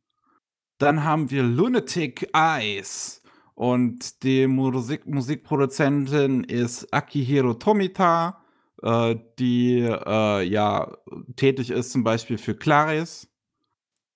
Dann 0.79 1.03
haben 1.03 1.29
wir 1.29 1.43
Lunatic 1.43 2.29
Eyes. 2.33 3.21
Und 3.55 4.23
die 4.23 4.47
Musik 4.47 5.05
Musikproduzentin 5.05 6.43
ist 6.45 6.91
Akihiro 6.91 7.53
Tomita, 7.53 8.41
äh, 8.81 9.15
die 9.37 9.81
äh, 9.81 10.41
ja 10.41 10.91
tätig 11.35 11.69
ist 11.69 11.91
zum 11.91 12.03
Beispiel 12.03 12.39
für 12.39 12.55
Claris. 12.55 13.29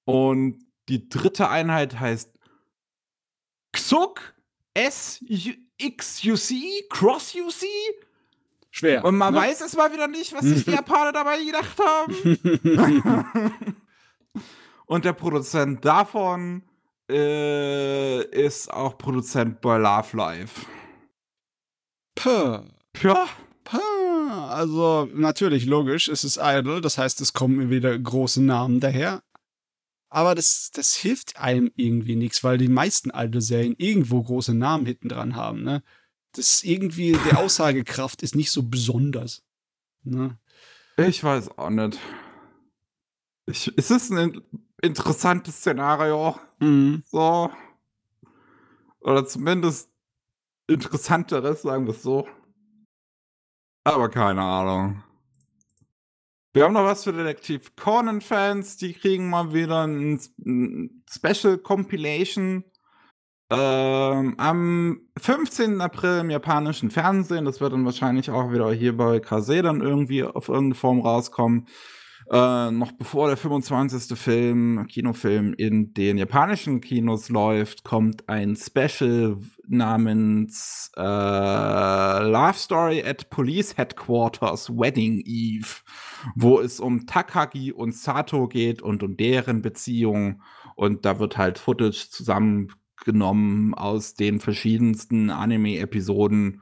Und 0.06 0.66
die 0.90 1.08
dritte 1.08 1.50
Einheit 1.50 2.00
heißt 2.00 2.37
Xuk 3.72 4.34
S-X-U-C, 4.78 6.56
Cross-U-C. 6.90 7.66
Schwer. 8.70 9.04
Und 9.06 9.18
man 9.18 9.34
ne? 9.34 9.40
weiß 9.40 9.62
es 9.62 9.76
mal 9.76 9.92
wieder 9.92 10.08
nicht, 10.08 10.34
was 10.34 10.44
sich 10.44 10.66
die 10.66 10.72
Japaner 10.76 11.12
dabei 11.12 11.44
gedacht 11.44 11.80
haben. 11.80 12.14
Und 14.86 15.04
der 15.04 15.14
Produzent 15.14 15.84
davon 15.84 16.62
äh, 17.10 18.24
ist 18.26 18.72
auch 18.72 19.00
Produzent 19.00 19.62
bei 19.62 19.78
Love 19.78 20.16
Life. 20.16 20.66
Puh. 22.16 22.62
Ja, 23.02 23.28
Puh. 23.64 23.80
Also, 24.50 25.10
natürlich, 25.14 25.66
logisch, 25.66 26.08
es 26.08 26.24
ist 26.24 26.40
Idol, 26.42 26.80
das 26.80 26.98
heißt, 26.98 27.20
es 27.20 27.34
kommen 27.34 27.70
wieder 27.70 27.98
große 27.98 28.42
Namen 28.42 28.80
daher. 28.80 29.22
Aber 30.10 30.36
das, 30.36 30.72
das 30.72 30.96
hilft 30.96 31.38
einem 31.38 31.72
irgendwie 31.76 32.16
nichts, 32.16 32.44
weil 32.44 32.58
die 32.58 32.70
meisten 32.70 33.10
Idol-Serien 33.14 33.76
irgendwo 33.78 34.24
große 34.24 34.54
Namen 34.54 34.86
hinten 34.86 35.10
dran 35.10 35.36
haben, 35.36 35.64
ne? 35.64 35.84
Das 36.34 36.64
irgendwie, 36.64 37.14
die 37.14 37.36
Aussagekraft 37.36 38.22
ist 38.22 38.36
nicht 38.36 38.52
so 38.52 38.64
besonders. 38.64 39.44
Ne? 40.04 40.38
ich 40.98 41.24
weiß 41.24 41.58
auch 41.58 41.70
nicht. 41.70 42.00
Ich, 43.48 43.72
es 43.76 43.92
ist 43.92 44.12
ein 44.12 44.18
in- 44.18 44.42
interessantes 44.82 45.58
Szenario. 45.58 46.40
Mhm. 46.60 47.04
So. 47.06 47.50
Oder 49.00 49.26
zumindest 49.26 49.90
interessanteres, 50.68 51.62
sagen 51.64 51.86
wir 51.86 51.94
es 51.94 52.04
so. 52.04 52.28
Aber 53.84 54.10
keine 54.10 54.42
Ahnung. 54.42 55.04
Wir 56.58 56.64
haben 56.64 56.74
noch 56.74 56.86
was 56.86 57.04
für 57.04 57.14
Detektiv 57.14 57.76
Conan-Fans. 57.76 58.78
Die 58.78 58.94
kriegen 58.94 59.30
mal 59.30 59.54
wieder 59.54 59.86
ein, 59.86 60.20
Special 61.08 61.60
Compilation. 61.60 62.64
Ähm, 63.52 64.34
am 64.40 65.02
15. 65.20 65.80
April 65.82 66.22
im 66.22 66.32
japanischen 66.32 66.90
Fernsehen. 66.90 67.46
Das 67.46 67.62
wird 67.62 67.74
dann 67.74 67.86
wahrscheinlich 67.86 68.32
auch 68.32 68.52
wieder 68.52 68.72
hier 68.72 68.98
bei 68.98 69.20
Kase 69.20 69.62
dann 69.62 69.82
irgendwie 69.82 70.24
auf 70.24 70.50
irgendeine 70.50 70.74
Form 70.74 71.02
rauskommen. 71.02 71.68
Äh, 72.30 72.72
noch 72.72 72.92
bevor 72.92 73.28
der 73.28 73.38
25. 73.38 74.18
Film, 74.18 74.86
Kinofilm 74.88 75.54
in 75.54 75.94
den 75.94 76.18
japanischen 76.18 76.82
Kinos 76.82 77.30
läuft, 77.30 77.84
kommt 77.84 78.28
ein 78.28 78.56
Special 78.56 79.38
namens 79.68 80.92
äh, 80.98 81.02
Love 81.02 82.54
Story 82.56 83.04
at 83.04 83.30
Police 83.30 83.78
Headquarters 83.78 84.70
Wedding 84.70 85.22
Eve, 85.26 85.68
wo 86.36 86.60
es 86.60 86.80
um 86.80 87.06
Takagi 87.06 87.72
und 87.72 87.96
Sato 87.96 88.48
geht 88.48 88.82
und 88.82 89.04
um 89.04 89.16
deren 89.16 89.62
Beziehung. 89.62 90.42
Und 90.76 91.06
da 91.06 91.20
wird 91.20 91.38
halt 91.38 91.58
Footage 91.60 92.10
zusammengenommen 92.10 93.74
aus 93.74 94.16
den 94.16 94.42
verschiedensten 94.42 95.30
Anime-Episoden 95.30 96.62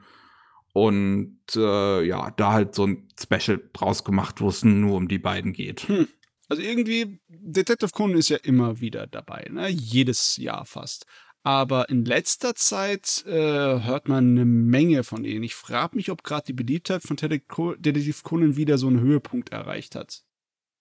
und 0.76 1.38
äh, 1.56 2.04
ja, 2.04 2.30
da 2.32 2.52
halt 2.52 2.74
so 2.74 2.86
ein 2.86 3.08
Special 3.18 3.58
draus 3.72 4.04
gemacht, 4.04 4.42
wo 4.42 4.48
es 4.50 4.62
nur 4.62 4.96
um 4.96 5.08
die 5.08 5.18
beiden 5.18 5.54
geht. 5.54 5.88
Hm. 5.88 6.06
Also 6.50 6.60
irgendwie, 6.62 7.18
Detective 7.28 7.92
Conan 7.92 8.18
ist 8.18 8.28
ja 8.28 8.36
immer 8.36 8.78
wieder 8.78 9.06
dabei, 9.06 9.48
ne? 9.50 9.68
Jedes 9.68 10.36
Jahr 10.36 10.66
fast. 10.66 11.06
Aber 11.42 11.88
in 11.88 12.04
letzter 12.04 12.54
Zeit 12.54 13.24
äh, 13.26 13.32
hört 13.32 14.08
man 14.08 14.32
eine 14.32 14.44
Menge 14.44 15.02
von 15.02 15.22
denen. 15.22 15.44
Ich 15.44 15.54
frage 15.54 15.96
mich, 15.96 16.10
ob 16.10 16.22
gerade 16.22 16.44
die 16.44 16.52
Beliebtheit 16.52 17.02
von 17.02 17.16
Detective 17.16 18.22
Conan 18.22 18.56
wieder 18.56 18.76
so 18.76 18.88
einen 18.88 19.00
Höhepunkt 19.00 19.52
erreicht 19.52 19.94
hat. 19.94 20.24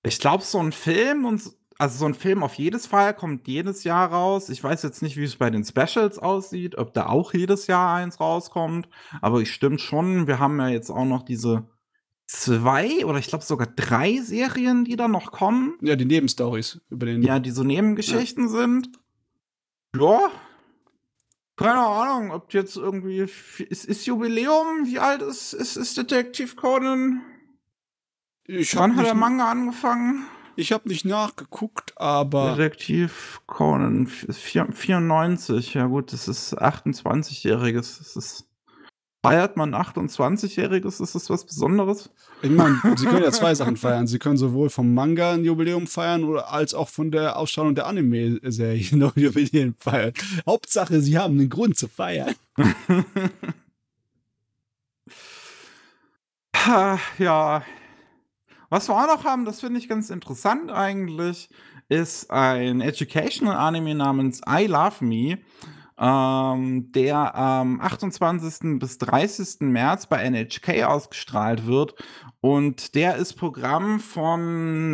Ich 0.04 0.20
glaube, 0.20 0.44
so 0.44 0.60
ein 0.60 0.74
Film 0.74 1.24
und 1.24 1.42
also 1.78 1.98
so 1.98 2.06
ein 2.06 2.14
Film 2.14 2.44
auf 2.44 2.56
jedes 2.56 2.88
Fall 2.88 3.14
kommt 3.14 3.48
jedes 3.48 3.84
Jahr 3.84 4.12
raus. 4.12 4.50
Ich 4.50 4.64
weiß 4.64 4.84
jetzt 4.84 5.02
nicht, 5.02 5.18
wie 5.18 5.26
es 5.26 5.36
bei 5.36 5.50
den 5.50 5.66
Specials 5.66 6.20
aussieht, 6.20 6.78
ob 6.78 6.94
da 6.94 7.08
auch 7.08 7.34
jedes 7.34 7.68
Jahr 7.68 7.96
eins 7.96 8.20
rauskommt. 8.20 8.88
Aber 9.22 9.42
ich 9.42 9.54
stimmt 9.54 9.82
schon, 9.82 10.28
wir 10.28 10.40
haben 10.40 10.60
ja 10.60 10.70
jetzt 10.70 10.90
auch 10.90 11.06
noch 11.06 11.24
diese 11.24 11.68
zwei 12.28 13.06
oder 13.06 13.20
ich 13.20 13.28
glaube 13.28 13.44
sogar 13.44 13.68
drei 13.68 14.20
Serien, 14.22 14.86
die 14.86 14.96
da 14.96 15.08
noch 15.08 15.32
kommen. 15.32 15.78
Ja, 15.82 15.96
die 15.96 16.06
Nebenstories 16.06 16.82
über 16.90 17.06
den. 17.06 17.22
Ja, 17.24 17.40
die 17.40 17.52
so 17.52 17.64
Nebengeschichten 17.64 18.46
ja. 18.46 18.50
sind. 18.50 18.90
Ja. 19.98 20.30
Keine 21.58 21.86
Ahnung, 21.86 22.32
ob 22.32 22.54
jetzt 22.54 22.76
irgendwie. 22.78 23.20
Ist, 23.20 23.86
ist 23.86 24.06
Jubiläum? 24.06 24.86
Wie 24.86 25.00
alt 25.00 25.22
ist, 25.22 25.54
ist, 25.54 25.76
ist 25.78 25.98
Detective 25.98 26.56
Conan? 26.56 27.22
Ich 28.46 28.76
Wann 28.76 28.96
hat 28.96 29.06
der 29.06 29.14
Manga 29.16 29.50
angefangen? 29.50 30.26
Ich 30.56 30.72
habe 30.72 30.88
nicht 30.88 31.06
nachgeguckt, 31.06 31.94
aber. 31.98 32.56
Detektiv 32.56 33.42
Conan 33.46 34.08
94. 34.08 35.74
Ja, 35.74 35.88
gut, 35.88 36.14
das 36.14 36.28
ist 36.28 36.60
28-Jähriges. 36.60 37.98
Das 37.98 38.16
ist. 38.16 38.46
Feiert 39.24 39.58
man 39.58 39.74
28-Jähriges? 39.74 41.02
Ist 41.02 41.16
das 41.16 41.32
was 41.32 41.46
Besonderes? 41.46 42.12
Ich 42.44 42.52
meine, 42.52 42.80
Sie 42.96 43.08
können 43.08 43.24
ja 43.24 43.32
zwei 43.32 43.56
Sachen 43.56 43.76
feiern. 43.76 44.06
Sie 44.06 44.20
können 44.20 44.38
sowohl 44.38 44.70
vom 44.70 44.94
Manga 44.94 45.34
ein 45.34 45.44
Jubiläum 45.44 45.88
feiern 45.88 46.24
oder 46.24 46.54
als 46.54 46.76
auch 46.76 46.90
von 46.90 47.10
der 47.10 47.40
Ausstrahlung 47.40 47.74
der 47.74 47.88
Anime-Serie 47.88 48.96
noch 48.96 49.18
Jubiläum 49.18 49.74
feiern. 49.80 50.14
Hauptsache, 50.46 51.02
Sie 51.02 51.18
haben 51.18 51.40
einen 51.40 51.50
Grund 51.50 51.76
zu 51.76 51.88
feiern. 51.88 52.36
ja, 57.18 57.64
was 58.76 58.90
wir 58.90 58.96
auch 58.98 59.08
noch 59.08 59.24
haben, 59.24 59.46
das 59.46 59.62
finde 59.62 59.80
ich 59.80 59.88
ganz 59.88 60.10
interessant 60.10 60.70
eigentlich, 60.70 61.50
ist 61.88 62.30
ein 62.30 62.82
Educational 62.82 63.56
Anime 63.56 63.96
namens 63.96 64.42
I 64.46 64.66
Love 64.66 65.02
Me, 65.06 65.38
ähm, 65.98 66.92
der 66.92 67.36
am 67.36 67.80
28. 67.80 68.78
bis 68.78 68.98
30. 68.98 69.62
März 69.62 70.08
bei 70.08 70.30
NHK 70.30 70.84
ausgestrahlt 70.84 71.66
wird. 71.66 71.96
Und 72.42 72.96
der 72.96 73.16
ist 73.16 73.36
Programm 73.36 74.02
von 74.02 74.42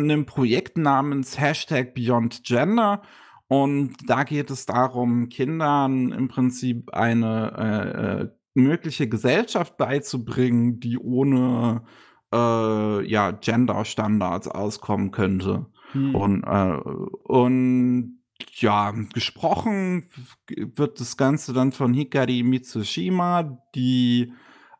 einem 0.04 0.26
Projekt 0.26 0.78
namens 0.78 1.40
Hashtag 1.40 1.92
Beyond 1.92 2.44
Gender. 2.44 3.02
Und 3.48 3.96
da 4.06 4.22
geht 4.22 4.52
es 4.52 4.64
darum, 4.64 5.28
Kindern 5.28 6.12
im 6.12 6.28
Prinzip 6.28 6.94
eine 6.94 7.52
äh, 7.58 8.22
äh 8.22 8.28
mögliche 8.54 9.08
Gesellschaft 9.08 9.78
beizubringen, 9.78 10.78
die 10.78 10.98
ohne 10.98 11.84
äh, 12.32 13.06
ja, 13.06 13.30
Gender-Standards 13.32 14.48
auskommen 14.48 15.10
könnte. 15.10 15.66
Hm. 15.92 16.14
Und, 16.14 16.44
äh, 16.44 16.76
und 17.24 18.18
ja, 18.54 18.92
gesprochen 19.12 20.08
wird 20.48 21.00
das 21.00 21.16
Ganze 21.16 21.52
dann 21.52 21.72
von 21.72 21.94
Hikari 21.94 22.42
Mitsushima, 22.42 23.58
die 23.74 24.32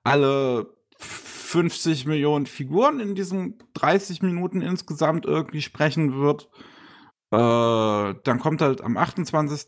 alle 0.03 0.67
50 0.99 2.07
Millionen 2.07 2.47
Figuren 2.47 2.99
in 2.99 3.15
diesen 3.15 3.59
30 3.75 4.23
Minuten 4.23 4.63
insgesamt 4.63 5.27
irgendwie 5.27 5.63
sprechen 5.63 6.19
wird. 6.19 6.49
Äh, 7.31 8.15
dann 8.25 8.39
kommt 8.41 8.63
halt 8.63 8.83
am 8.83 8.97
28. 8.97 9.67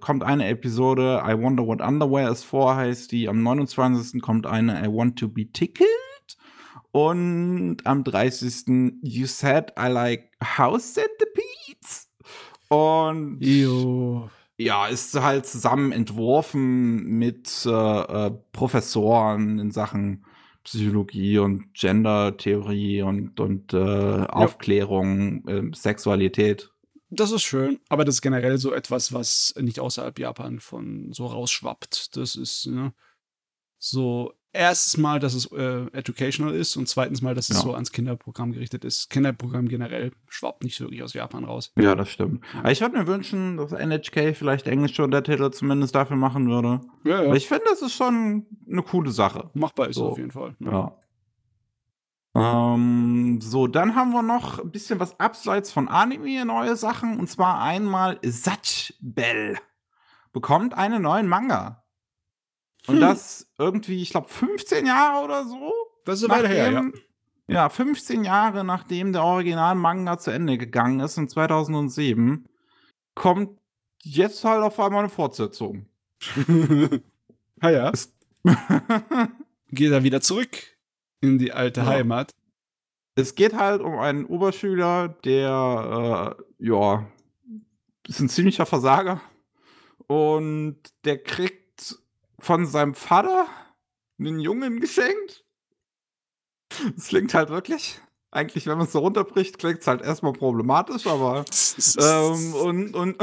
kommt 0.00 0.24
eine 0.24 0.48
Episode 0.48 1.22
I 1.26 1.40
Wonder 1.40 1.66
What 1.66 1.80
Underwear 1.80 2.30
is 2.30 2.42
For, 2.42 2.76
heißt 2.76 3.12
die. 3.12 3.28
Am 3.28 3.42
29. 3.42 4.20
kommt 4.20 4.46
eine 4.46 4.84
I 4.84 4.88
Want 4.88 5.18
to 5.18 5.28
Be 5.28 5.50
Tickled. 5.50 5.88
Und 6.94 7.78
am 7.86 8.04
30. 8.04 9.00
You 9.02 9.26
said 9.26 9.72
I 9.76 9.88
like 9.88 10.30
house 10.40 10.94
centipedes. 10.94 12.08
Und 12.68 13.40
Ew. 13.42 14.28
ja, 14.58 14.86
ist 14.86 15.12
halt 15.20 15.44
zusammen 15.44 15.90
entworfen 15.90 17.02
mit 17.18 17.66
äh, 17.66 17.70
äh, 17.70 18.30
Professoren 18.52 19.58
in 19.58 19.72
Sachen 19.72 20.24
Psychologie 20.62 21.38
und 21.38 21.74
Gendertheorie 21.74 23.02
und, 23.02 23.40
und 23.40 23.74
äh, 23.74 23.76
Aufklärung, 23.76 25.48
äh, 25.48 25.74
Sexualität. 25.74 26.70
Das 27.10 27.32
ist 27.32 27.42
schön, 27.42 27.80
aber 27.88 28.04
das 28.04 28.16
ist 28.16 28.22
generell 28.22 28.58
so 28.58 28.72
etwas, 28.72 29.12
was 29.12 29.52
nicht 29.58 29.80
außerhalb 29.80 30.16
Japan 30.16 30.60
von 30.60 31.12
so 31.12 31.26
rausschwappt. 31.26 32.16
Das 32.16 32.36
ist 32.36 32.68
ne, 32.68 32.94
so 33.80 34.32
erstens 34.54 34.96
mal, 34.96 35.18
dass 35.18 35.34
es 35.34 35.50
äh, 35.52 35.86
educational 35.92 36.54
ist 36.54 36.76
und 36.76 36.88
zweitens 36.88 37.20
mal, 37.20 37.34
dass 37.34 37.50
es 37.50 37.56
ja. 37.56 37.62
so 37.62 37.74
ans 37.74 37.92
Kinderprogramm 37.92 38.52
gerichtet 38.52 38.84
ist. 38.84 39.10
Kinderprogramm 39.10 39.68
generell 39.68 40.12
schwappt 40.28 40.64
nicht 40.64 40.80
wirklich 40.80 41.02
aus 41.02 41.12
Japan 41.12 41.44
raus. 41.44 41.72
Ja, 41.78 41.94
das 41.94 42.08
stimmt. 42.08 42.42
Aber 42.58 42.70
ich 42.70 42.80
würde 42.80 42.96
mir 42.96 43.06
wünschen, 43.06 43.56
dass 43.56 43.72
NHK 43.72 44.34
vielleicht 44.36 44.66
englische 44.66 45.04
Untertitel 45.04 45.50
zumindest 45.50 45.94
dafür 45.94 46.16
machen 46.16 46.48
würde. 46.48 46.80
Ja, 47.04 47.22
ja. 47.22 47.34
ich 47.34 47.48
finde, 47.48 47.64
das 47.68 47.82
ist 47.82 47.94
schon 47.94 48.46
eine 48.70 48.82
coole 48.82 49.10
Sache. 49.10 49.50
Machbar 49.54 49.88
ist 49.88 49.96
so. 49.96 50.08
auf 50.08 50.18
jeden 50.18 50.30
Fall. 50.30 50.56
Ja. 50.60 50.70
ja. 50.72 50.98
Ähm, 52.74 53.40
so, 53.40 53.66
dann 53.66 53.94
haben 53.94 54.10
wir 54.12 54.22
noch 54.22 54.58
ein 54.58 54.70
bisschen 54.70 54.98
was 54.98 55.20
abseits 55.20 55.70
von 55.70 55.88
Anime, 55.88 56.44
neue 56.44 56.76
Sachen. 56.76 57.18
Und 57.18 57.28
zwar 57.28 57.62
einmal 57.62 58.18
Satch 58.22 58.94
Bell 59.00 59.58
bekommt 60.32 60.74
einen 60.74 61.02
neuen 61.02 61.28
Manga. 61.28 61.83
Und 62.86 62.96
hm. 62.96 63.00
das 63.00 63.46
irgendwie, 63.58 64.02
ich 64.02 64.10
glaube, 64.10 64.28
15 64.28 64.86
Jahre 64.86 65.24
oder 65.24 65.44
so. 65.44 65.72
Das 66.04 66.22
ist 66.22 66.28
weiter 66.28 66.48
her, 66.48 66.70
ja. 66.70 66.82
Ja, 67.46 67.68
15 67.68 68.24
Jahre 68.24 68.64
nachdem 68.64 69.12
der 69.12 69.22
Original-Manga 69.22 70.18
zu 70.18 70.30
Ende 70.30 70.56
gegangen 70.56 71.00
ist, 71.00 71.18
in 71.18 71.28
2007, 71.28 72.48
kommt 73.14 73.58
jetzt 74.02 74.44
halt 74.44 74.62
auf 74.62 74.80
einmal 74.80 75.00
eine 75.00 75.08
Fortsetzung. 75.10 75.86
ah 77.60 77.70
ja. 77.70 77.92
geht 79.70 79.92
er 79.92 80.04
wieder 80.04 80.20
zurück 80.20 80.56
in 81.20 81.38
die 81.38 81.52
alte 81.52 81.80
ja. 81.80 81.86
Heimat. 81.86 82.30
Es 83.14 83.34
geht 83.34 83.54
halt 83.54 83.80
um 83.80 83.98
einen 83.98 84.24
Oberschüler, 84.24 85.08
der, 85.08 86.36
äh, 86.38 86.66
ja, 86.66 87.06
ist 88.08 88.20
ein 88.20 88.28
ziemlicher 88.28 88.66
Versager. 88.66 89.20
Und 90.06 90.78
der 91.04 91.22
kriegt 91.22 91.63
von 92.44 92.66
seinem 92.66 92.94
Vater 92.94 93.46
einen 94.18 94.38
Jungen 94.38 94.80
geschenkt. 94.80 95.44
Das 96.94 97.08
klingt 97.08 97.34
halt 97.34 97.48
wirklich. 97.48 98.00
Eigentlich, 98.30 98.66
wenn 98.66 98.76
man 98.76 98.86
es 98.86 98.92
so 98.92 98.98
runterbricht, 98.98 99.58
klingt 99.58 99.80
es 99.80 99.86
halt 99.86 100.02
erstmal 100.02 100.32
problematisch, 100.32 101.06
aber 101.06 101.44
ähm, 101.98 102.54
und, 102.54 102.96
und, 102.96 103.16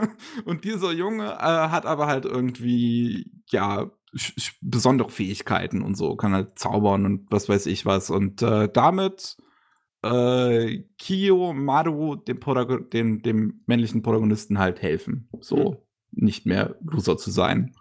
und 0.46 0.64
dieser 0.64 0.90
Junge 0.92 1.26
äh, 1.26 1.68
hat 1.68 1.84
aber 1.84 2.06
halt 2.06 2.24
irgendwie, 2.24 3.30
ja, 3.50 3.90
besondere 4.62 5.10
Fähigkeiten 5.10 5.82
und 5.82 5.96
so, 5.96 6.16
kann 6.16 6.32
halt 6.32 6.58
zaubern 6.58 7.04
und 7.04 7.30
was 7.30 7.48
weiß 7.48 7.66
ich 7.66 7.84
was. 7.84 8.10
Und 8.10 8.40
äh, 8.42 8.70
damit 8.72 9.36
äh, 10.02 10.84
Kiyo 10.98 11.52
Maru 11.52 12.16
dem, 12.16 12.40
dem, 12.90 13.22
dem 13.22 13.60
männlichen 13.66 14.02
Protagonisten 14.02 14.58
halt 14.58 14.80
helfen. 14.80 15.28
So 15.40 15.82
mhm. 16.10 16.24
nicht 16.24 16.46
mehr 16.46 16.76
Loser 16.82 17.18
zu 17.18 17.30
sein. 17.30 17.74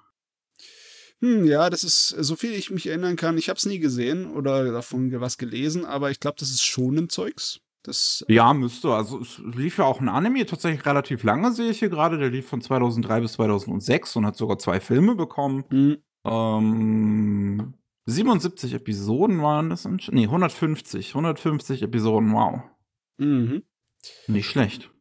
Hm, 1.23 1.45
ja, 1.45 1.69
das 1.69 1.85
ist, 1.85 2.09
so 2.09 2.35
viel 2.35 2.51
ich 2.51 2.69
mich 2.69 2.87
erinnern 2.87 3.15
kann, 3.15 3.37
ich 3.37 3.47
habe 3.47 3.55
es 3.55 3.65
nie 3.65 3.79
gesehen 3.79 4.29
oder 4.29 4.73
davon 4.73 5.09
was 5.21 5.37
gelesen, 5.37 5.85
aber 5.85 6.11
ich 6.11 6.19
glaube, 6.19 6.35
das 6.37 6.49
ist 6.49 6.65
schon 6.65 6.97
ein 6.97 7.07
Zeugs. 7.07 7.61
Das, 7.83 8.25
ja, 8.27 8.53
müsste. 8.53 8.89
Also 8.89 9.21
es 9.21 9.39
lief 9.39 9.77
ja 9.77 9.85
auch 9.85 10.01
ein 10.01 10.09
Anime 10.09 10.45
tatsächlich 10.45 10.85
relativ 10.85 11.23
lange, 11.23 11.53
sehe 11.53 11.69
ich 11.69 11.79
hier 11.79 11.87
gerade. 11.87 12.17
Der 12.17 12.29
lief 12.29 12.47
von 12.47 12.59
2003 12.59 13.21
bis 13.21 13.33
2006 13.33 14.17
und 14.17 14.25
hat 14.25 14.35
sogar 14.35 14.57
zwei 14.57 14.81
Filme 14.81 15.15
bekommen. 15.15 15.63
Mhm. 15.69 15.97
Ähm, 16.25 17.73
77 18.05 18.73
Episoden 18.73 19.41
waren 19.41 19.69
das. 19.69 19.87
Nee, 20.11 20.25
150. 20.25 21.09
150 21.09 21.83
Episoden, 21.83 22.33
wow. 22.33 22.63
Mhm. 23.17 23.63
Nicht 24.27 24.49
schlecht. 24.49 24.91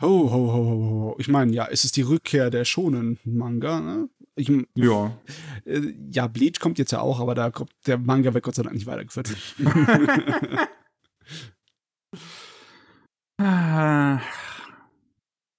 Ho, 0.00 0.08
ho, 0.08 0.30
ho, 0.30 0.52
ho, 0.52 0.90
ho. 0.90 1.16
Ich 1.18 1.28
meine, 1.28 1.52
ja, 1.52 1.66
es 1.68 1.84
ist 1.84 1.96
die 1.96 2.02
Rückkehr 2.02 2.50
der 2.50 2.64
schonen 2.64 3.18
Manga, 3.24 3.80
ne? 3.80 4.08
Ich, 4.34 4.50
Ja. 4.74 5.16
äh, 5.64 5.92
ja, 6.10 6.26
Bleach 6.26 6.58
kommt 6.60 6.78
jetzt 6.78 6.92
ja 6.92 7.00
auch, 7.00 7.20
aber 7.20 7.34
da 7.34 7.50
kommt 7.50 7.70
der 7.86 7.98
Manga 7.98 8.32
wird 8.32 8.44
Gott 8.44 8.54
sei 8.54 8.62
Dank 8.62 8.74
nicht 8.74 8.86
weitergeführt. 8.86 9.36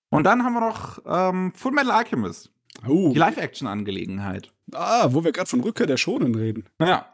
Und 0.09 0.23
dann 0.23 0.43
haben 0.43 0.53
wir 0.53 0.61
noch 0.61 0.99
ähm, 1.05 1.53
Full 1.55 1.71
Metal 1.71 1.91
Alchemist. 1.91 2.51
oh. 2.87 3.11
Die 3.13 3.19
Live-Action-Angelegenheit. 3.19 4.53
Ah, 4.71 5.07
wo 5.09 5.23
wir 5.23 5.31
gerade 5.31 5.49
von 5.49 5.59
Rückkehr 5.61 5.87
der 5.87 5.97
Schonen 5.97 6.35
reden. 6.35 6.65
Ja. 6.79 7.13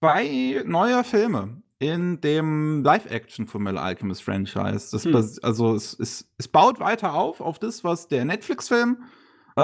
Zwei 0.00 0.62
neue 0.64 1.02
Filme 1.02 1.62
in 1.78 2.20
dem 2.20 2.84
Live-Action 2.84 3.46
Full 3.46 3.62
Metal 3.62 3.78
Alchemist 3.78 4.22
Franchise. 4.22 4.96
Hm. 4.96 5.14
Also 5.42 5.74
es, 5.74 5.98
es, 5.98 6.30
es 6.38 6.46
baut 6.46 6.78
weiter 6.78 7.14
auf 7.14 7.40
auf 7.40 7.58
das, 7.58 7.82
was 7.84 8.06
der 8.06 8.24
Netflix-Film 8.24 9.02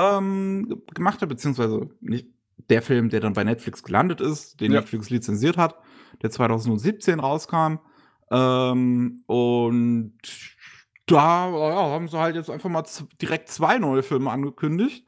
ähm, 0.00 0.82
gemacht 0.94 1.20
hat, 1.22 1.28
beziehungsweise 1.28 1.88
nicht 2.00 2.28
der 2.70 2.82
Film, 2.82 3.08
der 3.08 3.20
dann 3.20 3.32
bei 3.34 3.44
Netflix 3.44 3.82
gelandet 3.82 4.20
ist, 4.20 4.60
den 4.60 4.72
Ja. 4.72 4.80
Netflix 4.80 5.10
lizenziert 5.10 5.56
hat, 5.56 5.76
der 6.22 6.30
2017 6.30 7.20
rauskam. 7.20 7.78
Ähm, 8.30 9.22
und 9.26 10.12
da 11.06 11.48
ja, 11.50 11.90
haben 11.90 12.08
sie 12.08 12.18
halt 12.18 12.34
jetzt 12.34 12.50
einfach 12.50 12.68
mal 12.70 12.84
direkt 13.20 13.48
zwei 13.48 13.78
neue 13.78 14.02
Filme 14.02 14.30
angekündigt. 14.30 15.06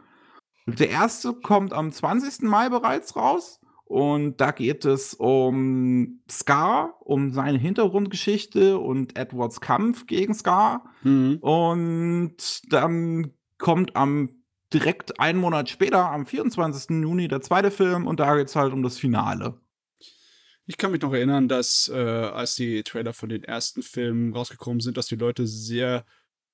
Der 0.66 0.91
erste 0.91 1.32
kommt 1.32 1.72
am 1.72 1.91
20. 1.91 2.43
Mai 2.43 2.68
bereits 2.68 3.16
raus. 3.16 3.61
Und 3.86 4.39
da 4.39 4.51
geht 4.51 4.84
es 4.84 5.14
um 5.14 6.20
Scar, 6.30 6.95
um 7.01 7.30
seine 7.32 7.57
Hintergrundgeschichte 7.57 8.78
und 8.78 9.18
Edwards 9.18 9.62
Kampf 9.62 10.07
gegen 10.07 10.34
Scar. 10.34 10.84
Mhm. 11.03 11.39
Und 11.41 12.36
dann 12.70 13.32
kommt 13.57 13.97
am 13.97 14.28
direkt 14.73 15.19
einen 15.21 15.39
Monat 15.39 15.69
später, 15.69 16.11
am 16.11 16.27
24. 16.27 16.91
Juni, 17.03 17.29
der 17.29 17.41
zweite 17.41 17.71
Film. 17.71 18.07
Und 18.07 18.21
da 18.21 18.37
geht 18.37 18.49
es 18.49 18.57
halt 18.57 18.73
um 18.73 18.83
das 18.83 18.99
Finale. 18.99 19.61
Ich 20.66 20.77
kann 20.77 20.93
mich 20.93 21.01
noch 21.01 21.12
erinnern, 21.14 21.49
dass 21.49 21.89
äh, 21.93 21.97
als 21.99 22.55
die 22.57 22.83
Trailer 22.83 23.14
von 23.14 23.29
den 23.31 23.43
ersten 23.45 23.83
Filmen 23.83 24.35
rausgekommen 24.35 24.81
sind, 24.81 24.97
dass 24.99 25.07
die 25.07 25.16
Leute 25.16 25.47
sehr 25.47 26.05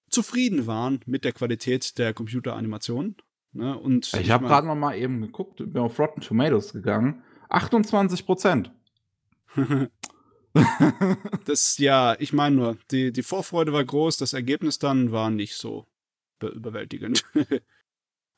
zufrieden 0.08 0.66
waren 0.68 1.00
mit 1.06 1.24
der 1.24 1.32
Qualität 1.32 1.98
der 1.98 2.14
Computeranimation. 2.14 3.16
Ne? 3.52 3.76
Und 3.76 4.12
Ich 4.14 4.30
habe 4.30 4.44
mein- 4.44 4.52
gerade 4.52 4.66
noch 4.68 4.76
mal 4.76 4.96
eben 4.96 5.20
geguckt, 5.20 5.56
bin 5.58 5.78
auf 5.78 5.98
Rotten 5.98 6.20
Tomatoes 6.20 6.72
gegangen. 6.72 7.24
28 7.48 8.24
Prozent. 8.24 8.70
das, 11.46 11.78
ja, 11.78 12.16
ich 12.18 12.32
meine 12.32 12.54
nur, 12.56 12.76
die, 12.90 13.12
die 13.12 13.22
Vorfreude 13.22 13.72
war 13.72 13.84
groß, 13.84 14.16
das 14.18 14.32
Ergebnis 14.32 14.78
dann 14.78 15.10
war 15.10 15.30
nicht 15.30 15.54
so 15.56 15.86
be- 16.38 16.48
überwältigend. 16.48 17.24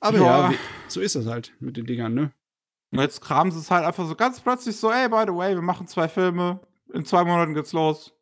Aber 0.09 0.19
ja, 0.19 0.51
Ja. 0.53 0.59
so 0.89 1.01
ist 1.01 1.15
das 1.17 1.27
halt 1.27 1.53
mit 1.61 1.77
den 1.77 1.87
Dingern, 1.87 2.15
ne? 2.15 2.33
Und 2.93 3.01
jetzt 3.01 3.21
kramen 3.21 3.51
sie 3.53 3.59
es 3.59 3.71
halt 3.71 3.85
einfach 3.85 4.07
so 4.07 4.15
ganz 4.15 4.41
plötzlich 4.41 4.77
so, 4.77 4.91
ey, 4.91 5.09
by 5.09 5.25
the 5.27 5.35
way, 5.35 5.55
wir 5.55 5.63
machen 5.63 5.87
zwei 5.89 6.09
Filme, 6.09 6.61
in 6.93 7.05
zwei 7.05 7.25
Monaten 7.25 7.55
geht's 7.55 7.73
los. 7.73 8.15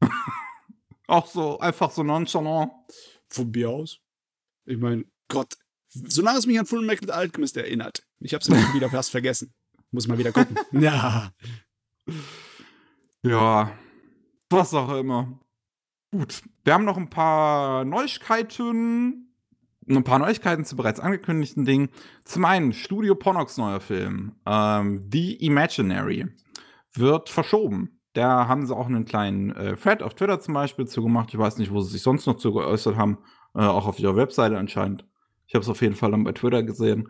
Auch 1.06 1.26
so, 1.26 1.58
einfach 1.58 1.90
so 1.90 2.02
nonchalant. 2.02 2.72
Von 3.28 3.50
mir 3.50 3.68
aus. 3.68 3.98
Ich 4.64 4.78
meine, 4.78 5.04
Gott, 5.28 5.54
solange 5.88 6.38
es 6.38 6.46
mich 6.46 6.58
an 6.58 6.66
Full 6.66 6.82
Metal 6.86 7.10
Alchemist 7.10 7.56
erinnert. 7.56 8.06
Ich 8.20 8.32
hab's 8.32 8.48
immer 8.48 8.72
wieder 8.72 8.88
fast 8.88 9.10
vergessen. 9.10 9.52
Muss 9.90 10.06
mal 10.08 10.16
wieder 10.18 10.32
gucken. 10.32 10.56
ja. 10.80 11.30
Ja, 13.22 13.72
was 14.50 14.72
auch 14.74 14.92
immer. 14.94 15.38
Gut, 16.10 16.42
wir 16.62 16.72
haben 16.74 16.84
noch 16.84 16.96
ein 16.96 17.10
paar 17.10 17.84
Neuigkeiten, 17.84 19.23
ein 19.88 20.04
paar 20.04 20.18
Neuigkeiten 20.18 20.64
zu 20.64 20.76
bereits 20.76 21.00
angekündigten 21.00 21.64
Dingen. 21.64 21.88
Zum 22.24 22.44
einen 22.44 22.72
Studio 22.72 23.14
Ponox 23.14 23.56
neuer 23.56 23.80
Film, 23.80 24.32
ähm, 24.46 25.08
The 25.12 25.34
Imaginary, 25.44 26.26
wird 26.94 27.28
verschoben. 27.28 28.00
Da 28.14 28.46
haben 28.46 28.66
sie 28.66 28.74
auch 28.74 28.86
einen 28.86 29.04
kleinen 29.04 29.50
äh, 29.50 29.76
Thread 29.76 30.02
auf 30.02 30.14
Twitter 30.14 30.40
zum 30.40 30.54
Beispiel 30.54 30.86
zu 30.86 31.02
gemacht. 31.02 31.30
Ich 31.32 31.38
weiß 31.38 31.58
nicht, 31.58 31.72
wo 31.72 31.80
sie 31.80 31.92
sich 31.92 32.02
sonst 32.02 32.26
noch 32.26 32.36
zu 32.36 32.52
geäußert 32.52 32.96
haben. 32.96 33.18
Äh, 33.54 33.62
auch 33.62 33.86
auf 33.86 33.98
ihrer 33.98 34.16
Webseite 34.16 34.56
anscheinend. 34.56 35.04
Ich 35.46 35.54
habe 35.54 35.62
es 35.62 35.68
auf 35.68 35.82
jeden 35.82 35.96
Fall 35.96 36.12
dann 36.12 36.24
bei 36.24 36.32
Twitter 36.32 36.62
gesehen. 36.62 37.08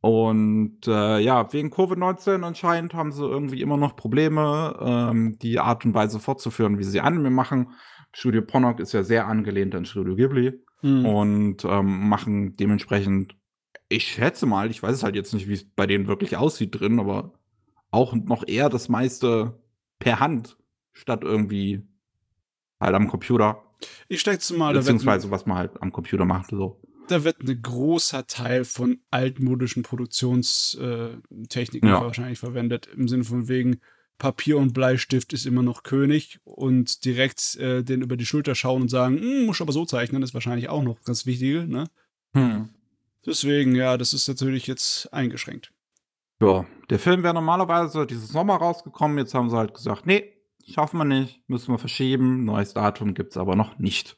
Und 0.00 0.86
äh, 0.86 1.20
ja, 1.20 1.52
wegen 1.52 1.70
Covid-19 1.70 2.42
anscheinend 2.42 2.92
haben 2.92 3.12
sie 3.12 3.24
irgendwie 3.24 3.62
immer 3.62 3.76
noch 3.76 3.94
Probleme, 3.96 4.76
ähm, 4.80 5.38
die 5.40 5.60
Art 5.60 5.84
und 5.84 5.94
Weise 5.94 6.18
fortzuführen, 6.18 6.78
wie 6.78 6.84
sie 6.84 7.00
Anime 7.00 7.30
machen. 7.30 7.70
Studio 8.12 8.42
Ponok 8.42 8.80
ist 8.80 8.92
ja 8.92 9.04
sehr 9.04 9.26
angelehnt 9.26 9.74
an 9.74 9.84
Studio 9.84 10.16
Ghibli 10.16 10.60
Hm. 10.82 11.06
und 11.06 11.64
ähm, 11.64 12.08
machen 12.08 12.56
dementsprechend, 12.56 13.36
ich 13.88 14.04
schätze 14.08 14.46
mal, 14.46 14.70
ich 14.70 14.82
weiß 14.82 14.96
es 14.96 15.02
halt 15.02 15.14
jetzt 15.14 15.32
nicht, 15.32 15.48
wie 15.48 15.54
es 15.54 15.64
bei 15.64 15.86
denen 15.86 16.08
wirklich 16.08 16.36
aussieht 16.36 16.78
drin, 16.78 17.00
aber 17.00 17.32
auch 17.90 18.14
noch 18.14 18.46
eher 18.46 18.68
das 18.68 18.88
meiste 18.88 19.58
per 19.98 20.20
Hand 20.20 20.56
statt 20.92 21.20
irgendwie 21.22 21.82
halt 22.80 22.94
am 22.94 23.08
Computer, 23.08 23.62
Ich 24.08 24.20
schätze 24.20 24.54
mal, 24.54 24.74
beziehungsweise 24.74 25.30
was 25.30 25.46
man 25.46 25.58
halt 25.58 25.80
am 25.80 25.92
Computer 25.92 26.24
macht. 26.24 26.50
So. 26.50 26.80
da 27.08 27.24
wird 27.24 27.40
ein 27.42 27.62
großer 27.62 28.26
Teil 28.26 28.64
von 28.64 29.00
altmodischen 29.10 29.82
Produktionstechniken 29.82 31.88
Ja. 31.88 32.00
wahrscheinlich 32.00 32.38
verwendet. 32.38 32.88
Im 32.96 33.08
Sinne 33.08 33.24
von 33.24 33.48
wegen 33.48 33.80
Papier 34.18 34.58
und 34.58 34.72
Bleistift 34.72 35.32
ist 35.32 35.46
immer 35.46 35.62
noch 35.62 35.82
König 35.82 36.38
und 36.44 37.04
direkt 37.04 37.56
äh, 37.56 37.82
den 37.82 38.02
über 38.02 38.16
die 38.16 38.26
Schulter 38.26 38.54
schauen 38.54 38.82
und 38.82 38.88
sagen, 38.88 39.18
"Hm, 39.18 39.46
muss 39.46 39.60
aber 39.60 39.72
so 39.72 39.84
zeichnen, 39.84 40.22
ist 40.22 40.34
wahrscheinlich 40.34 40.68
auch 40.68 40.82
noch 40.82 41.02
ganz 41.02 41.26
wichtig. 41.26 41.66
Ne? 41.66 41.88
Hm. 42.34 42.68
Deswegen, 43.26 43.74
ja, 43.74 43.96
das 43.96 44.12
ist 44.12 44.28
natürlich 44.28 44.66
jetzt 44.66 45.12
eingeschränkt. 45.12 45.72
Ja, 46.40 46.66
der 46.90 46.98
Film 46.98 47.22
wäre 47.22 47.34
normalerweise 47.34 48.06
dieses 48.06 48.28
Sommer 48.28 48.56
rausgekommen. 48.56 49.18
Jetzt 49.18 49.34
haben 49.34 49.48
sie 49.48 49.56
halt 49.56 49.74
gesagt, 49.74 50.06
nee, 50.06 50.32
schaffen 50.68 50.98
wir 50.98 51.04
nicht, 51.04 51.40
müssen 51.48 51.72
wir 51.72 51.78
verschieben. 51.78 52.44
Neues 52.44 52.74
Datum 52.74 53.14
gibt's 53.14 53.36
aber 53.36 53.54
noch 53.54 53.78
nicht. 53.78 54.16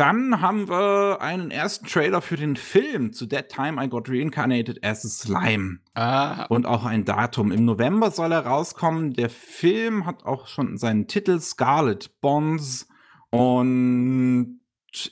Dann 0.00 0.40
haben 0.40 0.70
wir 0.70 1.18
einen 1.20 1.50
ersten 1.50 1.84
Trailer 1.84 2.22
für 2.22 2.38
den 2.38 2.56
Film 2.56 3.12
zu 3.12 3.26
That 3.26 3.50
Time 3.50 3.84
I 3.84 3.86
Got 3.86 4.08
Reincarnated 4.08 4.82
as 4.82 5.04
a 5.04 5.08
Slime. 5.10 5.80
Ah, 5.92 6.46
Und 6.46 6.64
auch 6.64 6.86
ein 6.86 7.04
Datum. 7.04 7.52
Im 7.52 7.66
November 7.66 8.10
soll 8.10 8.32
er 8.32 8.46
rauskommen. 8.46 9.12
Der 9.12 9.28
Film 9.28 10.06
hat 10.06 10.24
auch 10.24 10.46
schon 10.46 10.78
seinen 10.78 11.06
Titel 11.06 11.38
Scarlet 11.38 12.18
Bonds 12.22 12.88
und 13.28 14.60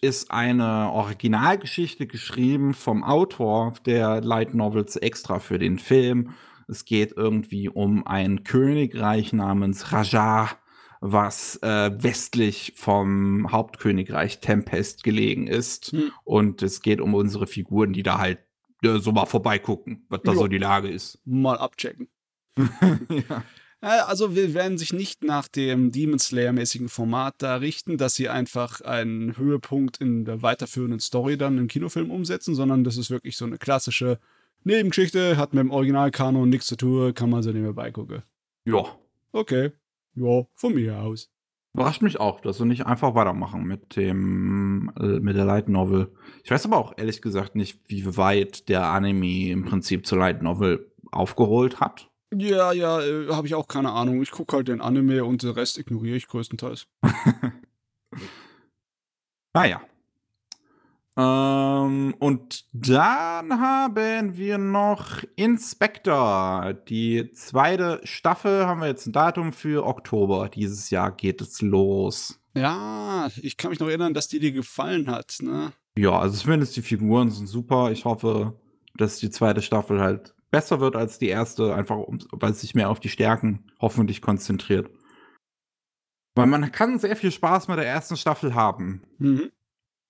ist 0.00 0.30
eine 0.30 0.90
Originalgeschichte 0.90 2.06
geschrieben 2.06 2.72
vom 2.72 3.04
Autor 3.04 3.74
der 3.84 4.22
Light 4.22 4.54
Novels 4.54 4.96
extra 4.96 5.38
für 5.38 5.58
den 5.58 5.78
Film. 5.78 6.30
Es 6.66 6.86
geht 6.86 7.12
irgendwie 7.14 7.68
um 7.68 8.06
ein 8.06 8.42
Königreich 8.42 9.34
namens 9.34 9.92
Raja, 9.92 10.48
was 11.00 11.56
äh, 11.62 11.90
westlich 12.02 12.72
vom 12.76 13.50
Hauptkönigreich 13.52 14.40
Tempest 14.40 15.04
gelegen 15.04 15.46
ist. 15.46 15.92
Hm. 15.92 16.10
Und 16.24 16.62
es 16.62 16.82
geht 16.82 17.00
um 17.00 17.14
unsere 17.14 17.46
Figuren, 17.46 17.92
die 17.92 18.02
da 18.02 18.18
halt 18.18 18.38
äh, 18.82 18.98
so 18.98 19.12
mal 19.12 19.26
vorbeigucken, 19.26 20.04
was 20.08 20.20
da 20.24 20.32
Ja. 20.32 20.38
so 20.38 20.46
die 20.48 20.58
Lage 20.58 20.88
ist. 20.88 21.18
mal 21.24 21.56
abchecken. 21.58 22.08
ja. 23.28 23.44
Also 23.80 24.34
wir 24.34 24.54
werden 24.54 24.76
sich 24.76 24.92
nicht 24.92 25.22
nach 25.22 25.46
dem 25.46 25.92
Demon 25.92 26.18
Slayer-mäßigen 26.18 26.88
Format 26.88 27.36
da 27.38 27.56
richten, 27.56 27.96
dass 27.96 28.16
sie 28.16 28.28
einfach 28.28 28.80
einen 28.80 29.36
Höhepunkt 29.36 29.98
in 29.98 30.24
der 30.24 30.42
weiterführenden 30.42 30.98
Story 30.98 31.38
dann 31.38 31.58
im 31.58 31.68
Kinofilm 31.68 32.10
umsetzen, 32.10 32.56
sondern 32.56 32.82
das 32.82 32.96
ist 32.96 33.10
wirklich 33.10 33.36
so 33.36 33.44
eine 33.44 33.56
klassische 33.56 34.18
Nebengeschichte, 34.64 35.36
hat 35.36 35.54
mit 35.54 35.60
dem 35.60 35.70
Originalkanon 35.70 36.48
nichts 36.48 36.66
zu 36.66 36.74
tun, 36.76 37.14
kann 37.14 37.30
man 37.30 37.44
so 37.44 37.52
nebenbei 37.52 37.84
beigucken. 37.84 38.22
ja. 38.64 38.82
Okay. 39.30 39.70
Ja, 40.14 40.44
von 40.54 40.74
mir 40.74 40.98
aus. 40.98 41.30
Überrascht 41.74 42.02
mich 42.02 42.18
auch, 42.18 42.40
dass 42.40 42.58
sie 42.58 42.66
nicht 42.66 42.86
einfach 42.86 43.14
weitermachen 43.14 43.64
mit 43.64 43.96
dem, 43.96 44.90
äh, 44.98 45.20
mit 45.20 45.36
der 45.36 45.44
Light 45.44 45.68
Novel. 45.68 46.12
Ich 46.42 46.50
weiß 46.50 46.66
aber 46.66 46.78
auch 46.78 46.94
ehrlich 46.96 47.22
gesagt 47.22 47.54
nicht, 47.54 47.80
wie 47.86 48.16
weit 48.16 48.68
der 48.68 48.86
Anime 48.86 49.50
im 49.50 49.64
Prinzip 49.64 50.06
zur 50.06 50.18
Light 50.18 50.42
Novel 50.42 50.90
aufgeholt 51.12 51.80
hat. 51.80 52.10
Ja, 52.34 52.72
ja, 52.72 53.00
äh, 53.00 53.28
habe 53.28 53.46
ich 53.46 53.54
auch 53.54 53.68
keine 53.68 53.92
Ahnung. 53.92 54.22
Ich 54.22 54.30
gucke 54.30 54.56
halt 54.56 54.68
den 54.68 54.80
Anime 54.80 55.24
und 55.24 55.42
den 55.42 55.50
Rest 55.50 55.78
ignoriere 55.78 56.16
ich 56.16 56.26
größtenteils. 56.26 56.86
Naja. 59.54 59.80
Ähm, 61.18 62.14
und 62.20 62.64
dann 62.72 63.60
haben 63.60 64.36
wir 64.36 64.56
noch 64.56 65.24
Inspector. 65.34 66.74
Die 66.88 67.32
zweite 67.32 68.00
Staffel 68.04 68.66
haben 68.66 68.80
wir 68.80 68.86
jetzt 68.86 69.06
ein 69.06 69.12
Datum 69.12 69.52
für 69.52 69.84
Oktober. 69.84 70.48
Dieses 70.48 70.90
Jahr 70.90 71.10
geht 71.10 71.40
es 71.40 71.60
los. 71.60 72.40
Ja, 72.54 73.28
ich 73.42 73.56
kann 73.56 73.70
mich 73.70 73.80
noch 73.80 73.88
erinnern, 73.88 74.14
dass 74.14 74.28
die 74.28 74.38
dir 74.38 74.52
gefallen 74.52 75.10
hat, 75.10 75.38
ne? 75.40 75.72
Ja, 75.96 76.16
also 76.16 76.36
zumindest 76.36 76.76
die 76.76 76.82
Figuren 76.82 77.30
sind 77.32 77.48
super. 77.48 77.90
Ich 77.90 78.04
hoffe, 78.04 78.56
dass 78.96 79.18
die 79.18 79.30
zweite 79.30 79.60
Staffel 79.60 80.00
halt 80.00 80.36
besser 80.52 80.78
wird 80.78 80.94
als 80.94 81.18
die 81.18 81.28
erste, 81.28 81.74
einfach 81.74 81.96
um, 81.96 82.20
weil 82.30 82.52
es 82.52 82.60
sich 82.60 82.76
mehr 82.76 82.90
auf 82.90 83.00
die 83.00 83.08
Stärken 83.08 83.72
hoffentlich 83.80 84.22
konzentriert. 84.22 84.88
Weil 86.36 86.46
man 86.46 86.70
kann 86.70 87.00
sehr 87.00 87.16
viel 87.16 87.32
Spaß 87.32 87.66
mit 87.66 87.78
der 87.78 87.86
ersten 87.86 88.16
Staffel 88.16 88.54
haben. 88.54 89.02
Mhm. 89.18 89.50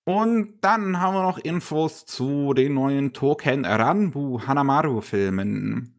Und 0.09 0.55
dann 0.61 0.99
haben 0.99 1.13
wir 1.13 1.21
noch 1.21 1.37
Infos 1.37 2.03
zu 2.03 2.55
den 2.55 2.73
neuen 2.73 3.13
Token 3.13 3.63
Ranbu 3.63 4.41
Hanamaru-Filmen. 4.41 5.93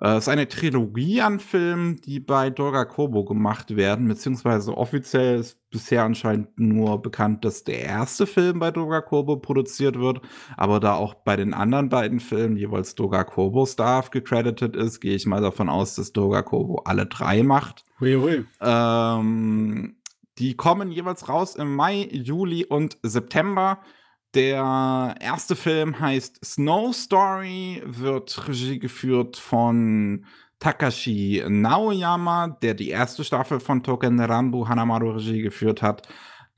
Äh, 0.00 0.12
Es 0.12 0.24
ist 0.24 0.28
eine 0.30 0.48
Trilogie 0.48 1.20
an 1.20 1.40
Filmen, 1.40 2.00
die 2.00 2.20
bei 2.20 2.48
Dorga 2.48 2.86
Kobo 2.86 3.26
gemacht 3.26 3.76
werden, 3.76 4.08
beziehungsweise 4.08 4.74
offiziell 4.74 5.40
ist 5.40 5.58
bisher 5.70 6.04
anscheinend 6.04 6.58
nur 6.58 7.02
bekannt, 7.02 7.44
dass 7.44 7.62
der 7.62 7.80
erste 7.82 8.26
Film 8.26 8.60
bei 8.60 8.70
Dorga 8.70 9.02
Kobo 9.02 9.36
produziert 9.36 9.98
wird, 9.98 10.22
aber 10.56 10.80
da 10.80 10.94
auch 10.94 11.12
bei 11.12 11.36
den 11.36 11.52
anderen 11.52 11.90
beiden 11.90 12.18
Filmen 12.18 12.56
jeweils 12.56 12.94
Dorga 12.94 13.24
Kobo 13.24 13.66
Staff 13.66 14.10
gecredited 14.10 14.74
ist, 14.74 15.00
gehe 15.00 15.14
ich 15.16 15.26
mal 15.26 15.42
davon 15.42 15.68
aus, 15.68 15.96
dass 15.96 16.14
Dorga 16.14 16.40
Kobo 16.40 16.80
alle 16.86 17.04
drei 17.04 17.42
macht. 17.42 17.84
Hui, 18.00 18.14
hui. 18.14 18.46
Ähm, 18.62 19.96
die 20.40 20.56
kommen 20.56 20.90
jeweils 20.90 21.28
raus 21.28 21.54
im 21.54 21.76
Mai, 21.76 22.08
Juli 22.10 22.64
und 22.64 22.96
September. 23.02 23.78
Der 24.34 25.14
erste 25.20 25.54
Film 25.54 26.00
heißt 26.00 26.42
Snow 26.42 26.94
Story, 26.94 27.82
wird 27.84 28.48
Regie 28.48 28.78
geführt 28.78 29.36
von 29.36 30.24
Takashi 30.58 31.44
Naoyama, 31.46 32.48
der 32.62 32.72
die 32.74 32.88
erste 32.88 33.22
Staffel 33.22 33.60
von 33.60 33.82
Token 33.82 34.18
Rambu 34.18 34.66
Hanamaru 34.66 35.10
Regie 35.10 35.42
geführt 35.42 35.82
hat. 35.82 36.08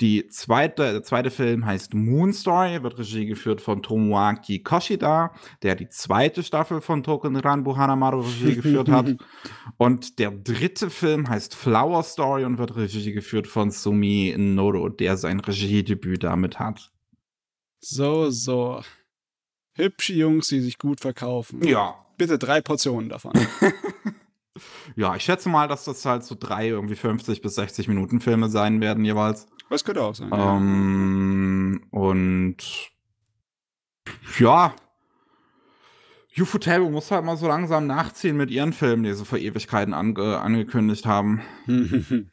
Die 0.01 0.27
zweite, 0.27 0.93
der 0.93 1.03
zweite 1.03 1.31
Film 1.31 1.65
heißt 1.65 1.95
Moon 1.95 2.33
Story, 2.33 2.83
wird 2.83 2.99
Regie 2.99 3.27
geführt 3.27 3.61
von 3.61 3.83
Tomoaki 3.83 4.61
Koshida, 4.61 5.33
der 5.63 5.75
die 5.75 5.89
zweite 5.89 6.43
Staffel 6.43 6.81
von 6.81 7.03
Token 7.03 7.37
Ranbu 7.37 7.77
Hanamaru 7.77 8.21
Regie 8.21 8.55
geführt 8.57 8.89
hat. 8.89 9.15
Und 9.77 10.19
der 10.19 10.31
dritte 10.31 10.91
Film 10.91 11.29
heißt 11.29 11.55
Flower 11.55 12.03
Story 12.03 12.45
und 12.45 12.59
wird 12.59 12.75
Regie 12.75 13.13
geführt 13.13 13.47
von 13.47 13.71
Sumi 13.71 14.35
Noro, 14.37 14.89
der 14.89 15.17
sein 15.17 15.41
Regiedebüt 15.41 16.25
damit 16.25 16.59
hat. 16.59 16.91
So, 17.81 18.31
so. 18.31 18.83
Hübsche 19.75 20.15
Jungs, 20.15 20.49
die 20.49 20.61
sich 20.61 20.79
gut 20.79 21.01
verkaufen. 21.01 21.63
Ja. 21.67 21.95
Bitte 22.19 22.39
drei 22.39 22.61
Portionen 22.61 23.09
davon. 23.09 23.33
Ja, 24.97 25.17
ich 25.17 25.23
schätze 25.23 25.49
mal, 25.49 25.69
dass 25.69 25.85
das 25.85 26.05
halt 26.05 26.25
so 26.25 26.37
drei 26.39 26.69
irgendwie 26.69 26.95
50 26.95 27.41
bis 27.41 27.55
60 27.55 27.89
Minuten 27.89 28.21
Filme 28.21 28.49
sein 28.49 28.81
werden 28.81 29.05
jeweils. 29.05 29.47
Was 29.73 29.85
könnte 29.85 30.03
auch 30.03 30.15
sein. 30.15 30.29
ja. 30.31 30.57
Ähm, 30.57 31.81
und 31.91 32.57
ja, 34.39 34.75
Ufotable 36.39 36.91
muss 36.91 37.11
halt 37.11 37.25
mal 37.25 37.39
so 37.39 37.47
langsam 37.47 37.87
nachziehen 37.87 38.37
mit 38.37 38.51
ihren 38.51 38.75
Filmen, 38.75 39.03
die 39.03 39.15
sie 39.15 39.25
vor 39.25 39.39
Ewigkeiten 39.39 39.95
ange 39.95 40.39
angekündigt 40.39 41.07
haben. 41.07 41.41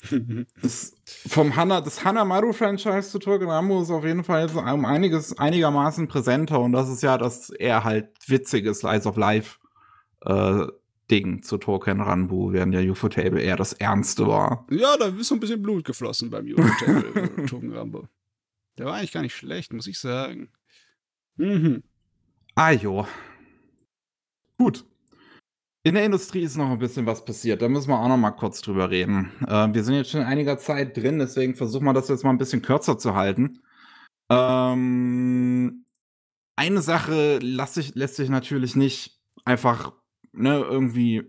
Das, 0.61 0.95
vom 1.05 1.55
Hana, 1.55 1.81
das 1.81 2.03
Hanamaru-Franchise 2.03 3.09
zu 3.09 3.19
Rambo 3.25 3.81
ist 3.81 3.89
auf 3.89 4.03
jeden 4.03 4.23
Fall 4.23 4.49
um 4.49 4.85
einiges 4.85 5.37
einigermaßen 5.37 6.07
präsenter 6.07 6.59
und 6.59 6.73
das 6.73 6.89
ist 6.89 7.03
ja 7.03 7.17
das 7.17 7.49
eher 7.49 7.85
halt 7.85 8.09
witzige 8.27 8.73
Slice 8.73 9.07
of 9.07 9.15
Life 9.15 9.59
äh, 10.25 10.67
Ding 11.09 11.43
zu 11.43 11.57
Token 11.57 12.01
Ranbu, 12.01 12.51
während 12.51 12.73
ja 12.73 12.81
Ufotable 12.81 13.41
eher 13.41 13.55
das 13.55 13.73
Ernste 13.73 14.27
war. 14.27 14.65
ja, 14.69 14.95
da 14.97 15.07
ist 15.07 15.27
so 15.27 15.35
ein 15.35 15.39
bisschen 15.39 15.61
Blut 15.61 15.85
geflossen 15.85 16.29
beim 16.29 16.45
Eurotable 16.45 17.45
Token 17.47 17.73
Rambo. 17.73 18.07
Der 18.77 18.85
war 18.85 18.95
eigentlich 18.95 19.11
gar 19.11 19.21
nicht 19.21 19.35
schlecht, 19.35 19.73
muss 19.73 19.87
ich 19.87 19.99
sagen. 19.99 20.49
Mhm. 21.35 21.83
Ah, 22.55 22.71
jo. 22.71 23.07
Gut. 24.57 24.85
In 25.83 25.95
der 25.95 26.05
Industrie 26.05 26.43
ist 26.43 26.57
noch 26.57 26.69
ein 26.69 26.79
bisschen 26.79 27.05
was 27.05 27.23
passiert. 27.23 27.61
Da 27.61 27.69
müssen 27.69 27.89
wir 27.89 27.99
auch 27.99 28.07
noch 28.07 28.17
mal 28.17 28.31
kurz 28.31 28.61
drüber 28.61 28.89
reden. 28.89 29.31
Äh, 29.47 29.73
wir 29.73 29.83
sind 29.83 29.95
jetzt 29.95 30.11
schon 30.11 30.21
einiger 30.21 30.57
Zeit 30.57 30.95
drin, 30.97 31.19
deswegen 31.19 31.55
versuchen 31.55 31.85
wir 31.85 31.93
das 31.93 32.09
jetzt 32.09 32.23
mal 32.23 32.31
ein 32.31 32.37
bisschen 32.37 32.61
kürzer 32.61 32.97
zu 32.97 33.15
halten. 33.15 33.61
Ähm, 34.29 35.85
eine 36.57 36.81
Sache 36.81 37.39
lässt 37.39 37.75
sich, 37.75 37.95
lässt 37.95 38.17
sich 38.17 38.29
natürlich 38.29 38.75
nicht 38.75 39.19
einfach 39.45 39.93
ne, 40.33 40.59
irgendwie 40.59 41.23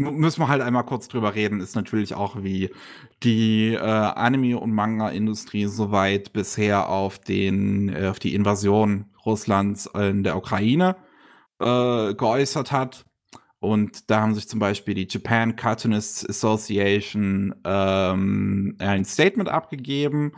müssen 0.00 0.40
wir 0.40 0.48
halt 0.48 0.62
einmal 0.62 0.84
kurz 0.84 1.08
drüber 1.08 1.34
reden, 1.34 1.60
ist 1.60 1.76
natürlich 1.76 2.14
auch, 2.14 2.42
wie 2.42 2.70
die 3.22 3.74
äh, 3.74 3.78
Anime- 3.78 4.58
und 4.58 4.72
Manga-Industrie 4.72 5.66
soweit 5.66 6.32
bisher 6.32 6.88
auf, 6.88 7.18
den, 7.18 7.90
äh, 7.90 8.08
auf 8.08 8.18
die 8.18 8.34
Invasion 8.34 9.06
Russlands 9.24 9.86
in 9.86 10.24
der 10.24 10.36
Ukraine 10.36 10.96
äh, 11.60 12.14
geäußert 12.14 12.72
hat. 12.72 13.04
Und 13.58 14.10
da 14.10 14.22
haben 14.22 14.34
sich 14.34 14.48
zum 14.48 14.58
Beispiel 14.58 14.94
die 14.94 15.06
Japan 15.08 15.54
Cartoonists 15.54 16.26
Association 16.26 17.54
ähm, 17.64 18.76
ein 18.78 19.04
Statement 19.04 19.50
abgegeben. 19.50 20.32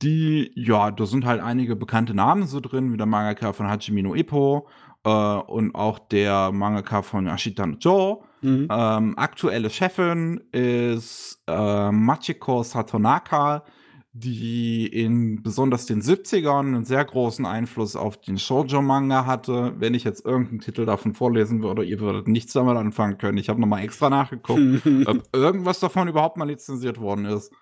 Die, 0.00 0.50
ja, 0.54 0.90
da 0.90 1.04
sind 1.04 1.26
halt 1.26 1.42
einige 1.42 1.76
bekannte 1.76 2.14
Namen 2.14 2.46
so 2.46 2.60
drin, 2.60 2.92
wie 2.92 2.96
der 2.96 3.06
Mangaka 3.06 3.52
von 3.52 3.68
Hajime 3.68 4.16
Ippo 4.16 4.68
äh, 5.08 5.50
und 5.50 5.74
auch 5.74 5.98
der 5.98 6.52
Mangaka 6.52 7.02
von 7.02 7.26
Ashita 7.26 7.66
no 7.66 7.76
Joe. 7.78 8.18
Mhm. 8.42 8.68
Ähm, 8.70 9.14
aktuelle 9.18 9.70
Chefin 9.70 10.40
ist 10.52 11.42
äh, 11.48 11.90
Machiko 11.90 12.62
Satonaka, 12.62 13.64
die 14.12 14.86
in 14.86 15.42
besonders 15.42 15.86
den 15.86 16.02
70ern 16.02 16.60
einen 16.60 16.84
sehr 16.84 17.04
großen 17.04 17.46
Einfluss 17.46 17.94
auf 17.96 18.20
den 18.20 18.38
Shoujo-Manga 18.38 19.26
hatte. 19.26 19.74
Wenn 19.78 19.94
ich 19.94 20.04
jetzt 20.04 20.24
irgendeinen 20.24 20.60
Titel 20.60 20.86
davon 20.86 21.14
vorlesen 21.14 21.62
würde, 21.62 21.84
ihr 21.84 22.00
würdet 22.00 22.26
nichts 22.28 22.52
damit 22.52 22.76
anfangen 22.76 23.18
können. 23.18 23.38
Ich 23.38 23.48
habe 23.48 23.60
nochmal 23.60 23.82
extra 23.82 24.08
nachgeguckt, 24.10 24.60
ob 25.06 25.22
irgendwas 25.32 25.80
davon 25.80 26.08
überhaupt 26.08 26.36
mal 26.36 26.48
lizenziert 26.48 26.98
worden 27.00 27.26
ist. 27.26 27.52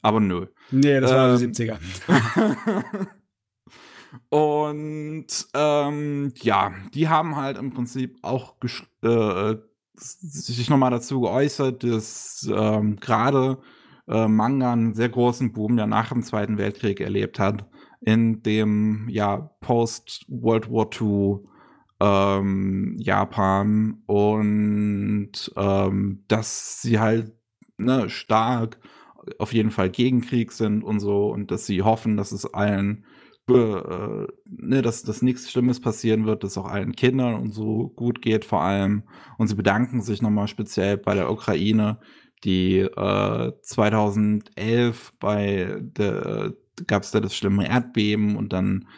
Aber 0.00 0.20
nö. 0.20 0.46
nee, 0.70 1.00
das 1.00 1.10
war 1.12 1.36
die 1.36 1.44
Ähm, 1.44 1.52
70er. 1.52 1.78
Und 4.28 5.26
ähm, 5.54 6.32
ja, 6.36 6.72
die 6.94 7.08
haben 7.08 7.36
halt 7.36 7.58
im 7.58 7.72
Prinzip 7.72 8.18
auch 8.22 8.56
äh, 9.02 9.56
sich 9.94 10.70
nochmal 10.70 10.90
dazu 10.90 11.20
geäußert, 11.20 11.84
dass 11.84 12.48
ähm, 12.52 12.96
gerade 12.96 13.58
äh, 14.08 14.28
Manga 14.28 14.72
einen 14.72 14.94
sehr 14.94 15.08
großen 15.08 15.52
Boom 15.52 15.78
ja 15.78 15.86
nach 15.86 16.10
dem 16.10 16.22
Zweiten 16.22 16.58
Weltkrieg 16.58 17.00
erlebt 17.00 17.38
hat, 17.38 17.66
in 18.00 18.42
dem 18.42 19.08
ja 19.08 19.50
Post-World 19.60 20.70
War 20.70 20.88
II 21.00 21.46
ähm, 22.00 22.96
Japan 22.98 24.02
und 24.06 25.52
ähm, 25.56 26.24
dass 26.26 26.82
sie 26.82 26.98
halt 26.98 27.32
ne, 27.78 28.10
stark 28.10 28.78
auf 29.38 29.52
jeden 29.54 29.70
Fall 29.70 29.88
gegen 29.88 30.20
Krieg 30.20 30.50
sind 30.52 30.82
und 30.82 30.98
so 30.98 31.28
und 31.30 31.50
dass 31.50 31.66
sie 31.66 31.82
hoffen, 31.82 32.16
dass 32.16 32.32
es 32.32 32.52
allen 32.52 33.04
äh, 33.48 34.26
ne, 34.46 34.82
dass, 34.82 35.02
dass 35.02 35.22
nichts 35.22 35.50
Schlimmes 35.50 35.80
passieren 35.80 36.26
wird, 36.26 36.44
dass 36.44 36.58
auch 36.58 36.66
allen 36.66 36.94
Kindern 36.94 37.34
und 37.34 37.52
so 37.52 37.88
gut 37.96 38.22
geht 38.22 38.44
vor 38.44 38.62
allem. 38.62 39.04
Und 39.38 39.48
sie 39.48 39.54
bedanken 39.54 40.00
sich 40.00 40.22
nochmal 40.22 40.48
speziell 40.48 40.96
bei 40.96 41.14
der 41.14 41.30
Ukraine, 41.30 41.98
die 42.44 42.78
äh, 42.78 43.52
2011 43.62 45.12
bei 45.20 45.76
der 45.80 46.54
gab 46.86 47.02
es 47.02 47.10
da 47.10 47.20
das 47.20 47.36
schlimme 47.36 47.68
Erdbeben 47.68 48.36
und 48.36 48.52
dann 48.52 48.88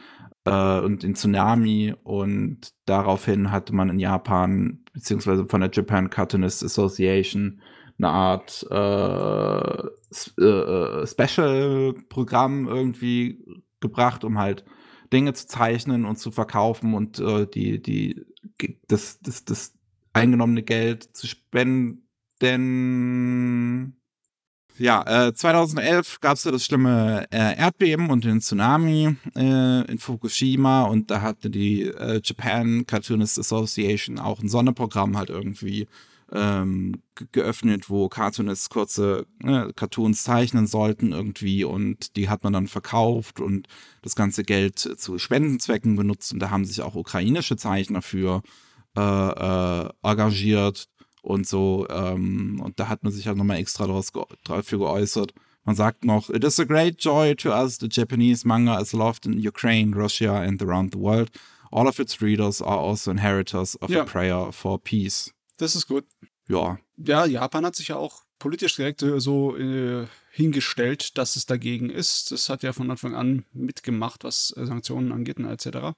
äh, 0.45 0.81
und 0.81 1.03
den 1.03 1.15
Tsunami 1.15 1.95
und 2.03 2.73
daraufhin 2.87 3.51
hatte 3.51 3.75
man 3.75 3.91
in 3.91 3.99
Japan 3.99 4.85
beziehungsweise 4.93 5.47
von 5.47 5.61
der 5.61 5.71
Japan 5.73 6.11
Cartoonist 6.11 6.63
Association 6.65 7.61
eine 7.99 8.09
Art 8.09 8.67
äh, 8.71 9.89
äh, 10.41 11.03
äh, 11.03 11.07
Special-Programm 11.07 12.67
irgendwie 12.69 13.45
gebracht, 13.85 14.25
um 14.25 14.39
halt 14.39 14.65
Dinge 15.13 15.33
zu 15.35 15.47
zeichnen 15.47 16.05
und 16.07 16.17
zu 16.17 16.31
verkaufen 16.31 16.95
und 16.95 17.21
äh, 17.21 17.47
die, 17.47 17.81
die, 17.81 18.25
das, 18.89 19.21
das, 19.21 19.45
das 19.45 19.75
eingenommene 20.13 20.63
Geld 20.63 21.17
zu 21.17 21.27
spenden. 21.27 22.01
Ja, 24.77 25.29
äh, 25.29 25.33
2011 25.33 26.21
gab 26.21 26.37
es 26.37 26.45
ja 26.45 26.51
das 26.51 26.65
schlimme 26.65 27.27
äh, 27.31 27.57
Erdbeben 27.57 28.11
und 28.11 28.25
den 28.25 28.41
Tsunami 28.41 29.17
äh, 29.37 29.85
in 29.91 29.99
Fukushima 29.99 30.83
und 30.85 31.13
da 31.13 31.23
hatte 31.23 31.49
die 31.49 31.83
äh, 31.83 32.21
Japan 32.25 32.85
Cartoonist 32.85 33.39
Association 33.39 34.19
auch 34.19 34.41
ein 34.41 34.49
Sonderprogramm 34.49 35.17
halt 35.17 35.31
irgendwie 35.31 35.87
ähm, 36.35 37.03
ge- 37.15 37.29
geöffnet, 37.33 37.89
wo 37.89 38.09
Cartoonists 38.09 38.69
kurze 38.69 39.27
ne, 39.39 39.71
Cartoons 39.77 40.23
zeichnen 40.25 40.67
sollten 40.67 41.13
irgendwie 41.13 41.65
und 41.65 42.17
die 42.17 42.29
hat 42.29 42.43
man 42.45 42.53
dann 42.53 42.67
verkauft 42.67 43.41
und 43.41 43.69
das 44.03 44.17
ganze 44.17 44.43
Geld 44.43 44.79
zu 44.79 45.19
Spendenzwecken 45.19 45.97
benutzt 45.97 46.33
und 46.33 46.41
da 46.41 46.51
haben 46.51 46.65
sich 46.65 46.83
auch 46.83 46.97
ukrainische 46.97 47.57
Zeichner 47.57 48.03
für 48.03 48.43
äh, 48.97 49.01
äh, 49.01 49.89
engagiert 50.03 50.89
und 51.23 51.47
so 51.47 51.87
ähm, 51.89 52.61
und 52.63 52.79
da 52.81 52.89
hat 52.89 53.03
man 53.05 53.13
sich 53.13 53.27
halt 53.27 53.37
nochmal 53.37 53.59
extra 53.59 53.87
draus 53.87 54.13
ge 54.13 54.23
dafür 54.45 54.79
geäußert. 54.81 55.33
Man 55.67 55.75
sagt 55.77 56.05
noch, 56.05 56.29
it 56.29 56.45
is 56.45 56.61
a 56.61 56.65
great 56.65 57.03
joy 57.03 57.35
to 57.37 57.51
us, 57.51 57.79
the 57.81 57.89
Japanese 57.91 58.47
manga 58.47 58.79
is 58.79 58.93
loved 58.93 59.25
in 59.25 59.39
Ukraine, 59.47 59.95
Russia 59.97 60.41
and 60.43 60.61
around 60.63 60.93
the 60.93 60.99
world. 61.01 61.31
All 61.73 61.89
of 61.89 61.99
its 61.99 62.21
readers 62.21 62.61
are 62.61 62.79
also 62.79 63.11
inheritors 63.11 63.75
of 63.81 63.89
Ja. 63.91 64.03
a 64.03 64.05
prayer 64.05 64.53
for 64.53 64.79
peace. 64.79 65.33
Das 65.57 65.77
ist 65.77 65.87
gut. 65.87 66.05
Ja, 66.49 66.79
Ja, 66.97 67.25
Japan 67.27 67.65
hat 67.65 67.77
sich 67.77 67.89
ja 67.89 67.97
auch 67.97 68.23
politisch 68.39 68.77
direkt 68.77 69.03
äh, 69.03 69.21
so 69.21 69.57
äh, 69.57 70.07
hingestellt, 70.31 71.17
dass 71.17 71.37
es 71.37 71.47
dagegen 71.47 71.91
ist. 71.91 72.33
Das 72.33 72.49
hat 72.49 72.63
ja 72.63 72.73
von 72.73 72.91
Anfang 72.91 73.15
an 73.15 73.45
mitgemacht, 73.53 74.25
was 74.25 74.53
äh, 74.57 74.67
Sanktionen 74.67 75.13
angeht 75.13 75.39
und 75.39 75.47
etc. 75.47 75.97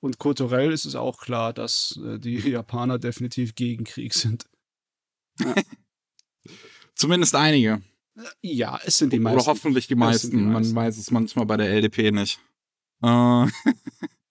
Und 0.00 0.18
kulturell 0.18 0.72
ist 0.72 0.84
es 0.84 0.94
auch 0.94 1.20
klar, 1.20 1.52
dass 1.52 1.98
äh, 2.04 2.18
die 2.18 2.36
Japaner 2.50 2.98
definitiv 2.98 3.54
gegen 3.54 3.84
Krieg 3.84 4.14
sind. 4.14 4.46
Ja. 5.38 5.54
Zumindest 6.94 7.34
einige. 7.34 7.82
Ja, 8.42 8.78
es 8.84 8.98
sind 8.98 9.12
die 9.12 9.18
meisten. 9.18 9.38
Oder 9.38 9.46
hoffentlich 9.46 9.86
die 9.86 9.94
meisten. 9.94 10.30
die 10.30 10.42
meisten. 10.44 10.74
Man 10.74 10.84
weiß 10.84 10.98
es 10.98 11.10
manchmal 11.10 11.46
bei 11.46 11.56
der 11.56 11.70
LDP 11.70 12.10
nicht. 12.12 12.38
Äh 13.02 13.46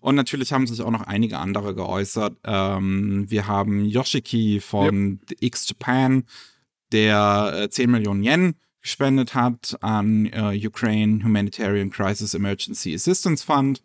Und 0.00 0.14
natürlich 0.14 0.52
haben 0.52 0.66
sich 0.66 0.82
auch 0.82 0.90
noch 0.90 1.02
einige 1.02 1.38
andere 1.38 1.74
geäußert. 1.74 2.36
Ähm, 2.44 3.24
wir 3.28 3.46
haben 3.46 3.84
Yoshiki 3.84 4.60
von 4.60 5.20
yep. 5.30 5.42
X 5.42 5.68
Japan, 5.68 6.24
der 6.92 7.52
äh, 7.62 7.70
10 7.70 7.90
Millionen 7.90 8.22
Yen 8.22 8.54
gespendet 8.82 9.34
hat 9.34 9.76
an 9.80 10.26
äh, 10.26 10.66
Ukraine 10.66 11.24
Humanitarian 11.24 11.90
Crisis 11.90 12.34
Emergency 12.34 12.94
Assistance 12.94 13.44
Fund 13.44 13.82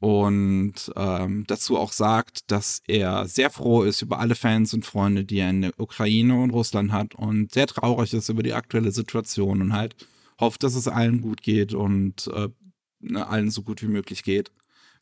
und 0.00 0.92
ähm, 0.94 1.44
dazu 1.48 1.76
auch 1.76 1.90
sagt, 1.90 2.50
dass 2.52 2.82
er 2.86 3.26
sehr 3.26 3.50
froh 3.50 3.82
ist 3.82 4.00
über 4.02 4.20
alle 4.20 4.36
Fans 4.36 4.72
und 4.72 4.86
Freunde, 4.86 5.24
die 5.24 5.38
er 5.38 5.50
in 5.50 5.62
der 5.62 5.72
Ukraine 5.80 6.40
und 6.40 6.50
Russland 6.50 6.92
hat 6.92 7.16
und 7.16 7.52
sehr 7.52 7.66
traurig 7.66 8.14
ist 8.14 8.28
über 8.28 8.44
die 8.44 8.52
aktuelle 8.52 8.92
Situation 8.92 9.60
und 9.60 9.72
halt 9.72 9.96
hofft, 10.38 10.62
dass 10.62 10.76
es 10.76 10.86
allen 10.86 11.20
gut 11.20 11.42
geht 11.42 11.74
und 11.74 12.28
äh, 12.28 12.48
ne, 13.00 13.26
allen 13.26 13.50
so 13.50 13.62
gut 13.62 13.82
wie 13.82 13.88
möglich 13.88 14.22
geht. 14.22 14.52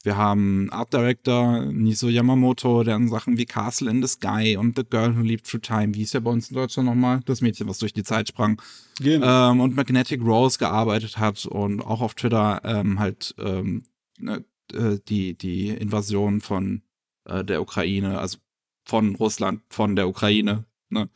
Wir 0.06 0.16
haben 0.16 0.70
Art 0.70 0.92
Director 0.92 1.64
Niso 1.64 2.08
Yamamoto, 2.08 2.84
der 2.84 2.94
an 2.94 3.08
Sachen 3.08 3.38
wie 3.38 3.44
Castle 3.44 3.90
in 3.90 4.00
the 4.00 4.06
Sky 4.06 4.56
und 4.56 4.76
The 4.76 4.84
Girl 4.88 5.16
Who 5.16 5.22
Leaped 5.22 5.48
Through 5.48 5.62
Time, 5.62 5.96
wie 5.96 6.02
ist 6.02 6.14
ja 6.14 6.20
bei 6.20 6.30
uns 6.30 6.48
in 6.48 6.54
Deutschland 6.54 6.88
nochmal, 6.88 7.22
das 7.26 7.40
Mädchen, 7.40 7.68
was 7.68 7.78
durch 7.78 7.92
die 7.92 8.04
Zeit 8.04 8.28
sprang, 8.28 8.62
genau. 9.00 9.50
ähm, 9.50 9.58
und 9.58 9.74
Magnetic 9.74 10.22
Rose 10.22 10.60
gearbeitet 10.60 11.18
hat 11.18 11.44
und 11.46 11.80
auch 11.80 12.02
auf 12.02 12.14
Twitter 12.14 12.60
ähm, 12.62 13.00
halt 13.00 13.34
ähm, 13.38 13.82
ne, 14.20 14.44
äh, 14.72 14.98
die, 15.08 15.36
die 15.36 15.70
Invasion 15.70 16.40
von 16.40 16.82
äh, 17.24 17.42
der 17.42 17.60
Ukraine, 17.60 18.20
also 18.20 18.38
von 18.84 19.16
Russland, 19.16 19.62
von 19.70 19.96
der 19.96 20.08
Ukraine, 20.08 20.66
ne, 20.88 21.10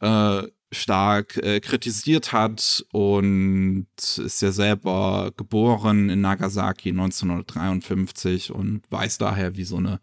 äh, 0.00 0.42
stark 0.70 1.36
äh, 1.38 1.60
kritisiert 1.60 2.32
hat 2.32 2.84
und 2.92 3.86
ist 3.96 4.42
ja 4.42 4.52
selber 4.52 5.32
geboren 5.36 6.10
in 6.10 6.20
Nagasaki 6.20 6.90
1953 6.90 8.52
und 8.52 8.82
weiß 8.90 9.18
daher, 9.18 9.56
wie 9.56 9.64
so 9.64 9.76
eine 9.76 9.98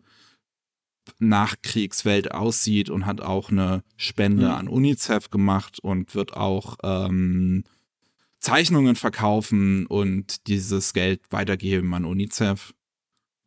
Nachkriegswelt 1.19 2.31
aussieht 2.31 2.89
und 2.89 3.05
hat 3.05 3.21
auch 3.21 3.51
eine 3.51 3.83
Spende 3.95 4.45
mhm. 4.45 4.51
an 4.51 4.67
UNICEF 4.67 5.29
gemacht 5.29 5.79
und 5.81 6.15
wird 6.15 6.33
auch 6.35 6.77
ähm, 6.83 7.63
Zeichnungen 8.39 8.95
verkaufen 8.95 9.85
und 9.85 10.47
dieses 10.47 10.93
Geld 10.93 11.21
weitergeben 11.29 11.93
an 11.93 12.05
UNICEF. 12.05 12.73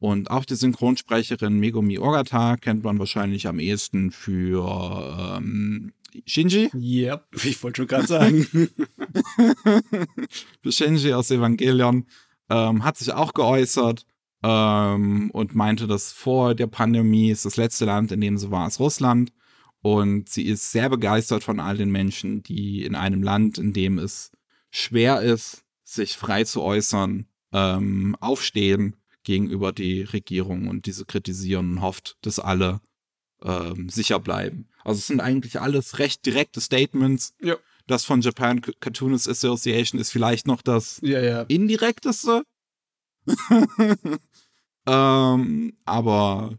Und 0.01 0.31
auch 0.31 0.45
die 0.45 0.55
Synchronsprecherin 0.55 1.59
Megumi 1.59 1.99
Ogata 1.99 2.57
kennt 2.57 2.85
man 2.85 3.01
wahrscheinlich 3.01 3.49
am 3.49 3.59
ehesten 3.59 4.13
für 4.13 5.37
ähm, 5.37 5.93
Shinji? 6.27 6.71
Yep, 6.75 7.27
ich 7.45 7.63
wollte 7.63 7.83
schon 7.83 7.87
gerade 7.87 8.07
sagen. 8.07 8.47
Shinji 10.69 11.13
aus 11.13 11.31
Evangelion 11.31 12.07
ähm, 12.51 12.85
hat 12.85 12.97
sich 12.97 13.13
auch 13.13 13.35
geäußert 13.35 14.07
ähm, 14.43 15.31
und 15.33 15.55
meinte, 15.55 15.87
dass 15.87 16.13
vor 16.13 16.55
der 16.55 16.67
Pandemie 16.67 17.31
ist 17.31 17.45
das 17.45 17.57
letzte 17.57 17.85
Land, 17.85 18.13
in 18.13 18.21
dem 18.21 18.39
sie 18.39 18.51
war, 18.51 18.67
ist 18.67 18.81
Russland. 18.81 19.33
Und 19.81 20.29
sie 20.29 20.43
ist 20.43 20.73
sehr 20.73 20.89
begeistert 20.89 21.45
von 21.45 21.61
all 21.61 21.77
den 21.77 21.91
Menschen, 21.91 22.43
die 22.43 22.85
in 22.85 22.95
einem 22.95 23.23
Land, 23.23 23.59
in 23.59 23.73
dem 23.73 23.99
es 23.99 24.33
schwer 24.71 25.21
ist, 25.21 25.65
sich 25.85 26.17
frei 26.17 26.45
zu 26.45 26.63
äußern, 26.63 27.27
ähm, 27.53 28.17
aufstehen 28.21 28.97
gegenüber 29.23 29.73
die 29.73 30.03
Regierung 30.03 30.69
und 30.69 30.87
diese 30.87 31.05
kritisieren 31.05 31.73
und 31.73 31.83
hofft, 31.83 32.17
dass 32.23 32.39
alle 32.39 32.81
ähm, 33.43 33.89
sicher 33.89 34.19
bleiben. 34.19 34.69
Also 34.89 34.99
es 34.99 35.07
sind 35.07 35.21
eigentlich 35.21 35.61
alles 35.61 35.99
recht 35.99 36.25
direkte 36.27 36.61
Statements. 36.61 37.35
Ja. 37.43 37.57
Das 37.87 38.05
von 38.05 38.21
Japan 38.21 38.61
Cartoonist 38.61 39.29
Association 39.29 40.01
ist 40.01 40.11
vielleicht 40.11 40.47
noch 40.47 40.63
das 40.63 41.01
ja, 41.03 41.21
ja. 41.21 41.43
indirekteste. 41.43 42.43
ähm, 44.87 45.77
aber 45.85 46.59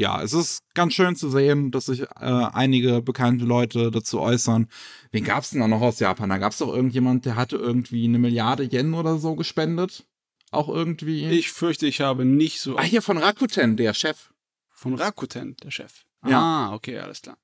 ja, 0.00 0.22
es 0.22 0.32
ist 0.32 0.62
ganz 0.72 0.94
schön 0.94 1.14
zu 1.14 1.28
sehen, 1.28 1.70
dass 1.70 1.86
sich 1.86 2.02
äh, 2.02 2.06
einige 2.18 3.02
bekannte 3.02 3.44
Leute 3.44 3.90
dazu 3.90 4.20
äußern. 4.20 4.68
Wen 5.12 5.24
gab 5.24 5.42
es 5.42 5.50
denn 5.50 5.60
da 5.60 5.68
noch 5.68 5.82
aus 5.82 6.00
Japan? 6.00 6.30
Da 6.30 6.38
gab 6.38 6.52
es 6.52 6.58
doch 6.58 6.74
irgendjemand, 6.74 7.26
der 7.26 7.36
hatte 7.36 7.56
irgendwie 7.56 8.04
eine 8.04 8.18
Milliarde 8.18 8.64
Yen 8.64 8.94
oder 8.94 9.18
so 9.18 9.34
gespendet. 9.34 10.06
Auch 10.50 10.68
irgendwie. 10.68 11.28
Ich 11.28 11.50
fürchte, 11.50 11.86
ich 11.86 12.00
habe 12.00 12.24
nicht 12.24 12.60
so. 12.60 12.78
Ah, 12.78 12.82
hier 12.82 13.02
von 13.02 13.18
Rakuten, 13.18 13.76
der 13.76 13.92
Chef. 13.92 14.32
Von 14.70 14.94
Rakuten, 14.94 15.56
der 15.62 15.70
Chef. 15.70 16.04
Ja. 16.26 16.40
Ah, 16.40 16.74
okay, 16.74 16.98
alles 16.98 17.20
klar. 17.22 17.36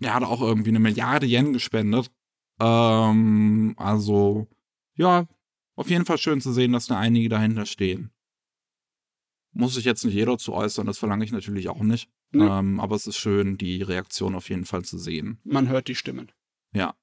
Der 0.00 0.14
hat 0.14 0.22
auch 0.22 0.40
irgendwie 0.40 0.70
eine 0.70 0.80
Milliarde 0.80 1.26
Yen 1.26 1.52
gespendet. 1.52 2.10
Ähm, 2.58 3.74
also, 3.76 4.48
ja, 4.94 5.26
auf 5.76 5.88
jeden 5.88 6.04
Fall 6.04 6.18
schön 6.18 6.40
zu 6.40 6.52
sehen, 6.52 6.72
dass 6.72 6.86
da 6.86 6.98
einige 6.98 7.28
dahinter 7.28 7.66
stehen. 7.66 8.10
Muss 9.52 9.74
sich 9.74 9.84
jetzt 9.84 10.04
nicht 10.04 10.14
jeder 10.14 10.38
zu 10.38 10.52
äußern, 10.52 10.86
das 10.86 10.98
verlange 10.98 11.24
ich 11.24 11.32
natürlich 11.32 11.68
auch 11.68 11.82
nicht. 11.82 12.08
Nee. 12.32 12.44
Ähm, 12.44 12.78
aber 12.80 12.96
es 12.96 13.06
ist 13.06 13.16
schön, 13.16 13.58
die 13.58 13.82
Reaktion 13.82 14.34
auf 14.34 14.48
jeden 14.48 14.64
Fall 14.64 14.84
zu 14.84 14.98
sehen. 14.98 15.40
Man 15.44 15.68
hört 15.68 15.88
die 15.88 15.94
Stimmen. 15.94 16.30
Ja. 16.72 16.94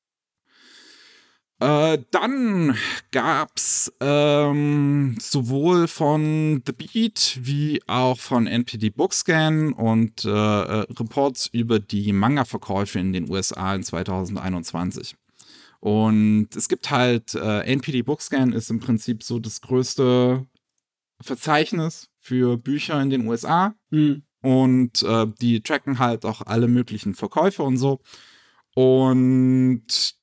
Äh, 1.59 1.97
dann 2.11 2.77
gab's 3.11 3.91
ähm, 3.99 5.17
sowohl 5.19 5.87
von 5.87 6.61
The 6.65 6.71
Beat 6.71 7.39
wie 7.41 7.81
auch 7.87 8.19
von 8.19 8.45
NPD 8.45 8.91
Bookscan 8.91 9.73
und 9.73 10.23
äh, 10.23 10.29
äh, 10.29 10.85
Reports 10.99 11.47
über 11.47 11.79
die 11.79 12.13
Manga-Verkäufe 12.13 12.99
in 12.99 13.11
den 13.11 13.29
USA 13.29 13.73
in 13.73 13.81
2021. 13.81 15.15
Und 15.79 16.49
es 16.55 16.69
gibt 16.69 16.91
halt, 16.91 17.33
äh, 17.33 17.61
NPD 17.61 18.03
Bookscan 18.03 18.53
ist 18.53 18.69
im 18.69 18.79
Prinzip 18.79 19.23
so 19.23 19.39
das 19.39 19.61
größte 19.61 20.45
Verzeichnis 21.21 22.09
für 22.19 22.57
Bücher 22.57 23.01
in 23.01 23.09
den 23.09 23.27
USA. 23.27 23.73
Mhm. 23.89 24.23
Und 24.41 25.01
äh, 25.01 25.25
die 25.41 25.61
tracken 25.61 25.97
halt 25.97 26.23
auch 26.23 26.41
alle 26.41 26.67
möglichen 26.67 27.15
Verkäufe 27.15 27.63
und 27.63 27.77
so. 27.77 27.99
Und 28.75 30.17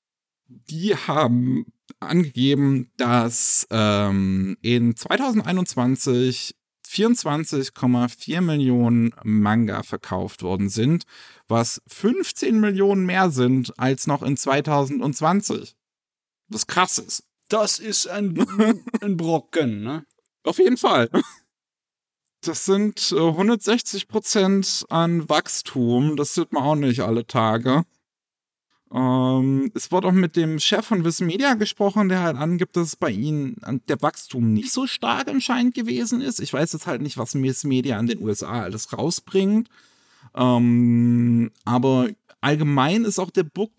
die 0.47 0.95
haben 0.95 1.67
angegeben, 2.01 2.91
dass 2.97 3.67
ähm, 3.71 4.57
in 4.63 4.97
2021 4.97 6.55
24,4 6.87 8.41
Millionen 8.41 9.15
Manga 9.25 9.83
verkauft 9.83 10.43
worden 10.43 10.69
sind, 10.69 11.05
was 11.49 11.83
15 11.89 12.61
Millionen 12.61 13.05
mehr 13.05 13.31
sind 13.31 13.77
als 13.79 14.07
noch 14.07 14.23
in 14.23 14.37
2020. 14.37 15.75
Was 16.49 16.67
krass 16.67 16.99
ist. 16.99 17.25
Das 17.49 17.79
ist 17.79 18.07
ein, 18.07 18.39
ein 19.01 19.17
Brocken, 19.17 19.83
ne? 19.83 20.07
Auf 20.45 20.59
jeden 20.59 20.77
Fall. 20.77 21.11
Das 22.43 22.67
sind 22.67 23.15
160 23.17 24.03
äh, 24.03 24.07
Prozent 24.07 24.85
an 24.91 25.29
Wachstum. 25.29 26.17
Das 26.17 26.35
sieht 26.35 26.53
man 26.53 26.63
auch 26.63 26.75
nicht 26.75 27.01
alle 27.01 27.27
Tage. 27.27 27.85
Ähm, 28.93 29.71
es 29.75 29.91
wurde 29.91 30.09
auch 30.09 30.13
mit 30.13 30.37
dem 30.37 30.59
Chef 30.59 30.87
von 30.87 31.05
Wissen 31.05 31.27
Media 31.27 31.55
gesprochen, 31.55 32.09
der 32.09 32.23
halt 32.23 32.37
angibt, 32.37 32.77
dass 32.77 32.97
bei 32.97 33.11
ihnen 33.11 33.57
der 33.89 34.01
Wachstum 34.03 34.53
nicht 34.53 34.73
so 34.73 34.87
stark 34.87 35.29
anscheinend 35.29 35.75
gewesen 35.75 36.21
ist. 36.21 36.41
Ich 36.41 36.53
weiß 36.53 36.73
jetzt 36.73 36.87
halt 36.87 37.03
nicht, 37.03 37.19
was 37.19 37.35
Wissen 37.35 37.69
Media 37.69 37.99
in 37.99 38.07
den 38.07 38.23
USA 38.23 38.63
alles 38.63 38.93
rausbringt. 38.93 39.69
Ähm, 40.35 41.51
aber 41.65 42.09
allgemein 42.41 43.05
ist 43.05 43.19
auch 43.19 43.31
der, 43.31 43.45
Buch, 43.45 43.71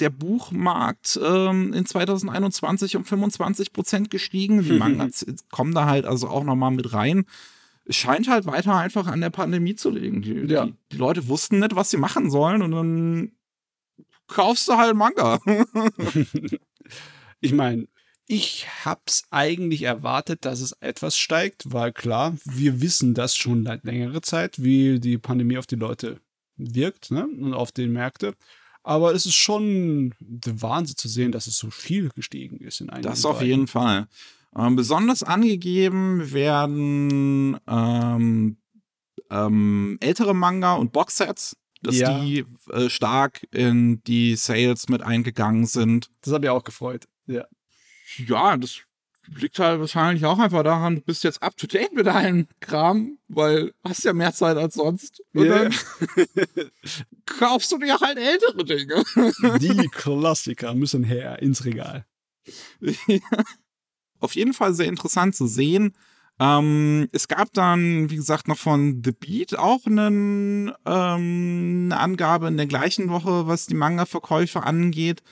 der 0.00 0.10
Buchmarkt 0.10 1.20
ähm, 1.22 1.72
in 1.72 1.84
2021 1.84 2.96
um 2.96 3.04
25 3.04 3.72
Prozent 3.72 4.10
gestiegen. 4.10 4.62
Die 4.62 4.72
Mangas 4.78 5.26
kommen 5.50 5.74
da 5.74 5.86
halt 5.86 6.06
also 6.06 6.28
auch 6.28 6.44
nochmal 6.44 6.70
mit 6.70 6.92
rein. 6.92 7.26
Es 7.84 7.96
scheint 7.96 8.28
halt 8.28 8.46
weiter 8.46 8.74
einfach 8.74 9.06
an 9.06 9.20
der 9.20 9.30
Pandemie 9.30 9.76
zu 9.76 9.90
liegen. 9.90 10.22
Die, 10.22 10.52
ja. 10.52 10.66
die, 10.66 10.74
die 10.92 10.96
Leute 10.96 11.28
wussten 11.28 11.60
nicht, 11.60 11.76
was 11.76 11.90
sie 11.90 11.98
machen 11.98 12.30
sollen 12.30 12.62
und 12.62 12.72
dann 12.72 13.32
kaufst 14.26 14.68
du 14.68 14.76
halt 14.76 14.96
Manga. 14.96 15.38
ich 17.40 17.52
meine, 17.52 17.86
ich 18.26 18.66
hab's 18.84 19.24
eigentlich 19.30 19.82
erwartet, 19.82 20.44
dass 20.44 20.60
es 20.60 20.72
etwas 20.80 21.16
steigt, 21.16 21.72
weil 21.72 21.92
klar, 21.92 22.36
wir 22.44 22.80
wissen 22.80 23.14
das 23.14 23.36
schon 23.36 23.64
seit 23.64 23.84
längerer 23.84 24.22
Zeit, 24.22 24.62
wie 24.62 24.98
die 24.98 25.18
Pandemie 25.18 25.58
auf 25.58 25.66
die 25.66 25.76
Leute 25.76 26.20
wirkt 26.56 27.10
ne? 27.10 27.26
und 27.26 27.54
auf 27.54 27.70
die 27.70 27.86
Märkte. 27.86 28.34
Aber 28.82 29.12
es 29.12 29.26
ist 29.26 29.34
schon 29.34 30.14
der 30.20 30.60
Wahnsinn 30.62 30.96
zu 30.96 31.08
sehen, 31.08 31.32
dass 31.32 31.46
es 31.46 31.56
so 31.56 31.70
viel 31.70 32.10
gestiegen 32.10 32.58
ist 32.58 32.80
in 32.80 32.90
einem. 32.90 33.02
Das 33.02 33.24
auf 33.24 33.38
Bereichen. 33.38 33.50
jeden 33.50 33.66
Fall. 33.66 34.06
Ähm, 34.56 34.76
besonders 34.76 35.22
angegeben 35.22 36.32
werden 36.32 37.58
ähm, 37.66 38.56
ähm, 39.30 39.98
ältere 40.00 40.34
Manga 40.34 40.74
und 40.74 40.92
Boxsets 40.92 41.56
dass 41.86 41.96
Ja. 41.96 42.18
die 42.20 42.44
äh, 42.70 42.88
stark 42.90 43.46
in 43.52 44.02
die 44.04 44.36
Sales 44.36 44.88
mit 44.88 45.02
eingegangen 45.02 45.66
sind. 45.66 46.10
Das 46.22 46.32
hat 46.34 46.40
mich 46.42 46.50
auch 46.50 46.64
gefreut. 46.64 47.06
Ja. 47.26 47.44
Ja, 48.18 48.56
das 48.56 48.80
liegt 49.28 49.58
halt 49.58 49.80
wahrscheinlich 49.80 50.24
auch 50.24 50.38
einfach 50.38 50.62
daran, 50.62 50.96
du 50.96 51.00
bist 51.00 51.24
jetzt 51.24 51.42
up 51.42 51.56
to 51.56 51.66
date 51.66 51.92
mit 51.92 52.06
deinem 52.06 52.46
Kram, 52.60 53.18
weil 53.26 53.72
hast 53.82 54.04
ja 54.04 54.12
mehr 54.12 54.32
Zeit 54.32 54.56
als 54.56 54.74
sonst. 54.74 55.20
Und 55.34 55.46
Ja. 55.46 55.64
dann 55.64 55.74
kaufst 57.26 57.72
du 57.72 57.78
dir 57.78 57.98
halt 58.00 58.18
ältere 58.18 58.64
Dinge. 58.64 59.02
Die 59.60 59.88
Klassiker 59.88 60.74
müssen 60.74 61.02
her 61.04 61.40
ins 61.42 61.64
Regal. 61.64 62.06
Auf 64.20 64.34
jeden 64.34 64.52
Fall 64.54 64.72
sehr 64.74 64.86
interessant 64.86 65.34
zu 65.34 65.46
sehen. 65.46 65.94
Ähm, 66.38 67.08
es 67.12 67.28
gab 67.28 67.52
dann, 67.54 68.10
wie 68.10 68.16
gesagt, 68.16 68.46
noch 68.46 68.58
von 68.58 69.02
The 69.02 69.12
Beat 69.12 69.58
auch 69.58 69.86
einen, 69.86 70.70
ähm, 70.84 71.88
eine 71.90 71.98
Angabe 71.98 72.48
in 72.48 72.56
der 72.56 72.66
gleichen 72.66 73.08
Woche, 73.08 73.46
was 73.46 73.66
die 73.66 73.74
Manga-Verkäufe 73.74 74.62
angeht. 74.62 75.22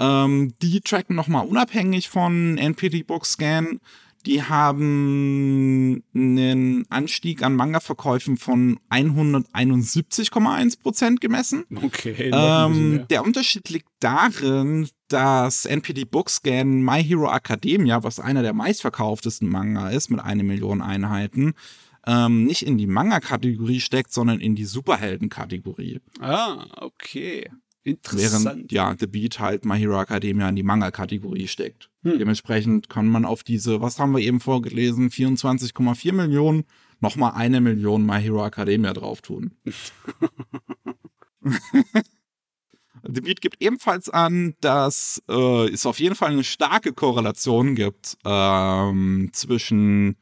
Ähm, 0.00 0.54
die 0.62 0.80
tracken 0.80 1.16
nochmal 1.16 1.46
unabhängig 1.46 2.08
von 2.08 2.56
NPD 2.58 3.02
Bookscan. 3.02 3.80
Die 4.26 4.42
haben 4.42 6.02
einen 6.12 6.84
Anstieg 6.90 7.42
an 7.44 7.54
Manga-Verkäufen 7.54 8.36
von 8.36 8.80
171,1 8.90 10.80
Prozent 10.80 11.20
gemessen. 11.20 11.64
Okay. 11.74 12.30
Ähm, 12.32 13.06
der 13.08 13.24
Unterschied 13.24 13.68
liegt 13.70 13.88
darin, 14.00 14.88
dass 15.06 15.64
NPD 15.64 16.04
Bookscan 16.04 16.82
My 16.82 17.02
Hero 17.02 17.32
Academia, 17.32 18.02
was 18.02 18.18
einer 18.18 18.42
der 18.42 18.52
meistverkauftesten 18.52 19.48
Manga 19.48 19.90
ist, 19.90 20.10
mit 20.10 20.18
einer 20.18 20.42
Million 20.42 20.82
Einheiten, 20.82 21.54
ähm, 22.04 22.44
nicht 22.44 22.66
in 22.66 22.78
die 22.78 22.88
Manga-Kategorie 22.88 23.80
steckt, 23.80 24.12
sondern 24.12 24.40
in 24.40 24.56
die 24.56 24.64
Superhelden-Kategorie. 24.64 26.00
Ah, 26.18 26.66
okay. 26.80 27.48
Interessant. 27.86 28.44
Während 28.44 28.72
ja 28.72 28.96
The 28.98 29.06
Beat 29.06 29.38
halt 29.38 29.64
My 29.64 29.78
Hero 29.78 30.00
Academia 30.00 30.48
in 30.48 30.56
die 30.56 30.64
Manga-Kategorie 30.64 31.46
steckt. 31.46 31.88
Hm. 32.02 32.18
Dementsprechend 32.18 32.88
kann 32.88 33.06
man 33.06 33.24
auf 33.24 33.44
diese, 33.44 33.80
was 33.80 34.00
haben 34.00 34.12
wir 34.12 34.20
eben 34.20 34.40
vorgelesen, 34.40 35.08
24,4 35.08 36.12
Millionen, 36.12 36.64
nochmal 36.98 37.34
eine 37.36 37.60
Million 37.60 38.04
My 38.04 38.20
Hero 38.20 38.44
Academia 38.44 38.92
drauf 38.92 39.22
tun. 39.22 39.52
The 43.08 43.20
Beat 43.20 43.40
gibt 43.40 43.62
ebenfalls 43.62 44.08
an, 44.08 44.54
dass 44.60 45.22
äh, 45.28 45.68
es 45.68 45.86
auf 45.86 46.00
jeden 46.00 46.14
Fall 46.14 46.32
eine 46.32 46.44
starke 46.44 46.92
Korrelation 46.92 47.76
gibt 47.76 48.16
ähm, 48.24 49.30
zwischen 49.32 50.16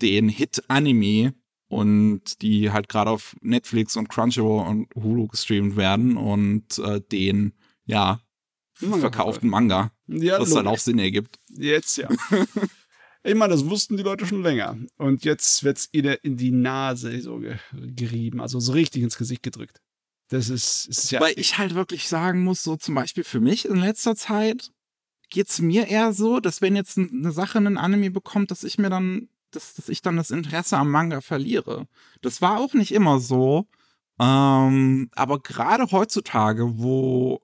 den 0.00 0.28
Hit-Anime 0.28 1.34
und 1.70 2.42
die 2.42 2.72
halt 2.72 2.88
gerade 2.88 3.10
auf 3.10 3.36
Netflix 3.40 3.96
und 3.96 4.08
Crunchyroll 4.08 4.66
und 4.66 4.88
Hulu 4.94 5.28
gestreamt 5.28 5.76
werden 5.76 6.16
und 6.16 6.78
äh, 6.78 7.00
den, 7.00 7.54
ja, 7.86 8.20
Manga 8.80 9.00
verkauften 9.00 9.48
Manga, 9.48 9.92
ja, 10.06 10.40
was 10.40 10.50
logisch. 10.50 10.66
auch 10.66 10.78
Sinn 10.78 10.98
ergibt. 10.98 11.38
Jetzt 11.48 11.96
ja. 11.96 12.08
Ich 13.22 13.34
meine, 13.34 13.52
das 13.52 13.68
wussten 13.68 13.98
die 13.98 14.02
Leute 14.02 14.24
schon 14.24 14.42
länger. 14.42 14.78
Und 14.96 15.26
jetzt 15.26 15.62
wird's 15.62 15.90
ihnen 15.92 16.16
in 16.22 16.38
die 16.38 16.52
Nase 16.52 17.20
so 17.20 17.38
ge 17.38 17.56
gerieben, 17.72 18.40
also 18.40 18.60
so 18.60 18.72
richtig 18.72 19.02
ins 19.02 19.18
Gesicht 19.18 19.42
gedrückt. 19.42 19.82
Das 20.28 20.48
ist, 20.48 20.86
ist 20.86 21.10
ja. 21.10 21.20
Weil 21.20 21.38
ich 21.38 21.58
halt 21.58 21.74
wirklich 21.74 22.08
sagen 22.08 22.42
muss, 22.42 22.62
so 22.62 22.76
zum 22.76 22.94
Beispiel 22.94 23.24
für 23.24 23.40
mich 23.40 23.66
in 23.66 23.76
letzter 23.76 24.16
Zeit 24.16 24.72
geht's 25.28 25.60
mir 25.60 25.88
eher 25.88 26.14
so, 26.14 26.40
dass 26.40 26.62
wenn 26.62 26.76
jetzt 26.76 26.96
eine 26.96 27.30
Sache 27.32 27.58
einen 27.58 27.76
Anime 27.76 28.10
bekommt, 28.10 28.50
dass 28.50 28.64
ich 28.64 28.78
mir 28.78 28.88
dann, 28.88 29.28
dass, 29.50 29.74
dass 29.74 29.88
ich 29.88 30.02
dann 30.02 30.16
das 30.16 30.30
Interesse 30.30 30.76
am 30.76 30.90
Manga 30.90 31.20
verliere. 31.20 31.86
Das 32.22 32.40
war 32.42 32.58
auch 32.60 32.74
nicht 32.74 32.92
immer 32.92 33.20
so. 33.20 33.66
Ähm, 34.18 35.10
aber 35.14 35.40
gerade 35.40 35.90
heutzutage, 35.90 36.78
wo 36.78 37.40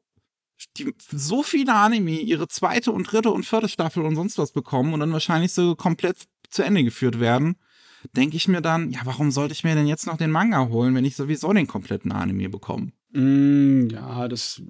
die, 0.76 0.94
so 1.10 1.42
viele 1.42 1.74
Anime 1.74 2.20
ihre 2.20 2.48
zweite 2.48 2.92
und 2.92 3.10
dritte 3.10 3.30
und 3.30 3.44
vierte 3.44 3.68
Staffel 3.68 4.04
und 4.04 4.14
sonst 4.14 4.38
was 4.38 4.52
bekommen 4.52 4.92
und 4.92 5.00
dann 5.00 5.12
wahrscheinlich 5.12 5.52
so 5.52 5.74
komplett 5.74 6.26
zu 6.50 6.62
Ende 6.62 6.84
geführt 6.84 7.20
werden, 7.20 7.56
denke 8.12 8.36
ich 8.36 8.48
mir 8.48 8.60
dann, 8.60 8.90
ja, 8.90 9.00
warum 9.04 9.30
sollte 9.30 9.52
ich 9.52 9.64
mir 9.64 9.74
denn 9.74 9.86
jetzt 9.86 10.06
noch 10.06 10.16
den 10.16 10.30
Manga 10.30 10.68
holen, 10.68 10.94
wenn 10.94 11.04
ich 11.04 11.16
sowieso 11.16 11.52
den 11.52 11.66
kompletten 11.66 12.12
Anime 12.12 12.48
bekomme? 12.48 12.92
Mm, 13.12 13.88
ja, 13.88 14.28
das. 14.28 14.62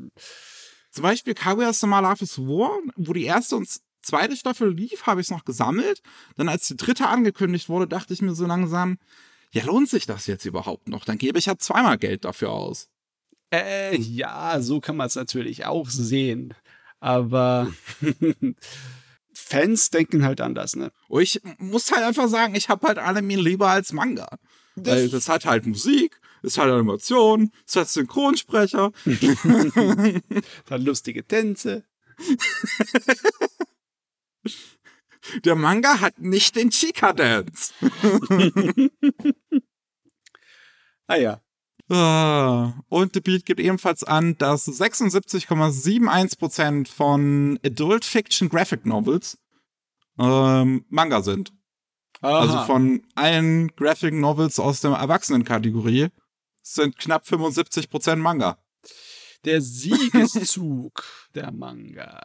Zum 0.90 1.02
Beispiel 1.02 1.34
Kaguya-sama 1.34 2.00
Love 2.00 2.24
is 2.24 2.38
War, 2.38 2.78
wo 2.96 3.12
die 3.12 3.24
erste 3.24 3.56
und 3.56 3.68
zweite 4.06 4.36
Staffel 4.36 4.72
lief, 4.72 5.06
habe 5.06 5.20
ich 5.20 5.26
es 5.26 5.30
noch 5.30 5.44
gesammelt. 5.44 6.02
Dann 6.36 6.48
als 6.48 6.66
die 6.68 6.76
dritte 6.76 7.06
angekündigt 7.08 7.68
wurde, 7.68 7.86
dachte 7.86 8.14
ich 8.14 8.22
mir 8.22 8.34
so 8.34 8.46
langsam, 8.46 8.98
ja, 9.52 9.64
lohnt 9.64 9.88
sich 9.88 10.06
das 10.06 10.26
jetzt 10.26 10.44
überhaupt 10.44 10.88
noch? 10.88 11.04
Dann 11.04 11.18
gebe 11.18 11.38
ich 11.38 11.46
ja 11.46 11.56
zweimal 11.56 11.98
Geld 11.98 12.24
dafür 12.24 12.50
aus. 12.50 12.88
Äh, 13.52 13.96
ja, 13.96 14.60
so 14.60 14.80
kann 14.80 14.96
man 14.96 15.06
es 15.06 15.14
natürlich 15.14 15.66
auch 15.66 15.88
sehen. 15.88 16.54
Aber 17.00 17.72
Fans 19.32 19.90
denken 19.90 20.24
halt 20.24 20.40
anders, 20.40 20.76
ne? 20.76 20.90
Und 21.08 21.22
ich 21.22 21.40
muss 21.58 21.92
halt 21.92 22.02
einfach 22.02 22.28
sagen, 22.28 22.54
ich 22.54 22.68
habe 22.68 22.86
halt 22.88 22.98
Anime 22.98 23.36
lieber 23.36 23.68
als 23.68 23.92
Manga. 23.92 24.28
Weil 24.74 25.08
das 25.08 25.28
hat 25.28 25.46
halt 25.46 25.66
Musik, 25.66 26.18
es 26.42 26.58
hat 26.58 26.68
Animation, 26.68 27.50
es 27.66 27.76
hat 27.76 27.88
Synchronsprecher. 27.88 28.92
Dann 30.66 30.84
lustige 30.84 31.24
Tänze. 31.26 31.84
Der 35.44 35.56
Manga 35.56 36.00
hat 36.00 36.18
nicht 36.18 36.56
den 36.56 36.70
Chica-Dance. 36.70 37.72
Ah 41.08 41.16
ja. 41.16 41.40
Ah, 41.88 42.74
Und 42.88 43.14
The 43.14 43.20
Beat 43.20 43.46
gibt 43.46 43.60
ebenfalls 43.60 44.02
an, 44.02 44.36
dass 44.38 44.66
76,71% 44.66 46.88
von 46.88 47.60
Adult 47.64 48.04
Fiction 48.04 48.48
Graphic 48.48 48.84
Novels 48.86 49.38
ähm, 50.18 50.84
Manga 50.88 51.22
sind. 51.22 51.52
Also 52.20 52.56
Aha. 52.56 52.66
von 52.66 53.06
allen 53.14 53.68
Graphic 53.76 54.14
Novels 54.14 54.58
aus 54.58 54.80
der 54.80 54.90
Erwachsenenkategorie 54.92 56.08
sind 56.62 56.98
knapp 56.98 57.24
75% 57.24 58.16
Manga. 58.16 58.58
Der 59.44 59.60
Siegeszug 59.60 61.04
der 61.36 61.52
Manga. 61.52 62.20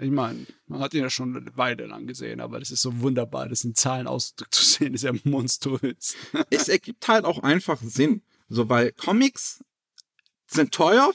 Ich 0.00 0.10
meine, 0.12 0.46
man 0.66 0.80
hat 0.80 0.94
ihn 0.94 1.02
ja 1.02 1.10
schon 1.10 1.36
eine 1.36 1.56
Weile 1.56 1.86
lang 1.86 2.06
gesehen, 2.06 2.40
aber 2.40 2.60
das 2.60 2.70
ist 2.70 2.82
so 2.82 3.00
wunderbar, 3.00 3.48
das 3.48 3.64
in 3.64 3.74
Zahlen 3.74 4.06
ausgedrückt 4.06 4.54
zu 4.54 4.64
sehen, 4.64 4.94
ist 4.94 5.02
ja 5.02 5.12
monströs. 5.24 6.16
es 6.50 6.68
ergibt 6.68 7.08
halt 7.08 7.24
auch 7.24 7.40
einfach 7.42 7.80
Sinn. 7.82 8.22
So, 8.48 8.68
weil 8.68 8.92
Comics 8.92 9.62
sind 10.46 10.72
teuer, 10.72 11.12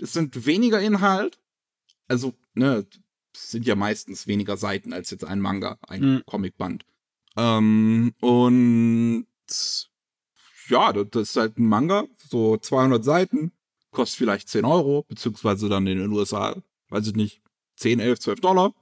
es 0.00 0.12
sind 0.12 0.44
weniger 0.44 0.80
Inhalt. 0.80 1.38
Also, 2.08 2.34
ne, 2.54 2.84
sind 3.36 3.64
ja 3.64 3.76
meistens 3.76 4.26
weniger 4.26 4.56
Seiten 4.56 4.92
als 4.92 5.10
jetzt 5.10 5.24
ein 5.24 5.40
Manga, 5.40 5.78
ein 5.86 6.00
Mhm. 6.02 6.22
Comicband. 6.26 6.84
Ähm, 7.36 8.12
und 8.20 9.26
ja, 10.68 10.92
das, 10.92 11.06
das 11.10 11.28
ist 11.30 11.36
halt 11.36 11.58
ein 11.58 11.66
Manga, 11.66 12.06
so 12.28 12.56
200 12.56 13.04
Seiten, 13.04 13.52
kostet 13.92 14.18
vielleicht 14.18 14.48
10 14.48 14.64
Euro, 14.64 15.04
beziehungsweise 15.08 15.68
dann 15.68 15.86
in 15.86 15.98
den 15.98 16.12
USA, 16.12 16.60
weiß 16.90 17.06
ich 17.08 17.14
nicht, 17.14 17.40
10, 17.76 18.00
11, 18.00 18.20
12 18.20 18.40
Dollar. 18.40 18.74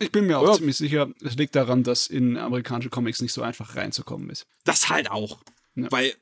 Ich 0.00 0.12
bin 0.12 0.26
mir 0.26 0.38
auch 0.38 0.46
Ja. 0.46 0.52
ziemlich 0.54 0.76
sicher, 0.76 1.08
es 1.24 1.36
liegt 1.36 1.56
daran, 1.56 1.82
dass 1.82 2.06
in 2.06 2.36
amerikanische 2.36 2.90
Comics 2.90 3.20
nicht 3.20 3.32
so 3.32 3.42
einfach 3.42 3.74
reinzukommen 3.76 4.30
ist. 4.30 4.46
Das 4.64 4.88
halt 4.88 5.10
auch. 5.10 5.40
Ja. 5.74 5.90
Weil, 5.90 6.14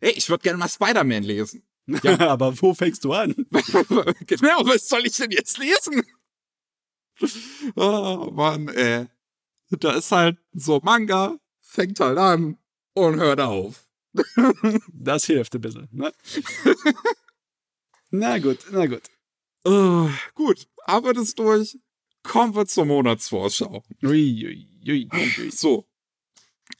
hey, 0.00 0.12
ich 0.12 0.28
würde 0.28 0.42
gerne 0.42 0.58
mal 0.58 0.68
Spider-Man 0.68 1.22
lesen. 1.22 1.62
Ja. 1.86 2.18
aber 2.30 2.60
wo 2.60 2.74
fängst 2.74 3.04
du 3.04 3.12
an? 3.12 3.34
genau, 4.26 4.66
was 4.66 4.88
soll 4.88 5.06
ich 5.06 5.16
denn 5.16 5.30
jetzt 5.30 5.58
lesen? 5.58 6.02
Oh, 7.76 8.30
Mann, 8.32 8.68
ey. 8.68 9.06
Da 9.70 9.92
ist 9.92 10.12
halt 10.12 10.38
so 10.52 10.80
Manga, 10.82 11.38
fängt 11.60 11.98
halt 12.00 12.18
an 12.18 12.58
und 12.94 13.18
hört 13.20 13.40
auf. 13.40 13.86
Das 14.92 15.24
hilft 15.26 15.54
ein 15.54 15.60
bisschen, 15.60 15.88
ne? 15.92 16.12
na 18.10 18.38
gut, 18.38 18.58
na 18.70 18.86
gut. 18.86 19.02
Oh, 19.66 20.08
gut, 20.34 20.68
aber 20.84 21.12
das 21.12 21.34
durch. 21.34 21.76
Kommen 22.22 22.54
wir 22.54 22.66
zur 22.66 22.86
Monatsvorschau. 22.86 23.82
Ui, 24.02 24.46
ui, 24.46 24.68
ui, 24.86 25.08
ui. 25.12 25.50
So, 25.50 25.86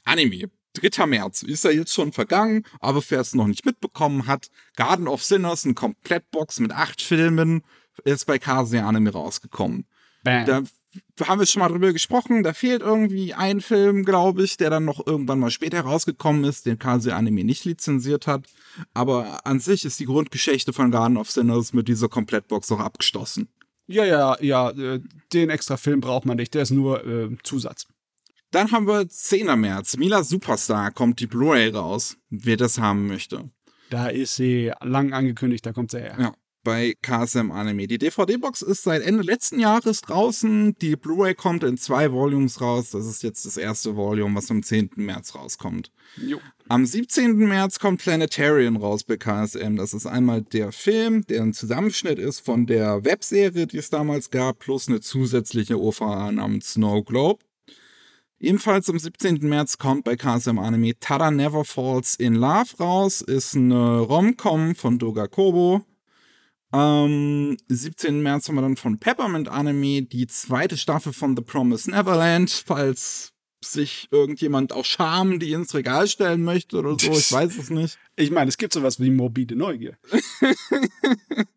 Anime. 0.05 0.49
3. 0.73 1.05
März 1.07 1.41
ist 1.41 1.63
ja 1.63 1.71
jetzt 1.71 1.93
schon 1.93 2.13
vergangen, 2.13 2.63
aber 2.79 3.03
wer 3.09 3.19
es 3.19 3.33
noch 3.33 3.47
nicht 3.47 3.65
mitbekommen 3.65 4.27
hat, 4.27 4.49
Garden 4.75 5.07
of 5.07 5.23
Sinners, 5.23 5.65
eine 5.65 5.73
Komplettbox 5.73 6.59
mit 6.59 6.71
acht 6.71 7.01
Filmen, 7.01 7.63
ist 8.05 8.25
bei 8.25 8.37
Kase 8.37 8.83
Anime 8.83 9.11
rausgekommen. 9.11 9.87
Bam. 10.23 10.45
Da 10.45 10.63
haben 11.25 11.39
wir 11.39 11.45
schon 11.45 11.61
mal 11.61 11.69
drüber 11.69 11.93
gesprochen, 11.93 12.43
da 12.43 12.53
fehlt 12.53 12.81
irgendwie 12.81 13.33
ein 13.33 13.61
Film, 13.61 14.03
glaube 14.03 14.43
ich, 14.43 14.57
der 14.57 14.69
dann 14.69 14.85
noch 14.85 15.05
irgendwann 15.05 15.39
mal 15.39 15.51
später 15.51 15.81
rausgekommen 15.81 16.43
ist, 16.43 16.65
den 16.65 16.79
Kase 16.79 17.15
Anime 17.15 17.43
nicht 17.43 17.65
lizenziert 17.65 18.27
hat. 18.27 18.45
Aber 18.93 19.45
an 19.45 19.59
sich 19.59 19.85
ist 19.85 19.99
die 19.99 20.05
Grundgeschichte 20.05 20.73
von 20.73 20.91
Garden 20.91 21.17
of 21.17 21.31
Sinners 21.31 21.73
mit 21.73 21.87
dieser 21.87 22.09
Komplettbox 22.09 22.71
auch 22.71 22.79
abgeschlossen. 22.79 23.49
Ja, 23.87 24.05
ja, 24.05 24.37
ja, 24.41 24.69
äh, 24.71 24.99
den 25.33 25.49
extra 25.49 25.77
Film 25.77 26.01
braucht 26.01 26.25
man 26.25 26.37
nicht, 26.37 26.53
der 26.53 26.63
ist 26.63 26.71
nur 26.71 27.05
äh, 27.05 27.29
Zusatz. 27.43 27.87
Dann 28.51 28.71
haben 28.71 28.87
wir 28.87 29.07
10. 29.07 29.59
März. 29.59 29.97
Mila 29.97 30.23
Superstar 30.23 30.91
kommt 30.91 31.19
die 31.19 31.27
Blu-ray 31.27 31.69
raus, 31.69 32.17
wer 32.29 32.57
das 32.57 32.79
haben 32.79 33.07
möchte. 33.07 33.49
Da 33.89 34.07
ist 34.07 34.35
sie 34.35 34.71
lang 34.81 35.13
angekündigt, 35.13 35.65
da 35.65 35.73
kommt 35.73 35.91
sie 35.91 35.99
her. 35.99 36.17
Ja. 36.19 36.33
Bei 36.67 36.97
KSM 37.01 37.49
Anime. 37.49 37.87
Die 37.87 37.97
DVD-Box 37.97 38.61
ist 38.61 38.83
seit 38.83 39.01
Ende 39.01 39.23
letzten 39.23 39.57
Jahres 39.57 40.01
draußen. 40.01 40.75
Die 40.81 40.97
Blu-ray 40.97 41.33
kommt 41.33 41.63
in 41.63 41.77
zwei 41.77 42.11
Volumes 42.11 42.59
raus. 42.59 42.89
Das 42.89 43.05
ist 43.05 43.23
jetzt 43.23 43.45
das 43.45 43.55
erste 43.55 43.95
Volume, 43.95 44.35
was 44.35 44.51
am 44.51 44.61
10. 44.61 44.89
März 44.97 45.33
rauskommt. 45.33 45.93
Jo. 46.17 46.41
Am 46.67 46.85
17. 46.85 47.37
März 47.37 47.79
kommt 47.79 48.01
Planetarian 48.01 48.75
raus 48.75 49.05
bei 49.05 49.15
KSM. 49.15 49.77
Das 49.77 49.93
ist 49.93 50.07
einmal 50.07 50.41
der 50.41 50.73
Film, 50.73 51.25
der 51.27 51.43
ein 51.43 51.53
Zusammenschnitt 51.53 52.19
ist 52.19 52.41
von 52.41 52.65
der 52.65 53.05
Webserie, 53.05 53.65
die 53.65 53.77
es 53.77 53.89
damals 53.89 54.29
gab, 54.29 54.59
plus 54.59 54.89
eine 54.89 54.99
zusätzliche 54.99 55.79
OVA 55.79 56.33
namens 56.33 56.73
Snow 56.73 57.01
Globe. 57.05 57.45
Ebenfalls 58.41 58.89
am 58.89 58.99
17. 58.99 59.39
März 59.47 59.77
kommt 59.77 60.03
bei 60.03 60.17
KSM 60.17 60.59
Anime 60.59 60.99
Tada 60.99 61.31
Never 61.31 61.63
Falls 61.63 62.15
in 62.15 62.35
Love 62.35 62.75
raus. 62.77 63.21
Ist 63.21 63.55
eine 63.55 63.99
Rom-Com 63.99 64.75
von 64.75 64.99
Doga 64.99 65.27
Kobo. 65.27 65.85
Am 66.71 67.55
17. 67.69 68.21
März 68.21 68.47
haben 68.47 68.55
wir 68.55 68.61
dann 68.61 68.75
von 68.75 68.99
Peppermint 68.99 69.47
Anime 69.47 70.01
die 70.01 70.27
zweite 70.27 70.77
Staffel 70.77 71.13
von 71.13 71.35
The 71.35 71.41
Promised 71.41 71.87
Neverland, 71.87 72.51
falls 72.51 73.33
sich 73.63 74.07
irgendjemand 74.11 74.73
auch 74.73 74.85
Scham 74.85 75.39
die 75.39 75.53
ins 75.53 75.73
Regal 75.73 76.07
stellen 76.07 76.43
möchte 76.43 76.77
oder 76.77 76.97
so, 76.99 77.11
ich 77.11 77.31
weiß 77.31 77.57
es 77.57 77.69
nicht. 77.69 77.97
Ich 78.15 78.31
meine, 78.31 78.49
es 78.49 78.57
gibt 78.57 78.73
sowas 78.73 78.99
wie 78.99 79.09
morbide 79.09 79.55
Neugier. 79.55 79.97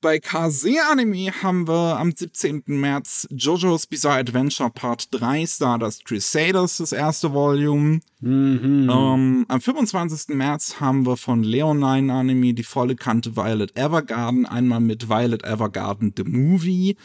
Bei 0.00 0.20
Kase 0.20 0.76
Anime 0.92 1.32
haben 1.42 1.66
wir 1.66 1.98
am 1.98 2.12
17. 2.12 2.62
März 2.66 3.26
JoJo's 3.32 3.88
Bizarre 3.88 4.20
Adventure 4.20 4.70
Part 4.70 5.08
3 5.10 5.44
Stardust 5.44 6.04
Crusaders, 6.04 6.76
das 6.76 6.92
erste 6.92 7.32
Volume. 7.32 7.98
Mhm. 8.20 8.88
Ähm, 8.88 9.44
am 9.48 9.60
25. 9.60 10.36
März 10.36 10.78
haben 10.78 11.04
wir 11.04 11.16
von 11.16 11.42
Leonine 11.42 12.12
Anime 12.12 12.54
die 12.54 12.62
volle 12.62 12.94
Kante 12.94 13.34
Violet 13.34 13.76
Evergarden, 13.76 14.46
einmal 14.46 14.78
mit 14.78 15.08
Violet 15.08 15.44
Evergarden 15.44 16.14
The 16.16 16.22
Movie 16.22 16.96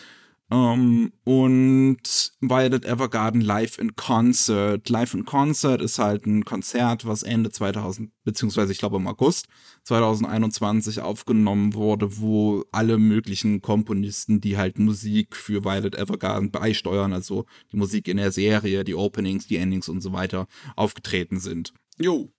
ähm, 0.51 1.11
und 1.23 2.31
Violet 2.41 2.85
Evergarden 2.85 3.41
Live 3.41 3.77
in 3.77 3.95
Concert. 3.95 4.87
Live 4.89 5.13
in 5.13 5.25
Concert 5.25 5.81
ist 5.81 5.99
halt 5.99 6.25
ein 6.25 6.45
Konzert, 6.45 7.05
was 7.05 7.23
Ende 7.23 7.49
2000, 7.49 8.11
beziehungsweise 8.23 8.71
ich 8.71 8.77
glaube 8.77 8.97
im 8.97 9.07
August 9.07 9.47
2021 9.83 11.01
aufgenommen 11.01 11.73
wurde, 11.73 12.19
wo 12.19 12.65
alle 12.71 12.97
möglichen 12.97 13.61
Komponisten, 13.61 14.41
die 14.41 14.57
halt 14.57 14.79
Musik 14.79 15.35
für 15.35 15.63
Violet 15.63 15.95
Evergarden 15.95 16.51
beisteuern, 16.51 17.13
also 17.13 17.45
die 17.71 17.77
Musik 17.77 18.07
in 18.07 18.17
der 18.17 18.31
Serie, 18.31 18.83
die 18.83 18.95
Openings, 18.95 19.47
die 19.47 19.57
Endings 19.57 19.89
und 19.89 20.01
so 20.01 20.13
weiter, 20.13 20.47
aufgetreten 20.75 21.39
sind. 21.39 21.73
Jo, 21.97 22.31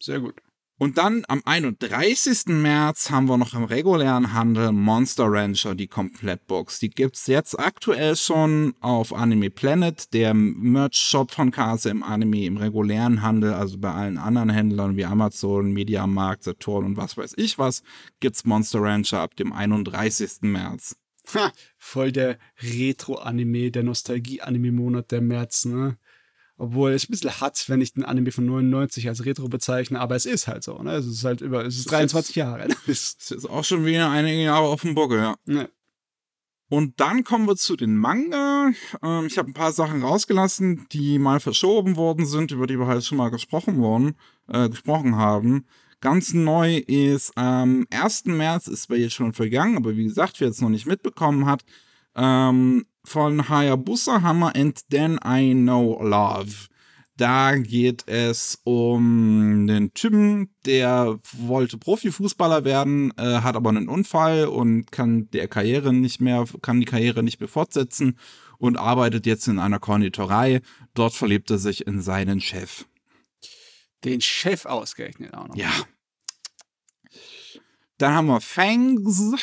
sehr 0.00 0.20
gut. 0.20 0.40
Und 0.82 0.96
dann 0.96 1.26
am 1.28 1.42
31. 1.44 2.46
März 2.46 3.10
haben 3.10 3.28
wir 3.28 3.36
noch 3.36 3.52
im 3.52 3.64
regulären 3.64 4.32
Handel 4.32 4.72
Monster 4.72 5.26
Rancher, 5.26 5.74
die 5.74 5.88
Komplettbox. 5.88 6.78
Die 6.78 6.88
gibt's 6.88 7.26
jetzt 7.26 7.60
aktuell 7.60 8.16
schon 8.16 8.72
auf 8.80 9.12
Anime 9.12 9.50
Planet, 9.50 10.14
der 10.14 10.32
Merch-Shop 10.32 11.32
von 11.32 11.50
KSM 11.50 12.02
Anime 12.02 12.46
im 12.46 12.56
regulären 12.56 13.20
Handel, 13.20 13.52
also 13.52 13.76
bei 13.76 13.92
allen 13.92 14.16
anderen 14.16 14.48
Händlern 14.48 14.96
wie 14.96 15.04
Amazon, 15.04 15.70
Mediamarkt, 15.70 16.44
Saturn 16.44 16.86
und 16.86 16.96
was 16.96 17.18
weiß 17.18 17.34
ich 17.36 17.58
was, 17.58 17.82
gibt's 18.20 18.46
Monster 18.46 18.80
Rancher 18.80 19.20
ab 19.20 19.36
dem 19.36 19.52
31. 19.52 20.38
März. 20.40 20.96
Ha, 21.34 21.52
voll 21.76 22.10
der 22.10 22.38
Retro-Anime, 22.62 23.70
der 23.70 23.82
Nostalgie-Anime-Monat 23.82 25.10
der 25.10 25.20
März, 25.20 25.66
ne? 25.66 25.98
Obwohl 26.60 26.92
es 26.92 27.04
ein 27.04 27.12
bisschen 27.12 27.40
hart, 27.40 27.70
wenn 27.70 27.80
ich 27.80 27.94
den 27.94 28.04
Anime 28.04 28.32
von 28.32 28.44
99 28.44 29.08
als 29.08 29.24
Retro 29.24 29.48
bezeichne, 29.48 29.98
aber 29.98 30.14
es 30.14 30.26
ist 30.26 30.46
halt 30.46 30.62
so, 30.62 30.82
ne? 30.82 30.92
Es 30.92 31.06
ist 31.06 31.24
halt 31.24 31.40
über, 31.40 31.64
es 31.64 31.78
ist 31.78 31.90
23 31.90 32.36
Jahre. 32.36 32.60
Ne? 32.68 32.76
Das 32.86 32.98
ist 32.98 33.30
jetzt 33.30 33.48
auch 33.48 33.64
schon 33.64 33.86
wieder 33.86 34.10
einige 34.10 34.42
Jahre 34.42 34.66
auf 34.66 34.82
dem 34.82 34.94
Buckel, 34.94 35.20
ja. 35.20 35.36
Ne. 35.46 35.70
Und 36.68 37.00
dann 37.00 37.24
kommen 37.24 37.48
wir 37.48 37.56
zu 37.56 37.76
den 37.76 37.96
Manga. 37.96 38.72
Ähm, 39.02 39.24
ich 39.24 39.38
habe 39.38 39.48
ein 39.48 39.54
paar 39.54 39.72
Sachen 39.72 40.02
rausgelassen, 40.02 40.86
die 40.92 41.18
mal 41.18 41.40
verschoben 41.40 41.96
worden 41.96 42.26
sind, 42.26 42.50
über 42.50 42.66
die 42.66 42.78
wir 42.78 42.86
halt 42.86 43.06
schon 43.06 43.16
mal 43.16 43.30
gesprochen 43.30 43.78
worden, 43.78 44.14
äh, 44.48 44.68
gesprochen 44.68 45.16
haben. 45.16 45.64
Ganz 46.02 46.34
neu 46.34 46.76
ist 46.76 47.32
am 47.38 47.86
1. 47.90 48.26
März, 48.26 48.66
ist 48.66 48.88
bei 48.88 48.96
jetzt 48.96 49.14
schon 49.14 49.32
vergangen, 49.32 49.78
aber 49.78 49.96
wie 49.96 50.04
gesagt, 50.04 50.38
wer 50.40 50.48
es 50.48 50.60
noch 50.60 50.68
nicht 50.68 50.84
mitbekommen 50.84 51.46
hat, 51.46 51.64
ähm, 52.14 52.84
von 53.04 53.48
Hayabusa 53.48 54.22
Hammer 54.22 54.54
and 54.54 54.80
Then 54.90 55.18
I 55.24 55.52
Know 55.54 56.02
Love. 56.02 56.68
Da 57.16 57.54
geht 57.54 58.08
es 58.08 58.58
um 58.64 59.66
den 59.66 59.92
Typen, 59.92 60.54
der 60.64 61.18
wollte 61.32 61.76
Profifußballer 61.76 62.64
werden, 62.64 63.12
äh, 63.18 63.42
hat 63.42 63.56
aber 63.56 63.68
einen 63.68 63.90
Unfall 63.90 64.46
und 64.46 64.90
kann 64.90 65.28
der 65.30 65.46
Karriere 65.46 65.92
nicht 65.92 66.22
mehr, 66.22 66.46
kann 66.62 66.80
die 66.80 66.86
Karriere 66.86 67.22
nicht 67.22 67.38
mehr 67.38 67.48
fortsetzen 67.48 68.18
und 68.56 68.78
arbeitet 68.78 69.26
jetzt 69.26 69.48
in 69.48 69.58
einer 69.58 69.78
Konditorei. 69.78 70.62
Dort 70.94 71.12
verliebt 71.12 71.50
er 71.50 71.58
sich 71.58 71.86
in 71.86 72.00
seinen 72.00 72.40
Chef. 72.40 72.86
Den 74.02 74.22
Chef 74.22 74.64
ausgerechnet 74.64 75.34
auch 75.34 75.48
noch. 75.48 75.56
Ja. 75.56 75.72
Dann 77.98 78.14
haben 78.14 78.28
wir 78.28 78.40
Fangs. 78.40 79.34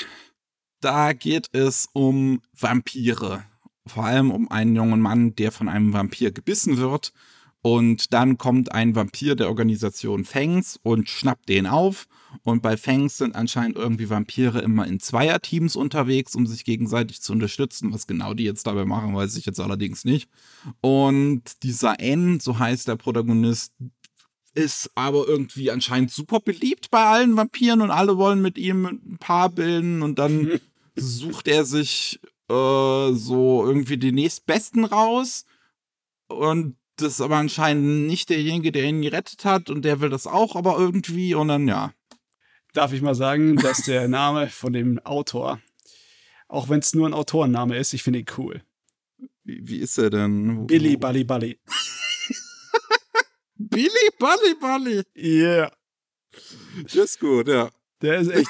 Da 0.79 1.13
geht 1.13 1.47
es 1.53 1.89
um 1.93 2.41
Vampire. 2.53 3.43
Vor 3.87 4.05
allem 4.05 4.31
um 4.31 4.51
einen 4.51 4.75
jungen 4.75 5.01
Mann, 5.01 5.35
der 5.35 5.51
von 5.51 5.69
einem 5.69 5.93
Vampir 5.93 6.31
gebissen 6.31 6.77
wird. 6.77 7.13
Und 7.61 8.13
dann 8.13 8.37
kommt 8.37 8.71
ein 8.71 8.95
Vampir 8.95 9.35
der 9.35 9.49
Organisation 9.49 10.23
Fangs 10.23 10.79
und 10.83 11.09
schnappt 11.09 11.49
den 11.49 11.65
auf. 11.65 12.07
Und 12.43 12.61
bei 12.61 12.77
Fangs 12.77 13.17
sind 13.17 13.35
anscheinend 13.35 13.75
irgendwie 13.75 14.09
Vampire 14.09 14.59
immer 14.59 14.85
in 14.85 14.99
Zweierteams 14.99 15.75
unterwegs, 15.75 16.35
um 16.35 16.45
sich 16.45 16.63
gegenseitig 16.63 17.21
zu 17.21 17.33
unterstützen. 17.33 17.93
Was 17.93 18.05
genau 18.05 18.33
die 18.33 18.43
jetzt 18.43 18.67
dabei 18.67 18.85
machen, 18.85 19.15
weiß 19.15 19.35
ich 19.37 19.45
jetzt 19.45 19.59
allerdings 19.59 20.05
nicht. 20.05 20.29
Und 20.81 21.63
dieser 21.63 21.99
N, 21.99 22.39
so 22.39 22.59
heißt 22.59 22.87
der 22.87 22.95
Protagonist, 22.95 23.73
ist 24.57 24.89
aber 24.95 25.27
irgendwie 25.27 25.69
anscheinend 25.69 26.11
super 26.11 26.39
beliebt 26.39 26.89
bei 26.89 27.03
allen 27.03 27.37
Vampiren 27.37 27.81
und 27.81 27.91
alle 27.91 28.17
wollen 28.17 28.41
mit 28.41 28.57
ihm 28.57 28.85
ein 28.85 29.17
Paar 29.19 29.49
bilden 29.49 30.01
und 30.01 30.17
dann 30.17 30.59
sucht 30.95 31.47
er 31.47 31.63
sich 31.63 32.19
äh, 32.49 33.11
so 33.13 33.63
irgendwie 33.65 33.97
die 33.97 34.11
nächstbesten 34.11 34.83
raus 34.83 35.45
und 36.27 36.75
das 36.95 37.13
ist 37.13 37.21
aber 37.21 37.37
anscheinend 37.37 38.07
nicht 38.07 38.31
derjenige, 38.31 38.71
der 38.71 38.85
ihn 38.85 39.03
gerettet 39.03 39.45
hat 39.45 39.69
und 39.69 39.85
der 39.85 40.01
will 40.01 40.09
das 40.09 40.25
auch 40.25 40.55
aber 40.55 40.79
irgendwie 40.79 41.35
und 41.35 41.49
dann 41.49 41.67
ja. 41.67 41.93
Darf 42.73 42.91
ich 42.93 43.03
mal 43.03 43.15
sagen, 43.15 43.57
dass 43.57 43.83
der 43.83 44.07
Name 44.07 44.47
von 44.47 44.73
dem 44.73 44.97
Autor, 45.05 45.61
auch 46.47 46.69
wenn 46.69 46.79
es 46.79 46.95
nur 46.95 47.07
ein 47.07 47.13
Autorenname 47.13 47.77
ist, 47.77 47.93
ich 47.93 48.01
finde 48.01 48.19
ihn 48.19 48.25
cool. 48.37 48.63
Wie, 49.43 49.67
wie 49.67 49.77
ist 49.77 49.99
er 49.99 50.09
denn? 50.09 50.65
Billy 50.65 50.97
Bully 50.97 51.23
Bully. 51.23 51.59
Billy 53.57 54.09
Bully 54.19 54.55
Bully. 54.59 55.03
Yeah. 55.15 55.71
Das 56.83 56.95
ist 56.95 57.19
gut, 57.19 57.47
ja. 57.47 57.69
Der 58.01 58.19
ist 58.19 58.29
echt. 58.29 58.49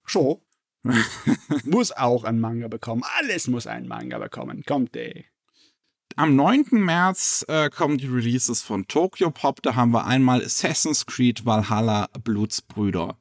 Schon. 0.04 0.40
muss 1.64 1.92
auch 1.92 2.24
ein 2.24 2.40
Manga 2.40 2.68
bekommen. 2.68 3.02
Alles 3.18 3.48
muss 3.48 3.66
ein 3.66 3.86
Manga 3.86 4.18
bekommen. 4.18 4.62
Kommt, 4.64 4.96
ey. 4.96 5.26
Am 6.16 6.34
9. 6.34 6.68
März 6.72 7.44
äh, 7.48 7.68
kommen 7.70 7.98
die 7.98 8.06
Releases 8.06 8.62
von 8.62 8.88
Tokyo 8.88 9.30
Pop. 9.30 9.62
Da 9.62 9.74
haben 9.74 9.92
wir 9.92 10.06
einmal 10.06 10.42
Assassin's 10.44 11.04
Creed 11.06 11.44
Valhalla 11.44 12.08
Blutsbrüder. 12.24 13.16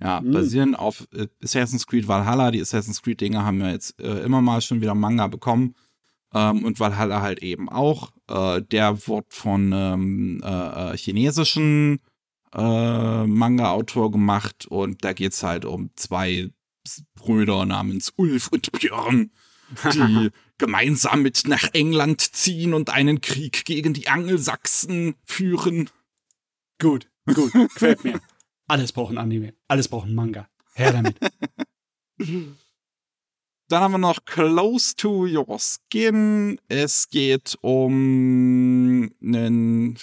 Ja, 0.00 0.20
Mhm. 0.20 0.32
basierend 0.32 0.78
auf 0.78 1.06
äh, 1.14 1.28
Assassin's 1.42 1.86
Creed 1.86 2.08
Valhalla. 2.08 2.50
Die 2.50 2.60
Assassin's 2.60 3.02
Creed 3.02 3.20
Dinger 3.20 3.44
haben 3.44 3.60
ja 3.60 3.70
jetzt 3.70 4.00
äh, 4.00 4.20
immer 4.24 4.40
mal 4.42 4.60
schon 4.60 4.80
wieder 4.80 4.94
Manga 4.94 5.26
bekommen. 5.28 5.74
Ähm, 6.34 6.64
und 6.64 6.80
Valhalla 6.80 7.22
halt 7.22 7.42
eben 7.42 7.68
auch. 7.68 8.12
Äh, 8.28 8.62
der 8.62 9.06
wird 9.06 9.32
von 9.32 9.72
ähm, 9.72 10.42
äh, 10.44 10.92
äh, 10.92 10.96
chinesischen 10.96 12.00
äh, 12.52 13.26
Manga-Autor 13.26 14.10
gemacht. 14.10 14.66
Und 14.66 15.04
da 15.04 15.12
geht's 15.12 15.42
halt 15.44 15.64
um 15.64 15.90
zwei 15.94 16.50
Brüder 17.14 17.64
namens 17.64 18.12
Ulf 18.16 18.48
und 18.48 18.70
Björn, 18.72 19.30
die 19.92 20.30
gemeinsam 20.58 21.22
mit 21.22 21.44
nach 21.46 21.68
England 21.72 22.20
ziehen 22.20 22.74
und 22.74 22.90
einen 22.90 23.20
Krieg 23.20 23.64
gegen 23.64 23.94
die 23.94 24.08
Angelsachsen 24.08 25.14
führen. 25.24 25.88
Gut, 26.80 27.08
gut, 27.32 27.52
gefällt 27.52 28.04
mir. 28.04 28.20
Alles 28.66 28.92
braucht 28.92 29.12
ein 29.12 29.18
Anime. 29.18 29.54
Alles 29.68 29.88
braucht 29.88 30.08
ein 30.08 30.14
Manga. 30.14 30.48
Her 30.74 30.92
damit. 30.92 31.16
Dann 33.68 33.82
haben 33.82 33.92
wir 33.92 33.98
noch 33.98 34.24
Close 34.24 34.94
to 34.96 35.26
Your 35.26 35.58
Skin. 35.58 36.60
Es 36.68 37.08
geht 37.08 37.56
um 37.62 39.10
einen, 39.22 39.98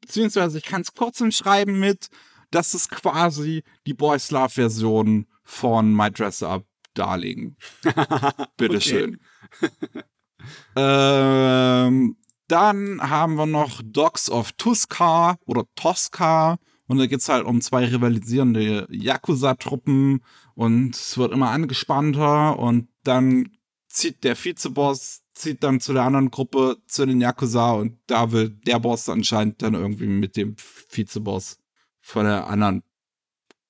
beziehungsweise 0.00 0.58
ich 0.58 0.64
kann 0.64 0.80
es 0.80 0.94
kurz 0.94 1.20
umschreiben 1.20 1.78
mit, 1.78 2.08
das 2.50 2.74
ist 2.74 2.90
quasi 2.90 3.64
die 3.86 3.94
Boys 3.94 4.30
Love 4.30 4.50
Version 4.50 5.26
von 5.44 5.94
My 5.94 6.10
Dress 6.10 6.42
Up 6.42 6.64
Darling. 6.94 7.56
Bitteschön. 8.56 9.20
ähm, 10.76 12.16
dann 12.48 13.00
haben 13.02 13.34
wir 13.34 13.46
noch 13.46 13.82
Dogs 13.84 14.30
of 14.30 14.52
Tusca 14.52 15.36
oder 15.44 15.64
Tosca. 15.74 16.58
Und 16.88 16.98
da 16.98 17.06
geht's 17.06 17.28
halt 17.28 17.44
um 17.44 17.60
zwei 17.60 17.84
rivalisierende 17.86 18.86
Yakuza-Truppen 18.90 20.22
und 20.54 20.94
es 20.94 21.18
wird 21.18 21.32
immer 21.32 21.50
angespannter 21.50 22.58
und 22.58 22.88
dann 23.02 23.50
zieht 23.88 24.24
der 24.24 24.36
Vizeboss, 24.36 25.22
zieht 25.34 25.64
dann 25.64 25.80
zu 25.80 25.92
der 25.92 26.04
anderen 26.04 26.30
Gruppe, 26.30 26.76
zu 26.86 27.06
den 27.06 27.20
Yakuza 27.20 27.72
und 27.72 27.98
da 28.06 28.30
will 28.30 28.50
der 28.50 28.78
Boss 28.78 29.08
anscheinend 29.08 29.62
dann 29.62 29.74
irgendwie 29.74 30.06
mit 30.06 30.36
dem 30.36 30.54
Vizeboss 30.56 31.58
von 32.00 32.24
der 32.24 32.46
anderen 32.46 32.84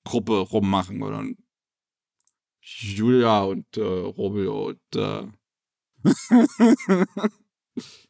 Gruppe 0.03 0.39
rummachen 0.39 1.01
oder 1.01 1.25
Julia 2.61 3.43
und 3.43 3.77
äh, 3.77 3.81
Romeo 3.81 4.67
und 4.67 4.95
äh 4.95 5.23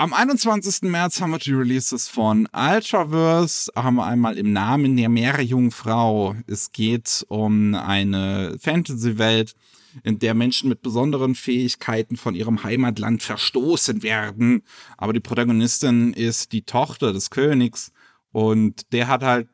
Am 0.00 0.12
21. 0.12 0.82
März 0.82 1.20
haben 1.20 1.32
wir 1.32 1.40
die 1.40 1.52
Releases 1.52 2.06
von 2.06 2.48
Ultraverse. 2.52 3.72
Haben 3.74 3.96
wir 3.96 4.06
einmal 4.06 4.38
im 4.38 4.52
Namen 4.52 4.96
der 4.96 5.08
Meerjungfrau. 5.08 6.36
Es 6.46 6.70
geht 6.70 7.26
um 7.28 7.74
eine 7.74 8.56
Fantasy-Welt, 8.60 9.56
in 10.04 10.20
der 10.20 10.34
Menschen 10.34 10.68
mit 10.68 10.82
besonderen 10.82 11.34
Fähigkeiten 11.34 12.16
von 12.16 12.36
ihrem 12.36 12.62
Heimatland 12.62 13.24
verstoßen 13.24 14.04
werden. 14.04 14.62
Aber 14.96 15.12
die 15.12 15.18
Protagonistin 15.18 16.12
ist 16.12 16.52
die 16.52 16.62
Tochter 16.62 17.12
des 17.12 17.30
Königs 17.30 17.90
und 18.30 18.92
der 18.92 19.08
hat 19.08 19.24
halt 19.24 19.48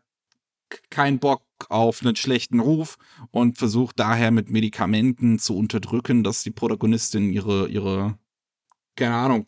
keinen 0.90 1.20
Bock 1.20 1.46
auf 1.70 2.02
einen 2.02 2.16
schlechten 2.16 2.60
Ruf 2.60 2.98
und 3.30 3.56
versucht 3.56 3.98
daher 3.98 4.30
mit 4.30 4.50
Medikamenten 4.50 5.38
zu 5.38 5.56
unterdrücken, 5.56 6.22
dass 6.22 6.42
die 6.42 6.50
Protagonistin 6.50 7.32
ihre, 7.32 7.66
ihre, 7.68 8.18
keine 8.94 9.14
Ahnung, 9.14 9.46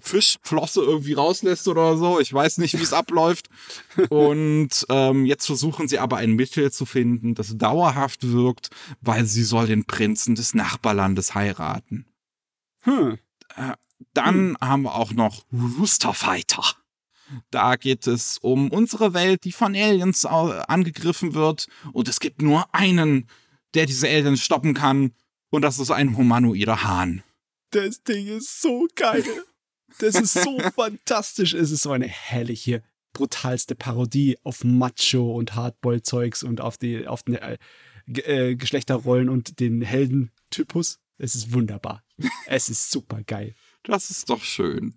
Fischflosse 0.00 0.80
irgendwie 0.80 1.12
rauslässt 1.12 1.68
oder 1.68 1.96
so. 1.96 2.20
Ich 2.20 2.32
weiß 2.32 2.58
nicht, 2.58 2.78
wie 2.78 2.82
es 2.82 2.92
abläuft. 2.92 3.48
Und 4.08 4.86
ähm, 4.88 5.26
jetzt 5.26 5.46
versuchen 5.46 5.88
sie 5.88 5.98
aber 5.98 6.16
ein 6.18 6.32
Mittel 6.32 6.72
zu 6.72 6.86
finden, 6.86 7.34
das 7.34 7.56
dauerhaft 7.56 8.30
wirkt, 8.30 8.70
weil 9.00 9.26
sie 9.26 9.44
soll 9.44 9.66
den 9.66 9.84
Prinzen 9.84 10.34
des 10.34 10.54
Nachbarlandes 10.54 11.34
heiraten. 11.34 12.06
Hm. 12.80 13.18
Dann 14.14 14.56
haben 14.60 14.82
wir 14.82 14.94
auch 14.94 15.12
noch 15.12 15.44
Rooster 15.52 16.14
Fighter. 16.14 16.64
Da 17.50 17.76
geht 17.76 18.06
es 18.06 18.38
um 18.38 18.70
unsere 18.70 19.12
Welt, 19.12 19.44
die 19.44 19.52
von 19.52 19.74
Aliens 19.74 20.24
angegriffen 20.24 21.34
wird. 21.34 21.66
Und 21.92 22.08
es 22.08 22.20
gibt 22.20 22.40
nur 22.40 22.74
einen, 22.74 23.28
der 23.74 23.86
diese 23.86 24.08
Aliens 24.08 24.40
stoppen 24.40 24.74
kann. 24.74 25.12
Und 25.50 25.62
das 25.62 25.78
ist 25.78 25.90
ein 25.90 26.16
humanoider 26.16 26.82
Hahn. 26.84 27.22
Das 27.70 28.02
Ding 28.02 28.26
ist 28.28 28.62
so 28.62 28.86
geil. 28.94 29.24
Das 29.98 30.14
ist 30.14 30.34
so 30.34 30.58
fantastisch. 30.74 31.54
Es 31.54 31.70
ist 31.70 31.82
so 31.82 31.92
eine 31.92 32.08
herrliche, 32.08 32.82
brutalste 33.12 33.74
Parodie 33.74 34.36
auf 34.44 34.64
Macho 34.64 35.34
und 35.34 35.54
Hardboil-Zeugs 35.54 36.42
und 36.42 36.60
auf 36.60 36.78
die, 36.78 37.06
auf 37.06 37.22
die 37.22 37.34
äh, 37.34 37.58
äh, 38.06 38.54
Geschlechterrollen 38.56 39.28
und 39.28 39.60
den 39.60 39.82
Heldentypus. 39.82 40.98
Es 41.18 41.34
ist 41.34 41.52
wunderbar. 41.52 42.04
Es 42.46 42.68
ist 42.68 42.90
super 42.90 43.22
geil. 43.22 43.54
Das 43.82 44.10
ist 44.10 44.30
doch 44.30 44.42
schön. 44.42 44.94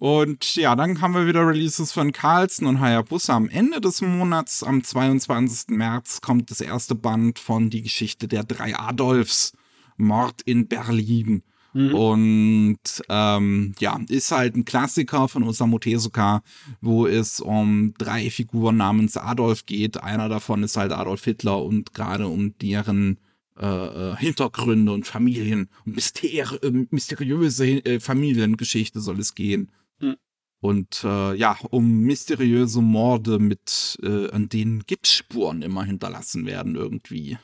Und 0.00 0.56
ja, 0.56 0.74
dann 0.76 1.02
haben 1.02 1.12
wir 1.12 1.26
wieder 1.26 1.46
Releases 1.46 1.92
von 1.92 2.10
Carlsen 2.12 2.66
und 2.66 2.80
Hayabusa. 2.80 3.36
Am 3.36 3.50
Ende 3.50 3.82
des 3.82 4.00
Monats, 4.00 4.62
am 4.62 4.82
22. 4.82 5.76
März, 5.76 6.22
kommt 6.22 6.50
das 6.50 6.62
erste 6.62 6.94
Band 6.94 7.38
von 7.38 7.68
Die 7.68 7.82
Geschichte 7.82 8.26
der 8.26 8.44
drei 8.44 8.74
Adolfs. 8.74 9.52
Mord 9.98 10.40
in 10.42 10.68
Berlin. 10.68 11.42
Mhm. 11.72 11.94
Und 11.94 12.78
ähm, 13.08 13.74
ja, 13.78 14.00
ist 14.08 14.32
halt 14.32 14.56
ein 14.56 14.64
Klassiker 14.64 15.28
von 15.28 15.42
Osamu 15.44 15.78
Tezuka, 15.78 16.42
wo 16.80 17.06
es 17.06 17.40
um 17.40 17.94
drei 17.98 18.30
Figuren 18.30 18.76
namens 18.76 19.16
Adolf 19.16 19.66
geht. 19.66 20.02
Einer 20.02 20.28
davon 20.28 20.62
ist 20.62 20.76
halt 20.76 20.92
Adolf 20.92 21.24
Hitler 21.24 21.62
und 21.62 21.94
gerade 21.94 22.26
um 22.26 22.56
deren 22.58 23.18
äh, 23.60 23.66
äh, 23.66 24.16
Hintergründe 24.16 24.92
und 24.92 25.06
Familien 25.06 25.68
und 25.84 25.96
mysteri 25.96 26.38
äh, 26.38 26.86
mysteriöse 26.90 27.66
äh, 27.84 28.00
Familiengeschichte 28.00 29.00
soll 29.00 29.20
es 29.20 29.34
gehen. 29.34 29.70
Hm. 29.98 30.16
Und 30.60 31.04
äh, 31.04 31.34
ja, 31.34 31.58
um 31.70 32.00
mysteriöse 32.00 32.80
Morde 32.80 33.38
mit, 33.38 33.98
äh, 34.02 34.30
an 34.30 34.48
denen 34.48 34.84
Gipsspuren 34.86 35.62
immer 35.62 35.84
hinterlassen 35.84 36.46
werden 36.46 36.74
irgendwie. 36.74 37.38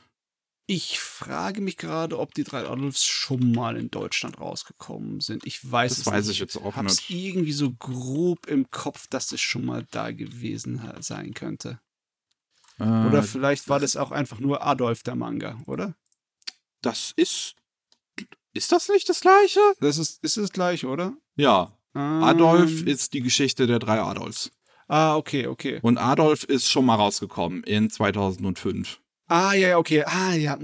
Ich 0.69 0.99
frage 0.99 1.61
mich 1.61 1.77
gerade, 1.77 2.19
ob 2.19 2.33
die 2.33 2.43
drei 2.43 2.67
Adolfs 2.67 3.05
schon 3.05 3.53
mal 3.53 3.77
in 3.77 3.89
Deutschland 3.89 4.39
rausgekommen 4.39 5.21
sind. 5.21 5.45
Ich 5.45 5.59
weiß 5.71 5.91
Das 5.91 5.99
es 5.99 6.05
weiß 6.05 6.25
nicht. 6.27 6.35
ich 6.35 6.39
jetzt 6.39 6.57
auch 6.57 6.75
hab's 6.75 7.09
nicht. 7.09 7.09
irgendwie 7.09 7.53
so 7.53 7.71
grob 7.71 8.47
im 8.47 8.69
Kopf, 8.69 9.07
dass 9.07 9.31
es 9.31 9.39
schon 9.39 9.63
mal 9.65 9.87
da 9.91 10.11
gewesen 10.11 10.81
sein 10.99 11.33
könnte. 11.33 11.79
Oder 12.79 13.19
Äh, 13.19 13.23
vielleicht 13.23 13.69
war 13.69 13.79
das 13.79 13.95
auch 13.95 14.11
einfach 14.11 14.39
nur 14.39 14.61
Adolf 14.65 15.03
der 15.03 15.15
Manga, 15.15 15.57
oder? 15.65 15.95
das 16.81 17.11
ist. 17.15 17.55
Ist 18.53 18.71
das 18.71 18.87
nicht 18.89 19.07
das 19.09 19.21
gleiche? 19.21 19.59
Das 19.79 19.97
ist, 19.97 20.23
ist 20.23 20.37
das 20.37 20.51
gleich, 20.51 20.85
oder? 20.85 21.13
Ja. 21.35 21.71
Adolf 21.93 22.81
Ähm, 22.81 22.87
ist 22.87 23.13
die 23.13 23.21
Geschichte 23.21 23.67
der 23.67 23.79
drei 23.79 23.99
Adolfs. 24.01 24.51
Ah, 24.87 25.15
okay, 25.15 25.47
okay. 25.47 25.79
Und 25.81 25.97
Adolf 25.97 26.43
ist 26.43 26.69
schon 26.69 26.85
mal 26.85 26.95
rausgekommen 26.95 27.63
in 27.63 27.89
2005. 27.89 28.99
Ah, 29.27 29.53
ja, 29.53 29.69
ja, 29.69 29.77
okay. 29.77 30.03
Ah, 30.05 30.33
ja. 30.33 30.57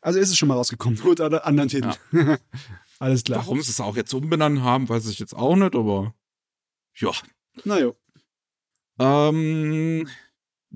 Also 0.00 0.18
ist 0.18 0.30
es 0.30 0.36
schon 0.36 0.48
mal 0.48 0.54
rausgekommen, 0.54 1.00
unter 1.04 1.46
anderen 1.46 1.68
Titel. 1.68 1.92
Alles 2.98 3.24
klar. 3.24 3.40
Warum 3.40 3.60
sie 3.60 3.70
es 3.70 3.80
auch 3.80 3.96
jetzt 3.96 4.12
umbenannt 4.12 4.60
haben, 4.60 4.88
weiß 4.88 5.08
ich 5.08 5.18
jetzt 5.18 5.34
auch 5.34 5.56
nicht, 5.56 5.74
aber 5.74 6.14
ja. 6.96 7.10
Na 7.64 7.78
jo. 7.80 7.96
Ähm, 8.98 10.08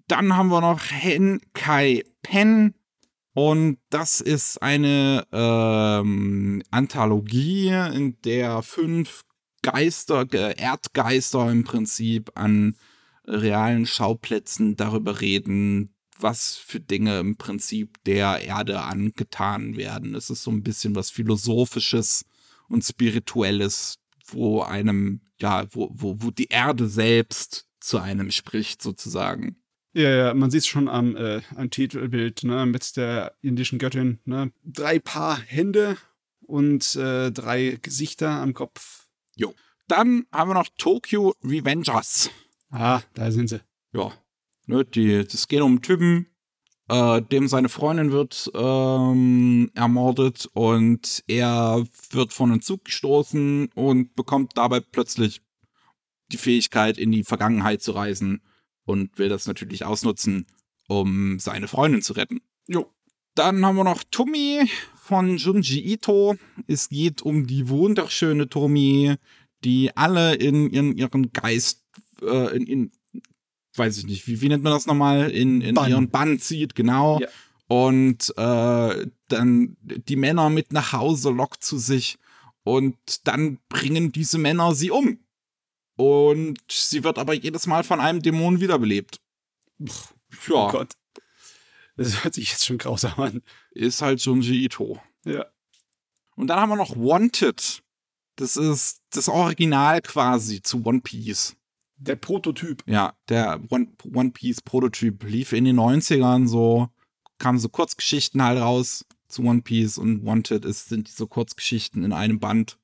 dann 0.07 0.37
haben 0.37 0.49
wir 0.49 0.61
noch 0.61 0.81
Henkai 0.81 2.05
Pen. 2.23 2.75
Und 3.35 3.79
das 3.91 4.21
ist 4.21 4.61
eine 4.63 5.25
ähm, 5.31 6.63
Anthologie, 6.73 7.69
in 7.69 8.21
der 8.23 8.63
fünf 8.63 9.25
Geister, 9.63 10.27
äh, 10.33 10.61
Erdgeister 10.61 11.49
im 11.51 11.63
Prinzip 11.63 12.33
an 12.35 12.75
realen 13.25 13.87
Schauplätzen 13.87 14.75
darüber 14.75 15.21
reden, 15.21 15.95
was 16.21 16.57
für 16.57 16.81
Dinge 16.81 17.21
im 17.21 17.37
Prinzip 17.37 18.03
der 18.05 18.41
Erde 18.43 18.83
angetan 18.83 19.77
werden. 19.77 20.15
Es 20.15 20.31
ist 20.31 20.43
so 20.43 20.51
ein 20.51 20.63
bisschen 20.63 20.95
was 20.95 21.11
Philosophisches 21.11 22.25
und 22.69 22.85
Spirituelles, 22.85 23.99
wo 24.27 24.63
einem, 24.63 25.21
ja, 25.41 25.67
wo, 25.71 25.91
wo, 25.93 26.17
wo 26.19 26.31
die 26.31 26.49
Erde 26.49 26.89
selbst 26.89 27.67
zu 27.81 27.99
einem 27.99 28.31
spricht, 28.31 28.83
sozusagen. 28.83 29.57
Ja, 29.95 30.11
ja, 30.11 30.35
man 30.35 30.51
sieht 30.51 30.61
es 30.61 30.67
schon 30.67 30.89
am, 30.89 31.17
äh, 31.17 31.41
am 31.57 31.71
Titelbild, 31.71 32.45
ne, 32.45 32.67
mit 32.67 32.97
der 32.97 33.35
indischen 33.41 33.79
Göttin, 33.79 34.19
ne? 34.25 34.53
Drei 34.65 34.99
Paar 34.99 35.41
Hände 35.41 35.97
und 36.41 36.95
äh, 36.97 37.31
drei 37.31 37.79
Gesichter 37.81 38.31
am 38.31 38.55
Kopf. 38.55 39.07
Jo. 39.35 39.55
Dann 39.87 40.27
haben 40.31 40.51
wir 40.51 40.55
noch 40.55 40.69
Tokyo 40.77 41.35
Revengers. 41.43 42.31
Ah, 42.71 43.01
da 43.15 43.31
sind 43.31 43.49
sie. 43.49 43.61
Ja. 43.93 44.13
Ne, 44.69 44.85
die, 44.85 45.25
das 45.25 45.49
geht 45.49 45.63
um 45.63 45.73
einen 45.73 45.83
Typen, 45.83 46.27
äh, 46.89 47.23
dem 47.23 47.49
seine 47.49 47.71
Freundin 47.71 48.13
wird 48.13 48.51
ähm, 48.55 49.71
ermordet 49.75 50.47
und 50.53 51.25
er 51.27 51.87
wird 52.11 52.35
von 52.35 52.53
einem 52.53 52.61
Zug 52.61 52.85
gestoßen 52.85 53.71
und 53.75 54.15
bekommt 54.15 54.59
dabei 54.59 54.81
plötzlich 54.81 55.41
die 56.31 56.37
Fähigkeit, 56.37 56.99
in 56.99 57.13
die 57.13 57.25
Vergangenheit 57.25 57.81
zu 57.81 57.93
reisen 57.93 58.43
und 58.85 59.19
will 59.19 59.31
das 59.31 59.47
natürlich 59.47 59.87
ausnutzen, 59.87 60.47
um 60.87 61.39
seine 61.39 61.67
Freundin 61.67 62.03
zu 62.03 62.13
retten. 62.13 62.43
Jo. 62.67 62.93
Dann 63.35 63.65
haben 63.65 63.77
wir 63.77 63.85
noch 63.85 64.03
Tomi 64.11 64.69
von 64.97 65.39
Junji 65.39 65.81
Ito. 65.93 66.37
Es 66.67 66.91
geht 66.91 67.23
um 67.23 67.47
die 67.47 67.71
wunderschöne 67.71 68.51
Tomi, 68.51 69.15
die 69.65 69.97
alle 69.97 70.35
in 70.35 70.69
ihren, 70.69 70.95
ihren 70.95 71.33
Geist, 71.33 71.87
äh, 72.21 72.55
in, 72.55 72.67
in, 72.67 72.93
weiß 73.79 73.99
ich 73.99 74.07
nicht, 74.07 74.27
wie, 74.27 74.41
wie 74.41 74.49
nennt 74.49 74.65
man 74.65 74.73
das 74.73 74.87
nochmal, 74.87 75.31
in, 75.31 75.61
in 75.61 75.75
Bann. 75.75 75.91
ihren 75.91 76.11
Bann 76.11 76.39
zieht, 76.39 76.75
genau. 76.75 77.21
Ja. 77.21 77.29
Und 77.69 78.33
äh, 78.37 79.07
dann 79.29 79.77
die 79.83 80.17
Männer 80.17 80.49
mit 80.51 80.73
nach 80.73 80.93
Hause 80.93 81.31
lockt 81.31 81.63
zu 81.63 81.79
sich 81.79 82.19
und 82.65 82.97
dann 83.27 83.59
bringen 83.69 84.13
diese 84.13 84.39
Männer 84.39 84.75
sie 84.75 84.91
um. 84.91 85.19
Und 85.97 86.61
sie 86.71 87.03
wird 87.05 87.19
aber 87.19 87.35
jedes 87.35 87.67
Mal 87.67 87.85
von 87.85 88.01
einem 88.01 88.23
Dämon 88.23 88.61
wiederbelebt. 88.61 89.21
Ja, 89.79 89.89
Oh 90.51 90.71
Gott. 90.71 90.93
Das 91.97 92.23
hört 92.23 92.35
sich 92.35 92.51
jetzt 92.53 92.65
schon 92.65 92.79
grausam 92.79 93.19
an. 93.19 93.43
ist 93.73 94.03
halt 94.03 94.21
Junji 94.21 94.65
Ito. 94.65 95.01
Ja. 95.25 95.47
Und 96.37 96.47
dann 96.47 96.61
haben 96.61 96.71
wir 96.71 96.77
noch 96.77 96.95
Wanted. 96.97 97.83
Das 98.37 98.57
ist 98.57 99.03
das 99.11 99.29
Original 99.29 100.01
quasi 100.01 100.63
zu 100.63 100.85
One 100.87 101.01
Piece. 101.01 101.57
Der 101.99 102.17
Prototyp. 102.17 102.83
Ja, 102.87 103.15
der 103.29 103.61
One, 103.71 103.89
One 104.15 104.31
Piece 104.31 104.61
Prototyp 104.63 105.25
lief 105.25 105.53
in 105.53 105.65
den 105.65 105.79
90ern 105.79 106.47
so, 106.47 106.89
kamen 107.39 107.59
so 107.59 107.69
Kurzgeschichten 107.69 108.43
halt 108.43 108.61
raus 108.61 109.05
zu 109.29 109.43
One 109.43 109.63
Piece 109.63 109.99
und 109.99 110.25
Wanted 110.25 110.65
ist, 110.65 110.89
sind 110.89 111.09
diese 111.09 111.27
Kurzgeschichten 111.27 112.05
in 112.05 112.13
einem 112.13 112.39
Band. 112.39 112.79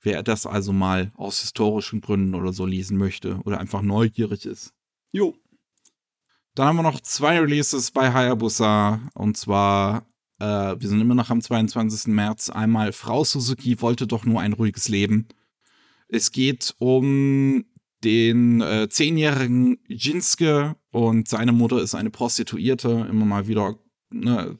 Wer 0.00 0.22
das 0.22 0.46
also 0.46 0.72
mal 0.72 1.10
aus 1.16 1.40
historischen 1.40 2.00
Gründen 2.00 2.34
oder 2.34 2.52
so 2.52 2.64
lesen 2.64 2.96
möchte 2.96 3.40
oder 3.44 3.58
einfach 3.58 3.82
neugierig 3.82 4.46
ist. 4.46 4.72
Jo. 5.10 5.34
Dann 6.54 6.68
haben 6.68 6.76
wir 6.76 6.82
noch 6.82 7.00
zwei 7.00 7.38
Releases 7.40 7.90
bei 7.90 8.12
Hayabusa. 8.12 9.00
Und 9.14 9.36
zwar, 9.36 10.06
äh, 10.38 10.76
wir 10.78 10.88
sind 10.88 11.00
immer 11.00 11.14
noch 11.14 11.30
am 11.30 11.40
22. 11.40 12.12
März. 12.12 12.48
Einmal 12.48 12.92
Frau 12.92 13.24
Suzuki 13.24 13.80
wollte 13.80 14.06
doch 14.06 14.24
nur 14.24 14.40
ein 14.40 14.52
ruhiges 14.52 14.88
Leben. 14.88 15.26
Es 16.08 16.32
geht 16.32 16.74
um 16.78 17.64
den 18.04 18.60
äh, 18.60 18.88
zehnjährigen 18.88 19.78
Jinsuke 19.86 20.76
und 20.90 21.28
seine 21.28 21.52
Mutter 21.52 21.80
ist 21.80 21.94
eine 21.94 22.10
Prostituierte. 22.10 23.06
Immer 23.10 23.24
mal 23.24 23.48
wieder, 23.48 23.78
ne, 24.10 24.58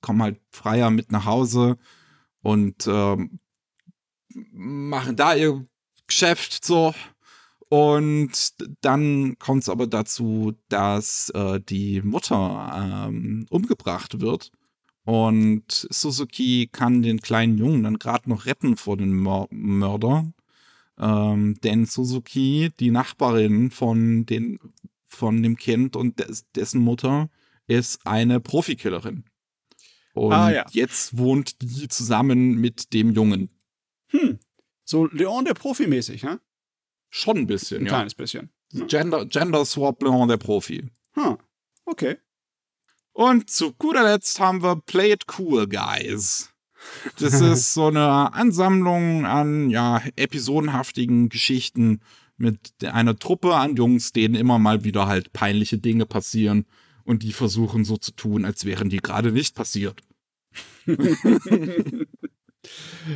kommen 0.00 0.22
halt 0.22 0.40
freier 0.50 0.90
mit 0.90 1.10
nach 1.12 1.24
Hause 1.24 1.78
und 2.42 2.86
ähm, 2.86 3.40
machen 4.52 5.16
da 5.16 5.34
ihr 5.34 5.66
Geschäft 6.06 6.64
so. 6.64 6.94
Und 7.68 8.54
dann 8.80 9.38
kommt 9.38 9.64
es 9.64 9.68
aber 9.68 9.88
dazu, 9.88 10.54
dass 10.68 11.30
äh, 11.30 11.60
die 11.60 12.00
Mutter 12.02 13.08
ähm, 13.08 13.46
umgebracht 13.50 14.20
wird. 14.20 14.52
Und 15.04 15.86
Suzuki 15.90 16.68
kann 16.70 17.02
den 17.02 17.20
kleinen 17.20 17.58
Jungen 17.58 17.82
dann 17.82 17.98
gerade 17.98 18.28
noch 18.28 18.46
retten 18.46 18.76
vor 18.76 18.96
den 18.96 19.12
Mör 19.12 19.46
Mörder. 19.50 20.32
Ähm, 20.98 21.58
denn 21.62 21.84
Suzuki, 21.86 22.70
die 22.80 22.90
Nachbarin 22.90 23.70
von, 23.70 24.26
den, 24.26 24.58
von 25.06 25.42
dem 25.42 25.56
Kind 25.56 25.96
und 25.96 26.18
des, 26.18 26.50
dessen 26.52 26.80
Mutter, 26.80 27.30
ist 27.66 28.06
eine 28.06 28.40
Profikillerin. 28.40 29.24
Und 30.14 30.32
Ah, 30.32 30.50
ja. 30.50 30.64
jetzt 30.70 31.18
wohnt 31.18 31.60
die 31.60 31.88
zusammen 31.88 32.54
mit 32.56 32.92
dem 32.94 33.12
Jungen. 33.12 33.50
Hm. 34.08 34.38
So 34.84 35.06
Leon 35.06 35.44
der 35.44 35.54
Profi 35.54 35.86
mäßig, 35.86 36.22
ne? 36.22 36.40
Schon 37.10 37.38
ein 37.38 37.46
bisschen, 37.46 37.78
Ein 37.82 37.86
ja. 37.86 37.90
kleines 37.92 38.14
bisschen. 38.14 38.50
Gender, 38.88 39.26
Gender 39.26 39.64
Swap 39.64 40.02
Leon 40.02 40.28
der 40.28 40.38
Profi. 40.38 40.88
Hm. 41.12 41.36
Okay. 41.84 42.16
Und 43.12 43.48
zu 43.50 43.72
guter 43.74 44.02
Letzt 44.04 44.40
haben 44.40 44.62
wir 44.62 44.76
Play 44.76 45.12
It 45.12 45.24
Cool 45.38 45.66
Guys. 45.68 46.50
Das 47.18 47.40
ist 47.40 47.74
so 47.74 47.86
eine 47.86 48.32
Ansammlung 48.34 49.24
an 49.26 49.70
ja, 49.70 50.02
episodenhaftigen 50.16 51.28
Geschichten 51.28 52.00
mit 52.36 52.72
einer 52.84 53.18
Truppe 53.18 53.54
an 53.54 53.76
Jungs, 53.76 54.12
denen 54.12 54.34
immer 54.34 54.58
mal 54.58 54.84
wieder 54.84 55.06
halt 55.06 55.32
peinliche 55.32 55.78
Dinge 55.78 56.06
passieren 56.06 56.66
und 57.04 57.22
die 57.22 57.32
versuchen 57.32 57.84
so 57.84 57.96
zu 57.96 58.12
tun, 58.12 58.44
als 58.44 58.64
wären 58.64 58.90
die 58.90 58.98
gerade 58.98 59.32
nicht 59.32 59.54
passiert. 59.54 60.02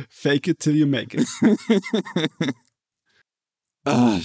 Fake 0.09 0.47
it 0.47 0.59
till 0.59 0.75
you 0.75 0.87
make 0.87 1.17
it. 1.17 1.27
Ah, 3.83 4.19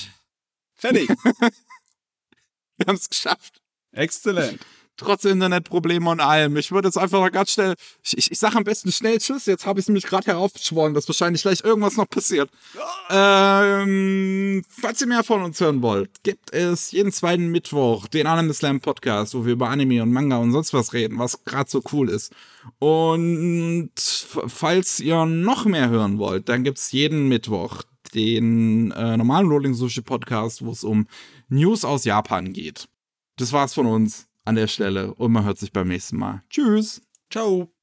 Fertig. 0.75 1.09
wir 1.09 2.87
haben 2.87 2.97
es 2.97 3.09
geschafft. 3.09 3.63
Exzellent. 3.93 4.61
Trotz 4.97 5.25
Internetprobleme 5.25 6.09
und 6.09 6.21
allem. 6.21 6.57
Ich 6.57 6.73
würde 6.73 6.89
jetzt 6.89 6.97
einfach 6.97 7.21
mal 7.21 7.31
ganz 7.31 7.53
schnell, 7.53 7.75
ich, 8.03 8.17
ich, 8.17 8.33
ich 8.33 8.39
sage 8.39 8.57
am 8.57 8.65
besten 8.65 8.91
schnell 8.93 9.19
Tschüss, 9.19 9.45
jetzt 9.47 9.67
habe 9.67 9.79
ich 9.79 9.85
es 9.85 9.89
nämlich 9.89 10.07
gerade 10.07 10.27
heraufbeschworen, 10.27 10.95
dass 10.95 11.07
wahrscheinlich 11.07 11.43
gleich 11.43 11.63
irgendwas 11.65 11.97
noch 11.97 12.09
passiert. 12.09 12.49
Ähm, 13.11 14.65
falls 14.69 15.01
ihr 15.03 15.07
mehr 15.07 15.23
von 15.23 15.43
uns 15.43 15.61
hören 15.61 15.83
wollt, 15.83 16.23
gibt 16.23 16.53
es 16.53 16.93
jeden 16.93 17.13
zweiten 17.13 17.49
Mittwoch 17.49 18.07
den 18.07 18.27
Anime 18.27 18.55
Slam 18.55 18.81
Podcast, 18.81 19.35
wo 19.35 19.45
wir 19.45 19.53
über 19.53 19.69
Anime 19.69 20.03
und 20.03 20.13
Manga 20.13 20.39
und 20.39 20.53
sonst 20.53 20.73
was 20.73 20.95
reden, 20.95 21.19
was 21.19 21.45
gerade 21.45 21.69
so 21.69 21.83
cool 21.93 22.09
ist. 22.09 22.33
Und 22.79 23.93
falls 23.95 25.01
ihr 25.01 25.27
noch 25.27 25.67
mehr 25.67 25.91
hören 25.91 26.19
wollt, 26.19 26.49
dann 26.49 26.65
gibt's 26.65 26.93
jeden 26.93 27.29
Mittwoch 27.29 27.83
den 28.15 28.93
äh, 28.93 29.17
normalen 29.17 29.49
Rolling 29.49 29.75
Sushi 29.75 30.01
Podcast, 30.01 30.65
wo 30.65 30.71
es 30.71 30.85
um 30.85 31.07
News 31.49 31.85
aus 31.85 32.05
Japan 32.05 32.53
geht. 32.53 32.89
Das 33.37 33.53
war's 33.53 33.75
von 33.75 33.87
uns 33.87 34.26
an 34.47 34.55
der 34.55 34.67
Stelle 34.69 35.13
und 35.15 35.33
man 35.33 35.45
hört 35.45 35.59
sich 35.59 35.73
beim 35.73 35.89
nächsten 35.89 36.17
Mal. 36.17 36.43
Tschüss. 36.49 37.03
Ciao. 37.31 37.76